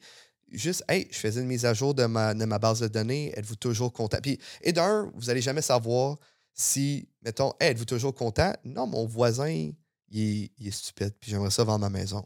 [0.52, 3.34] juste, hey, je faisais une mise à jour de ma, de ma base de données,
[3.36, 4.18] êtes-vous toujours content?
[4.22, 6.18] Puis, et d'un, vous n'allez jamais savoir
[6.54, 8.54] si, mettons, hey, êtes-vous toujours content?
[8.64, 9.72] Non, mon voisin,
[10.12, 12.26] il est, stupide, puis j'aimerais ça vendre ma maison.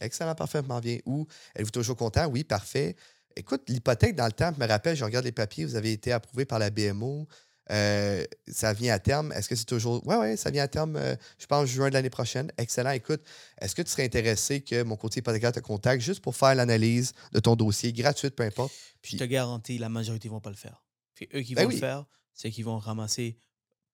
[0.00, 0.98] Excellent, parfait, vient.
[1.06, 2.26] Ou, êtes-vous toujours content?
[2.26, 2.96] Oui, parfait.
[3.36, 6.12] Écoute, l'hypothèque, dans le temps, je me rappelle, je regarde les papiers, vous avez été
[6.12, 7.26] approuvé par la BMO.
[7.70, 9.32] Euh, ça vient à terme.
[9.32, 10.02] Est-ce que c'est toujours.
[10.06, 12.50] Oui, oui, ça vient à terme, euh, je pense, juin de l'année prochaine.
[12.58, 12.90] Excellent.
[12.90, 13.22] Écoute,
[13.60, 17.12] est-ce que tu serais intéressé que mon courtier hypothécaire te contacte juste pour faire l'analyse
[17.32, 18.72] de ton dossier, gratuite, peu importe?
[19.02, 20.82] Je te garantis, la majorité ne vont pas le faire.
[21.14, 21.74] Puis eux qui Ben vont oui.
[21.74, 22.04] le faire,
[22.34, 23.38] c'est qu'ils vont ramasser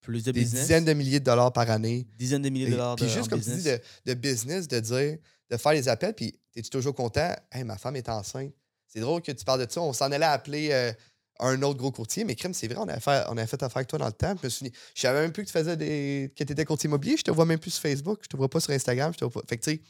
[0.01, 0.63] Plus de des business.
[0.63, 2.09] dizaines de milliers de dollars par année.
[2.19, 3.81] dizaines de milliers de dollars puis de, juste en comme tu dis, business.
[4.07, 5.19] de, de business, de dire,
[5.51, 7.35] de faire les appels, puis es-tu toujours content?
[7.53, 8.53] Hey, ma femme est enceinte.
[8.87, 9.81] C'est drôle que tu parles de ça.
[9.83, 10.93] On s'en allait appeler euh,
[11.41, 13.79] un autre gros courtier, mais crime, c'est vrai, on avait, fait, on avait fait affaire
[13.79, 14.35] avec toi dans le temps.
[14.41, 16.33] Je me souviens, je savais même plus que tu faisais des.
[16.37, 17.17] que tu étais courtier immobilier.
[17.17, 19.13] Je te vois même plus sur Facebook, je te vois pas sur Instagram.
[19.13, 19.49] Je te vois pas.
[19.49, 19.83] Fait que tu sais,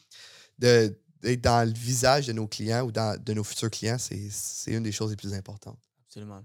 [0.59, 4.83] d'être dans le visage de nos clients ou dans, de nos futurs clients, c'est une
[4.83, 5.79] des choses les plus importantes.
[6.07, 6.43] Absolument.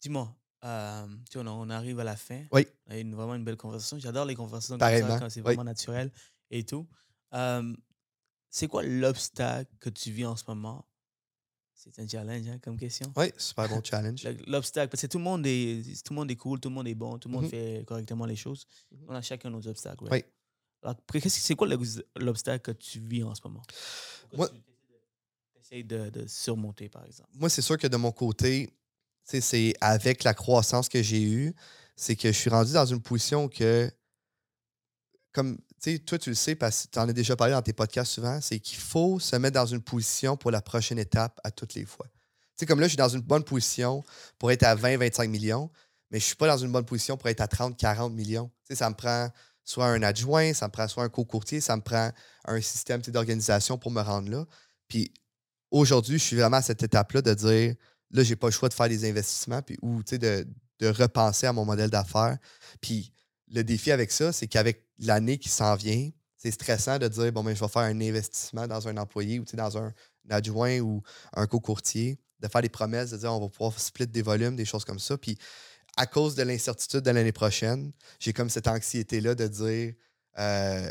[0.00, 0.34] Dis-moi,
[0.64, 2.42] euh, tu vois, on, arrive à la fin.
[2.52, 2.66] Oui.
[2.86, 3.98] On a eu vraiment une belle conversation.
[3.98, 5.44] J'adore les conversations comme ça, quand c'est oui.
[5.44, 6.10] vraiment naturel
[6.50, 6.86] et tout.
[7.34, 7.74] Euh,
[8.50, 10.86] c'est quoi l'obstacle que tu vis en ce moment?
[11.78, 13.12] C'est un challenge hein, comme question.
[13.16, 14.24] Oui, super bon challenge.
[14.24, 16.74] Le- L'obstacle, parce que tout le, monde est, tout le monde est cool, tout le
[16.74, 17.50] monde est bon, tout le monde Mhm.
[17.50, 18.66] fait correctement les choses.
[18.90, 19.04] Mhm.
[19.08, 20.04] On a chacun nos obstacles.
[20.10, 20.24] Oui.
[20.82, 20.96] Alors,
[21.28, 23.62] c'est quoi l'obs- l'obstacle que tu vis en ce moment?
[24.34, 24.54] Moi- tu
[25.60, 27.28] essaies de, de surmonter, par exemple?
[27.34, 28.70] moi, c'est sûr que de mon côté,
[29.22, 31.54] c'est avec la croissance que j'ai eue,
[31.94, 33.90] c'est que je suis rendu dans une position que,
[35.32, 37.72] comme, sais, toi, tu le sais, parce que tu en as déjà parlé dans tes
[37.72, 41.50] podcasts souvent, c'est qu'il faut se mettre dans une position pour la prochaine étape à
[41.50, 42.06] toutes les fois.
[42.06, 44.02] Tu sais, comme là, je suis dans une bonne position
[44.38, 45.70] pour être à 20, 25 millions,
[46.10, 48.50] mais je suis pas dans une bonne position pour être à 30, 40 millions.
[48.64, 49.28] Tu sais, ça me prend
[49.64, 52.10] soit un adjoint, ça me prend soit un co-courtier, ça me prend
[52.46, 54.46] un système d'organisation pour me rendre là.
[54.88, 55.12] Puis
[55.70, 57.74] aujourd'hui, je suis vraiment à cette étape-là de dire
[58.12, 60.46] là, j'ai pas le choix de faire des investissements puis, ou de,
[60.78, 62.38] de repenser à mon modèle d'affaires.
[62.80, 63.12] Puis
[63.48, 67.42] le défi avec ça, c'est qu'avec l'année qui s'en vient, c'est stressant de dire bon,
[67.42, 69.92] ben, je vais faire un investissement dans un employé ou dans un,
[70.28, 71.02] adjoint ou
[71.34, 74.64] un co-courtier, de faire des promesses, de dire on va pouvoir split des volumes, des
[74.64, 75.16] choses comme ça.
[75.16, 75.38] Puis
[75.96, 79.94] à cause de l'incertitude de l'année prochaine, j'ai comme cette anxiété-là de dire
[80.38, 80.90] euh,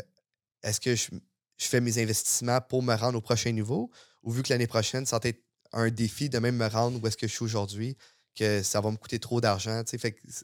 [0.62, 1.10] est-ce que je,
[1.58, 3.90] fais mes investissements pour me rendre au prochain niveau?
[4.22, 5.42] Ou vu que l'année prochaine, ça va être
[5.72, 7.96] un défi de même me rendre où est-ce que je suis aujourd'hui,
[8.34, 9.82] que ça va me coûter trop d'argent.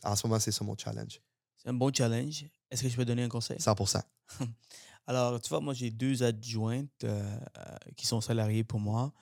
[0.05, 1.21] en ce moment, c'est ça mon challenge.
[1.63, 2.45] C'est un bon challenge.
[2.71, 3.61] Est-ce que je peux donner un conseil?
[3.61, 3.77] 100
[5.07, 9.13] Alors, tu vois, moi, j'ai deux adjointes euh, euh, qui sont salariées pour moi.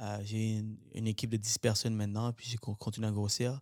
[0.00, 3.60] Euh, j'ai une, une équipe de 10 personnes maintenant, puis je co- continue à grossir.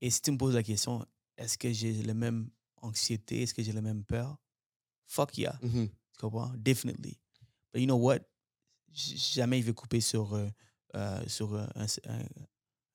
[0.00, 1.04] Et si tu me poses la question,
[1.36, 2.48] est-ce que j'ai la même
[2.80, 3.42] anxiété?
[3.42, 4.38] Est-ce que j'ai la même peur?
[5.06, 5.58] Fuck yeah.
[5.62, 5.88] Mhm.
[5.88, 6.52] Tu comprends?
[6.56, 7.18] Definitely.
[7.72, 8.20] But you know what?
[8.92, 12.18] Jamais il veut couper sur, euh, sur un, un-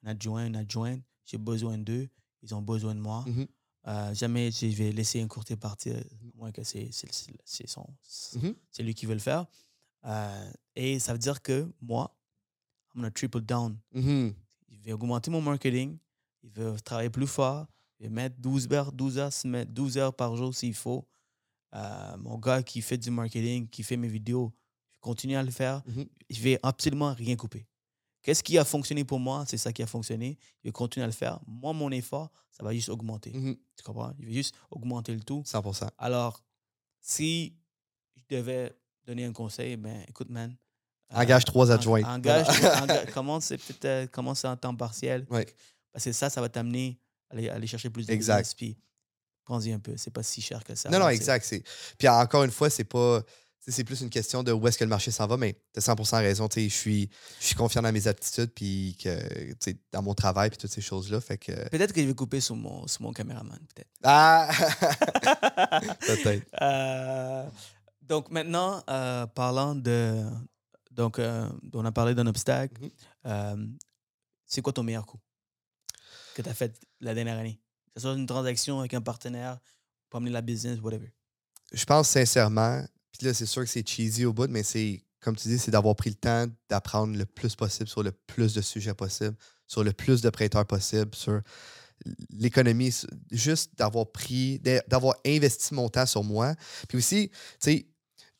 [0.03, 1.03] un adjoint, une adjointe.
[1.25, 2.09] J'ai besoin d'eux.
[2.41, 3.23] Ils ont besoin de moi.
[3.27, 3.47] Mhm.
[3.87, 5.95] Euh, jamais je vais laisser un courtier partir,
[6.35, 6.89] moins que c'est
[7.65, 7.87] son-
[8.35, 8.53] Mhm.
[8.69, 9.45] c'est lui qui veut le faire.
[10.05, 12.13] Euh, et ça veut dire que moi,
[12.93, 13.77] I'm gonna triple down.
[14.69, 15.97] Je vais augmenter mon marketing.
[16.43, 17.65] Il veut travailler plus fort.
[17.99, 21.07] Je vais mettre 12 heures, 12 heures, se mettre 12 heures par jour s'il faut.
[21.73, 24.53] Euh, mon gars qui fait du marketing, qui fait mes vidéos,
[24.91, 25.81] je continue à le faire.
[25.87, 26.05] Mhm.
[26.29, 27.65] Je vais absolument rien couper.
[28.27, 29.45] Qu'est-ce qui a fonctionné pour moi?
[29.47, 30.37] C'est ça qui a fonctionné.
[30.61, 31.39] Je vais continuer à le faire.
[31.47, 33.31] Moi, mon effort, ça va juste augmenter.
[33.31, 33.55] Mhm.
[33.77, 34.13] Tu comprends?
[34.19, 35.43] Je vais juste augmenter le tout.
[35.45, 35.63] 100
[35.97, 36.43] Alors,
[36.99, 37.55] si
[38.17, 38.75] je devais
[39.05, 40.53] donner un conseil, ben écoute, man.
[41.13, 42.03] euh, Engage trois adjoints.
[42.03, 45.25] Engage, enga- commence peut-être euh, commence en temps partiel?
[45.29, 45.45] Ouais.
[45.93, 46.99] Parce que ça, ça va t'amener
[47.29, 48.53] à aller, chercher plus de Exact.
[48.57, 48.77] Puis,
[49.45, 49.95] prends-y un peu.
[49.95, 50.89] C'est pas si cher que ça.
[50.89, 51.49] Non, non, exact.
[51.97, 53.23] Puis encore une fois, c'est pas.
[53.59, 55.81] C'est plus une question de où est-ce que le marché s'en va, mais tu as
[55.81, 56.47] 100 raison.
[56.47, 57.09] tu sais, Je suis,
[57.41, 59.19] je suis confiant dans mes aptitudes, puis que,
[59.91, 61.19] dans mon travail, puis toutes ces choses-là.
[61.19, 61.51] Fait que.
[61.69, 63.89] Peut-être que je vais couper sur mon, sur mon caméraman, peut-être.
[64.03, 64.49] Ah!
[66.07, 66.47] Peut-être.
[66.61, 67.45] Euh,
[68.01, 70.23] donc maintenant, euh, parlant de...
[70.91, 72.81] Donc, euh, on a parlé d'un obstacle.
[72.81, 72.91] Mhm.
[73.27, 73.67] Euh,
[74.45, 75.19] c'est quoi ton meilleur coup
[76.33, 77.59] que tu as fait la dernière année?
[77.93, 79.59] Que ce soit une transaction avec un partenaire
[80.09, 81.11] pour amener la business, whatever.
[81.73, 82.83] Je pense sincèrement,
[83.17, 85.71] puis là, c'est sûr que c'est cheesy au bout, mais c'est, comme tu dis, c'est
[85.71, 89.35] d'avoir pris le temps d'apprendre le plus possible sur le plus de sujets possible,
[89.67, 91.41] sur le plus de prêteurs possible, sur
[92.29, 92.93] l'économie,
[93.31, 96.55] juste d'avoir pris, d'a- d'avoir investi mon temps sur moi.
[96.87, 97.87] Puis aussi, tu sais,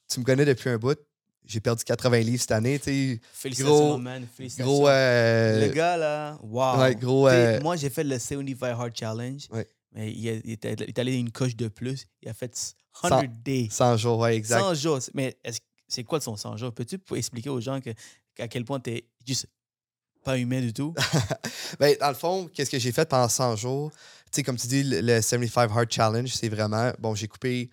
[0.10, 0.98] tu me connais depuis un bout,
[1.46, 2.86] j'ai perdu 80 livres cette année, tu
[3.16, 4.28] sais, Félicitations, Gros- man.
[4.36, 4.72] Félicitations.
[4.72, 4.88] gros...
[4.90, 6.80] euh, Le gars, là, wow.
[6.80, 7.28] ouais, gros...
[7.28, 9.48] T'sais, euh, Moi, j'ai fait le 75 Hard Challenge.
[9.52, 9.68] Ouais.
[9.98, 12.06] Mais il, a- il était- il est allé une coche de plus.
[12.22, 13.68] Il a fait 100 Cent- days.
[13.72, 14.60] 100 jours, ouais, exact.
[14.62, 15.00] 100 jours.
[15.16, 15.36] Mais
[15.88, 16.72] c'est quoi son 100 jours?
[16.72, 17.90] Peux-tu expliquer aux gens que,
[18.40, 19.48] à quel point tu es juste
[20.24, 20.94] pas humain du tout?
[21.80, 23.92] Ben, dans le fond, qu'est-ce que j'ai fait pendant 100 jours?
[23.92, 23.98] Tu
[24.38, 27.70] sais, comme tu dis, le, le 75 Hard Challenge, c'est vraiment, bon, j'ai coupé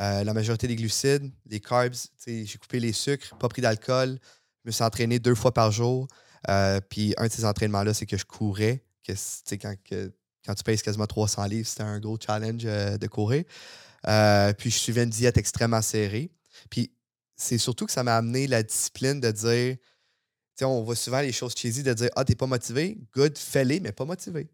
[0.00, 1.94] euh, la majorité des glucides, les carbs,
[2.26, 4.18] j'ai coupé les sucres, pas pris d'alcool,
[4.64, 6.08] je me suis entraîné deux fois par jour.
[6.48, 9.74] Euh, puis un de ces entraînements-là, c'est que je courais, que, c- tu sais, quand,
[9.84, 10.12] que-
[10.48, 13.44] quand tu pèses quasiment 300 livres, c'était un gros challenge euh, de courir.
[14.06, 16.30] Euh, puis je suivais une diète extrêmement serrée.
[16.70, 16.90] Puis
[17.36, 19.80] c'est surtout que ça m'a amené la discipline de dire, tu
[20.56, 23.80] sais, on voit souvent les choses cheesy de dire Ah, t'es pas motivé, good, fais-les,
[23.80, 24.48] mais pas motivé.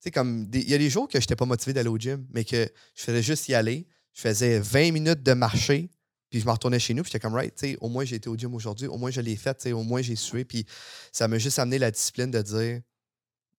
[0.00, 2.26] sais, comme, il y a des jours que je n'étais pas motivé d'aller au gym,
[2.30, 3.86] mais que je faisais juste y aller.
[4.12, 5.88] Je faisais 20 minutes de marcher,
[6.28, 8.16] puis je me retournais chez nous, puis j'étais comme, right, tu sais, au moins j'ai
[8.16, 10.44] été au gym aujourd'hui, au moins je l'ai fait, tu sais, au moins j'ai sué,
[10.44, 10.66] puis
[11.10, 12.82] ça m'a juste amené la discipline de dire,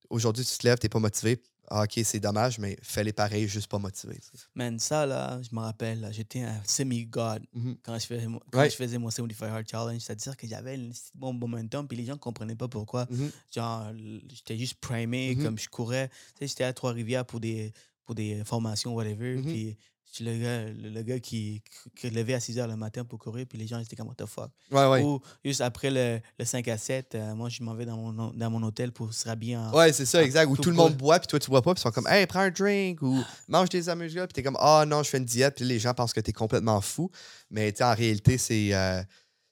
[0.10, 3.48] aujourd'hui tu te lèves, tu n'es pas motivé, ah, ok, c'est dommage, mais fais-les pareil,
[3.48, 4.18] juste pas motivé.
[4.56, 7.78] Man, ça, là, je me rappelle, j'étais un semi-god Mhm.
[7.84, 8.70] quand, je faisais, mon- quand Ouais.
[8.70, 10.00] je faisais mon 75 Hard Challenge.
[10.02, 13.06] C'est-à-dire que j'avais un bon momentum, puis les gens ne comprenaient pas pourquoi.
[13.10, 13.32] Mhm.
[13.54, 13.92] Genre,
[14.34, 15.44] j'étais juste primé, Mhm.
[15.44, 16.10] comme je courais.
[16.10, 17.72] Tu sais, j'étais à Trois-Rivières pour des,
[18.06, 19.42] pour des formations, whatever.
[19.42, 19.78] Puis
[20.12, 21.62] suis le gars, le, le gars qui,
[21.96, 24.16] qui levait à 6 h le matin pour courir, puis les gens étaient comme, what
[24.16, 24.50] the fuck?
[24.72, 25.02] Ouais, ouais.
[25.04, 28.32] Ou juste après le, le 5 à 7, euh, moi, je m'en vais dans mon,
[28.34, 29.72] dans mon hôtel pour se rhabiller en.
[29.74, 30.50] Ouais, c'est ça, exact.
[30.50, 32.08] Où tout tout le monde boit, puis toi, tu bois pas, puis ils sont comme,
[32.08, 35.18] hey, prends un drink, ou mange des amuses-gars, puis t'es comme, ah non, je fais
[35.20, 37.12] une diète, puis les gens pensent que t'es complètement fou.
[37.52, 39.02] Mais en réalité, c'est, euh,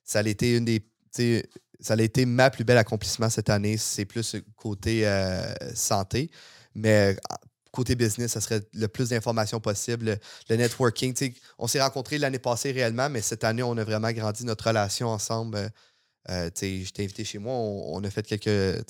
[0.04, 0.80] ça a été une des.
[0.80, 3.78] tu sais, Ça a été ma plus belle accomplissement cette année.
[3.78, 6.32] C'est plus côté euh, santé.
[6.74, 7.36] Mais euh,
[7.78, 10.06] côté business, ça serait le plus d'informations possible.
[10.06, 10.18] Le,
[10.50, 11.14] le networking,
[11.60, 15.08] on s'est rencontrés l'année passée réellement, mais cette année, on a vraiment grandi notre relation
[15.10, 15.58] ensemble.
[15.58, 15.70] Euh,
[16.30, 18.84] euh, je t'ai invité chez moi, on, on a fait quelques.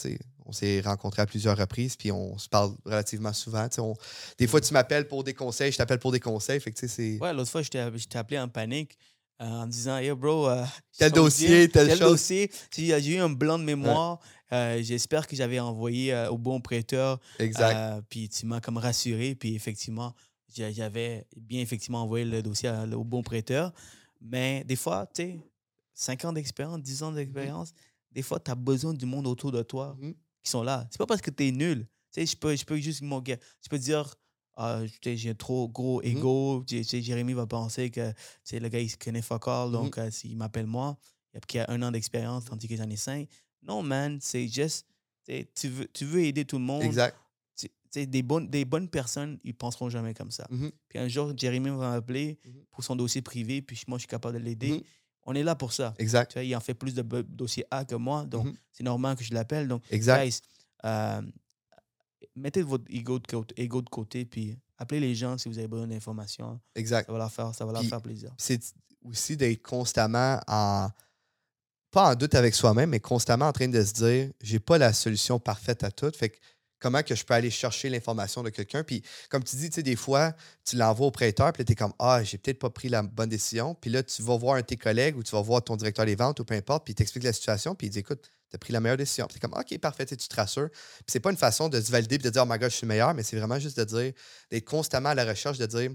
[0.49, 3.67] On s'est rencontrés à plusieurs reprises, puis on se parle relativement souvent.
[3.79, 3.95] on-
[4.37, 6.61] des fois, tu m'appelles pour des conseils, je t'appelle pour des conseils.
[6.61, 7.19] Fait que.
[7.19, 8.97] Ouais, l'autre fois, je t'ai appelé en panique
[9.39, 10.63] en disant Yo, bro, euh,
[10.97, 12.11] Tel dossier, telle tel chose.
[12.11, 12.51] dossier.
[12.75, 14.19] J'ai eu un blanc de mémoire.
[14.51, 17.19] Euh, J'espère que j'avais envoyé euh, au bon prêteur.
[17.39, 17.75] Exact.
[17.75, 19.35] Euh, puis tu m'as comme rassuré.
[19.35, 20.13] Puis effectivement,
[20.55, 23.73] j'a- j'avais bien effectivement envoyé le dossier au bon prêteur.
[24.21, 25.39] Mais des fois, tu sais,
[25.93, 27.73] 5 ans d'expérience, 10 ans d'expérience,
[28.11, 30.13] des fois, tu as besoin du monde autour de toi Mhm.
[30.43, 30.87] qui sont là.
[30.89, 31.85] C'est pas parce que tu es nul.
[32.11, 34.15] Tu sais, je peux, je peux juste mon gars, je peux dire
[34.57, 36.17] ah, j'ai un trop gros Mhm.
[36.17, 36.63] ego.
[36.67, 38.11] Sais, Jérémy va penser que
[38.43, 39.71] sais, le gars, il se connaît fuck all.
[39.71, 40.97] Donc, euh, s'il m'appelle moi,
[41.53, 43.29] il a- un an d'expérience, tandis que j'en ai cinq.
[43.61, 44.87] Non, man, c'est juste,
[45.55, 46.81] tu veux, tu veux aider tout le monde.
[46.83, 47.15] Exact.
[47.93, 50.45] Des, bonnes, des bonnes personnes, ils penseront jamais comme ça.
[50.51, 50.71] Mhm.
[50.89, 52.37] Puis un jour, Jérémy va m'appeler
[52.69, 54.83] pour son dossier privé, puis moi, je suis capable de l'aider.
[55.23, 55.93] On est là pour ça.
[55.97, 56.31] Exact.
[56.31, 59.23] Tu vois, il en fait plus de dossiers A que moi, donc c'est normal que
[59.23, 59.67] je l'appelle.
[59.67, 60.23] Donc, Exact.
[60.25, 60.39] guys,
[60.85, 61.21] euh,
[62.35, 65.67] mettez votre ego de, côté, ego de côté, puis appelez les gens si vous avez
[65.67, 66.59] besoin d'informations.
[66.75, 67.07] Exact.
[67.07, 68.33] Ça va leur faire, ça va leur Puis- faire plaisir.
[68.37, 68.61] c'est
[69.03, 70.89] aussi d'être constamment en.
[71.89, 74.91] Pas en doute avec soi-même, mais constamment en train de se dire j'ai pas la
[74.93, 76.11] solution parfaite à tout.
[76.11, 76.37] Fait que
[76.79, 78.83] comment que je peux aller chercher l'information de quelqu'un?
[78.83, 80.33] Puis comme tu dis, tu sais, des fois,
[80.63, 83.29] tu l'envoies au prêteur, puis tu es comme Ah, j'ai peut-être pas pris la bonne
[83.29, 83.75] décision.
[83.75, 86.05] Puis là, tu vas voir un de tes collègues ou tu vas voir ton directeur
[86.05, 88.55] des ventes ou peu importe, puis il t'explique la situation, puis il dit Écoute, tu
[88.55, 89.25] as pris la meilleure décision.
[89.27, 90.69] Puis tu comme OK, parfait, tu te rassures.
[90.69, 92.75] Puis c'est pas une façon de se valider et de dire Oh my god, je
[92.75, 94.13] suis le meilleur, mais c'est vraiment juste de dire,
[94.51, 95.91] d'être constamment à la recherche, de dire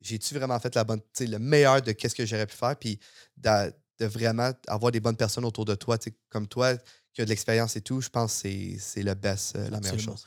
[0.00, 3.00] j'ai-tu vraiment fait la bonne, le meilleur de qu'est-ce que j'aurais pu faire, puis
[3.36, 5.98] de, de vraiment avoir des bonnes personnes autour de toi,
[6.30, 6.74] comme toi,
[7.18, 9.98] qui a de l'expérience et tout, je pense que c'est- le best, euh, la meilleure
[9.98, 10.24] chose.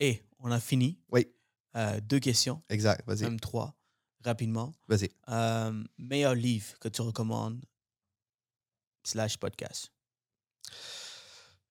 [0.00, 0.98] Et on a fini.
[1.12, 1.28] Oui.
[1.76, 3.76] Euh, deux questions, Exact, vas-y, même trois,
[4.24, 4.74] rapidement.
[4.88, 5.08] vas-y.
[5.28, 7.64] Euh, meilleur livre que tu recommandes,
[9.04, 9.92] slash podcast?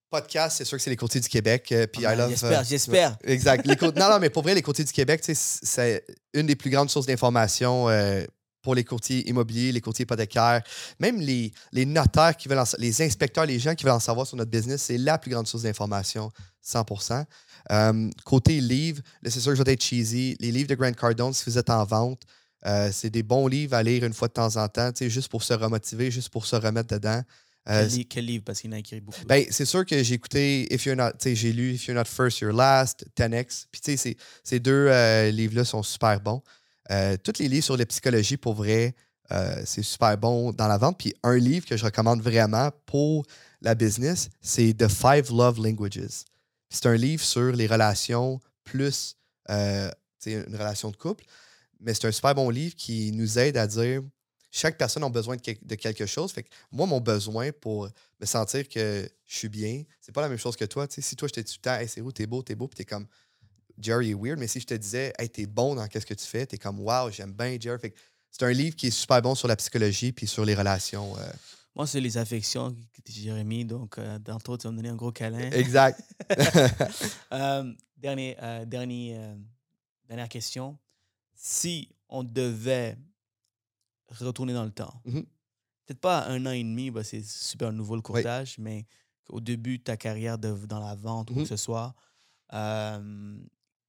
[0.09, 2.29] Podcast, c'est sûr que c'est les courtiers du Québec, euh, puis Ah I ben, love...
[2.31, 3.17] J'espère, euh, j'espère.
[3.25, 3.65] Exact.
[3.67, 6.89] Les non, non, mais pour vrai, les courtiers du Québec, c'est une des plus grandes
[6.89, 8.23] sources d'information euh,
[8.61, 10.61] pour les courtiers immobiliers, les courtiers hypothécaires,
[10.99, 14.27] même les, les notaires qui veulent en les inspecteurs, les gens qui veulent en savoir
[14.27, 16.31] sur notre business, c'est la plus grande source d'information,
[16.63, 17.25] 100%
[17.71, 20.35] Euh, Côté livres, là, c'est sûr que je vais être cheesy.
[20.39, 22.21] Les livres de Grant Cardone, si vous êtes en vente,
[22.65, 25.43] euh, c'est des bons livres à lire une fois de temps en temps, juste pour
[25.43, 27.21] se remotiver, juste pour se remettre dedans.
[27.69, 28.43] Euh, Quel, quel livre?
[28.43, 29.19] Parce qu'il en a écrit beaucoup.
[29.27, 32.39] ben, c'est sûr que j'ai écouté If You're Not, j'ai lu If You're Not First,
[32.39, 33.65] You're Last, 10X.
[33.71, 36.41] Puis, tu sais, ces- ces deux euh, livres-là sont super bons.
[36.91, 38.93] Euh, tous les livres sur la psychologie, pour vrai,
[39.31, 40.97] euh, c'est super bon dans la vente.
[40.97, 43.25] Puis, un livre que je recommande vraiment pour
[43.61, 46.25] la business, c'est The Five Love Languages.
[46.69, 49.15] C'est un livre sur les relations plus
[49.49, 49.89] euh,
[50.25, 51.25] une relation de couple.
[51.79, 54.01] Mais c'est un super bon livre qui nous aide à dire
[54.51, 56.31] chaque personne a besoin de, quel- de quelque chose.
[56.31, 57.89] Fait que moi, mon besoin pour
[58.19, 60.85] me sentir que je suis bien, c'est pas la même chose que toi.
[60.89, 62.75] Si toi, je dis tout le temps, hey, c'est où, t'es beau, t'es beau, puis
[62.75, 63.07] t'es comme,
[63.79, 66.25] Jerry est weird, mais si je te disais, hey, t'es bon dans qu'est-ce que tu
[66.25, 67.79] fais, t'es comme, wow, j'aime bien Jerry.
[67.79, 67.99] Fait que
[68.29, 71.17] c'est un livre qui est super bon sur la psychologie puis sur les relations.
[71.17, 71.31] euh.
[71.75, 72.75] Moi, c'est les affections,
[73.07, 73.63] Jérémy.
[73.65, 75.49] Donc, euh, tantôt, tu vas me donner un gros câlin.
[75.51, 76.01] Exact.
[77.33, 79.17] Euh, dernier, euh, dernier,
[80.07, 80.77] dernière question.
[81.33, 82.97] Si on devait
[84.09, 85.23] retourner dans le temps, Mhm.
[85.85, 88.85] peut-être pas un an et demi, bah, c'est super nouveau le courtage, mais
[89.29, 91.43] au ddébut de ta carrière de, dans la vente ou Mhm.
[91.43, 91.95] que ce soit,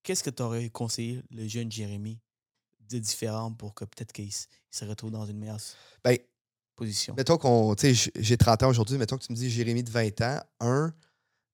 [0.03, 2.19] qu'est-ce que tu aurais conseillé le jeune Jérémy
[2.89, 5.61] de différent pour que peut-être qu'il se retrouve dans une meilleure
[6.05, 6.17] Ben,
[6.77, 7.15] position?
[7.17, 9.83] mettons qu'on, tu sais, j- j'ai 30 ans aujourd'hui, mettons que tu me dis Jérémy
[9.83, 10.93] de 20 ans, un,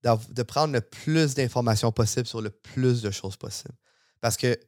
[0.03, 3.75] de prendre le plus d'informations possible sur le plus de choses possibles.
[4.21, 4.61] Parce que, tu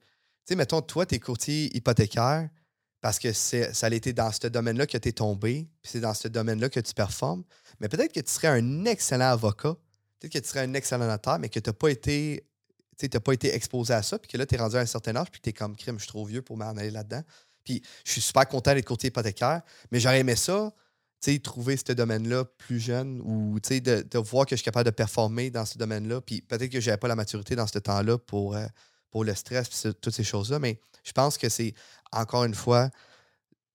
[0.44, 2.48] sais, mettons, toi, tu es courtier hypothécaire
[3.00, 6.12] parce que ça a été dans ce domaine-là que tu es tombé, puis c'est dans
[6.14, 7.44] ce domaine-là que tu performes.
[7.80, 9.74] Mais peut-être que tu serais un excellent avocat,
[10.18, 12.44] peut-être que tu serais un excellent notaire, mais que tu n'as pas été.
[13.08, 14.86] Tu n'as pas été exposé à ça, puis que là, tu es rendu à un
[14.86, 17.22] certain âge, puis tu es comme crime, je suis trop vieux pour m'en aller là-dedans.
[17.64, 20.72] Puis je suis super content d'être courtier hypothécaire, mais j'aurais aimé ça,
[21.20, 24.56] tu sais, trouver ce domaine-là plus jeune ou tu sais, de, de voir que je
[24.56, 26.20] suis capable de performer dans ce domaine-là.
[26.22, 28.66] Puis peut-être que je n'avais pas la maturité dans ce temps-là pour, euh,
[29.10, 30.58] pour le stress puis toutes ces choses-là.
[30.58, 31.74] Mais je pense que c'est,
[32.12, 32.88] encore une fois,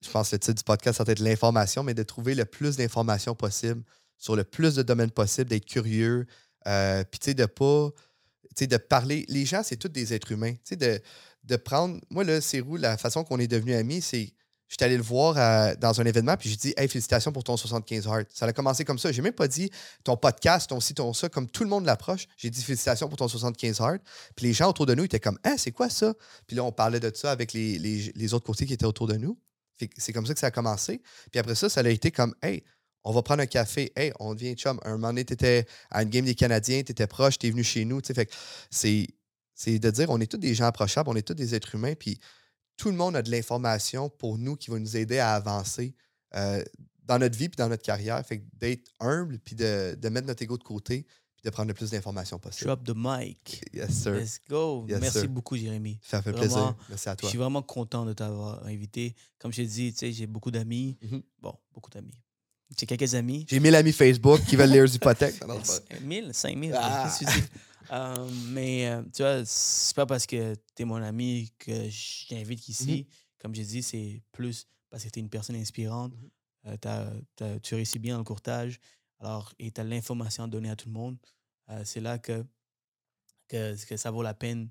[0.03, 2.45] je pense que le titre du podcast, ça va être l'information, mais de trouver le
[2.45, 3.83] plus d'informations possible
[4.17, 6.25] sur le plus de domaines possible, d'être curieux.
[6.67, 7.89] euh, puis tu sais, de pas.
[8.59, 9.25] De parler.
[9.27, 10.53] Les gens, c'est tous des êtres humains.
[10.71, 10.99] De,
[11.43, 11.99] de prendre.
[12.09, 14.33] Moi, là, c'est où la façon qu'on est devenus amis, c'est.
[14.67, 17.55] J'étais allé le voir à- dans un événement, puis j'ai dit Hey, félicitations pour ton
[17.55, 18.29] 75 Heart.
[18.33, 19.11] Ça a commencé comme ça.
[19.11, 19.69] J'ai même pas dit
[20.03, 22.25] ton podcast, ton ci, ton ça, comme tout le monde l'approche.
[22.35, 24.01] J'ai dit félicitations pour ton 75 Heart.
[24.35, 26.15] Puis les gens autour de nous étaient comme Ah, c'est quoi ça?
[26.47, 29.05] Puis là, on parlait de ça avec les, les- les autres courtiers qui étaient autour
[29.05, 29.37] de nous.
[29.97, 31.01] C'est comme ça que ça a commencé.
[31.31, 32.63] Puis après ça, ça a été comme Hey,
[33.05, 33.93] on va prendre un café.
[33.95, 34.79] Hey, on devient chum.
[34.83, 37.51] Un moment donné, tu étais à une game des Canadiens, tu étais proche, tu es
[37.51, 38.01] venu chez nous.
[38.01, 38.13] tu sais.
[38.13, 38.29] Fait
[38.69, 39.07] c'est
[39.53, 41.93] c'est de dire on est tous des gens approchables, on est tous des êtres humains,
[41.95, 42.19] puis
[42.77, 45.95] tout le monde a de l'information pour nous qui va nous aider à avancer
[46.35, 46.61] euh,
[47.03, 48.25] dans notre vie puis dans notre carrière.
[48.25, 51.03] Fait que d'être humble, puis de, de mettre notre ego de côté,
[51.37, 52.65] puis de prendre le plus d'informations possible.
[52.67, 53.63] Drop the mic.
[53.73, 54.13] Yes, sir.
[54.15, 54.85] Let's go.
[54.89, 55.29] Yes, Merci sir.
[55.29, 55.99] beaucoup, Jérémy.
[56.01, 56.75] Ça fait Vraiment, plaisir.
[56.89, 57.29] Merci à Je toi.
[57.29, 59.15] suis vraiment content de t'avoir invité.
[59.39, 60.97] Comme je t'ai dit, tu sais, j'ai beaucoup d'amis.
[61.01, 61.21] Mhm.
[61.39, 62.19] Bon, beaucoup d'amis.
[62.77, 63.45] J'ai quelques amis.
[63.49, 65.39] J'ai 1000 amis Facebook qui veulent lire du hypothèques.
[65.41, 67.03] Non, non, c'est pas- 1000, 5000, Ah.
[67.19, 67.47] qu'est-ce que tu dis?
[67.91, 72.67] Euh, mais euh, tu vois, c'est pas parce que tu es mon ami que j'invite
[72.67, 73.07] ici.
[73.39, 76.13] Comme j'ai dit, c'est plus parce que tu es une personne inspirante.
[76.65, 76.77] Mhm.
[76.87, 78.79] Euh, tu réussis bien dans le courtage.
[79.19, 81.17] Alors, et tu as l'information à donner à tout le monde.
[81.69, 82.43] Euh, c'est là que,
[83.47, 84.69] que, que ça vaut la peine.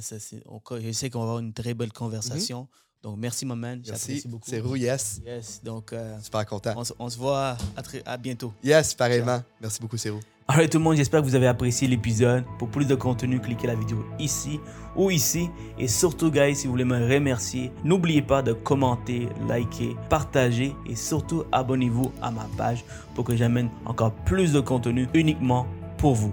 [0.00, 2.68] Ça, c'est- on- je sais qu'on va avoir une très belle conversation.
[3.06, 3.76] Donc, merci, maman.
[3.76, 3.82] Merci.
[3.84, 4.44] J'apprécie beaucoup.
[4.50, 5.20] C'est roux, yes.
[5.24, 6.74] Yes, donc euh, Super content.
[6.76, 8.52] on, se- on se voit à, très- à bientôt.
[8.64, 9.44] Yes, pareillement.
[9.60, 10.18] Merci beaucoup, Cérou.
[10.48, 12.42] Alright tout le monde, j'espère que vous avez apprécié l'épisode.
[12.58, 14.58] Pour plus de contenu, cliquez la vidéo ici
[14.96, 15.48] ou ici.
[15.78, 20.96] Et surtout, guys, si vous voulez me remercier, n'oubliez pas de commenter, liker, partager et
[20.96, 22.84] surtout abonnez-vous à ma page
[23.14, 25.64] pour que j'amène encore plus de contenu uniquement
[25.96, 26.32] pour vous.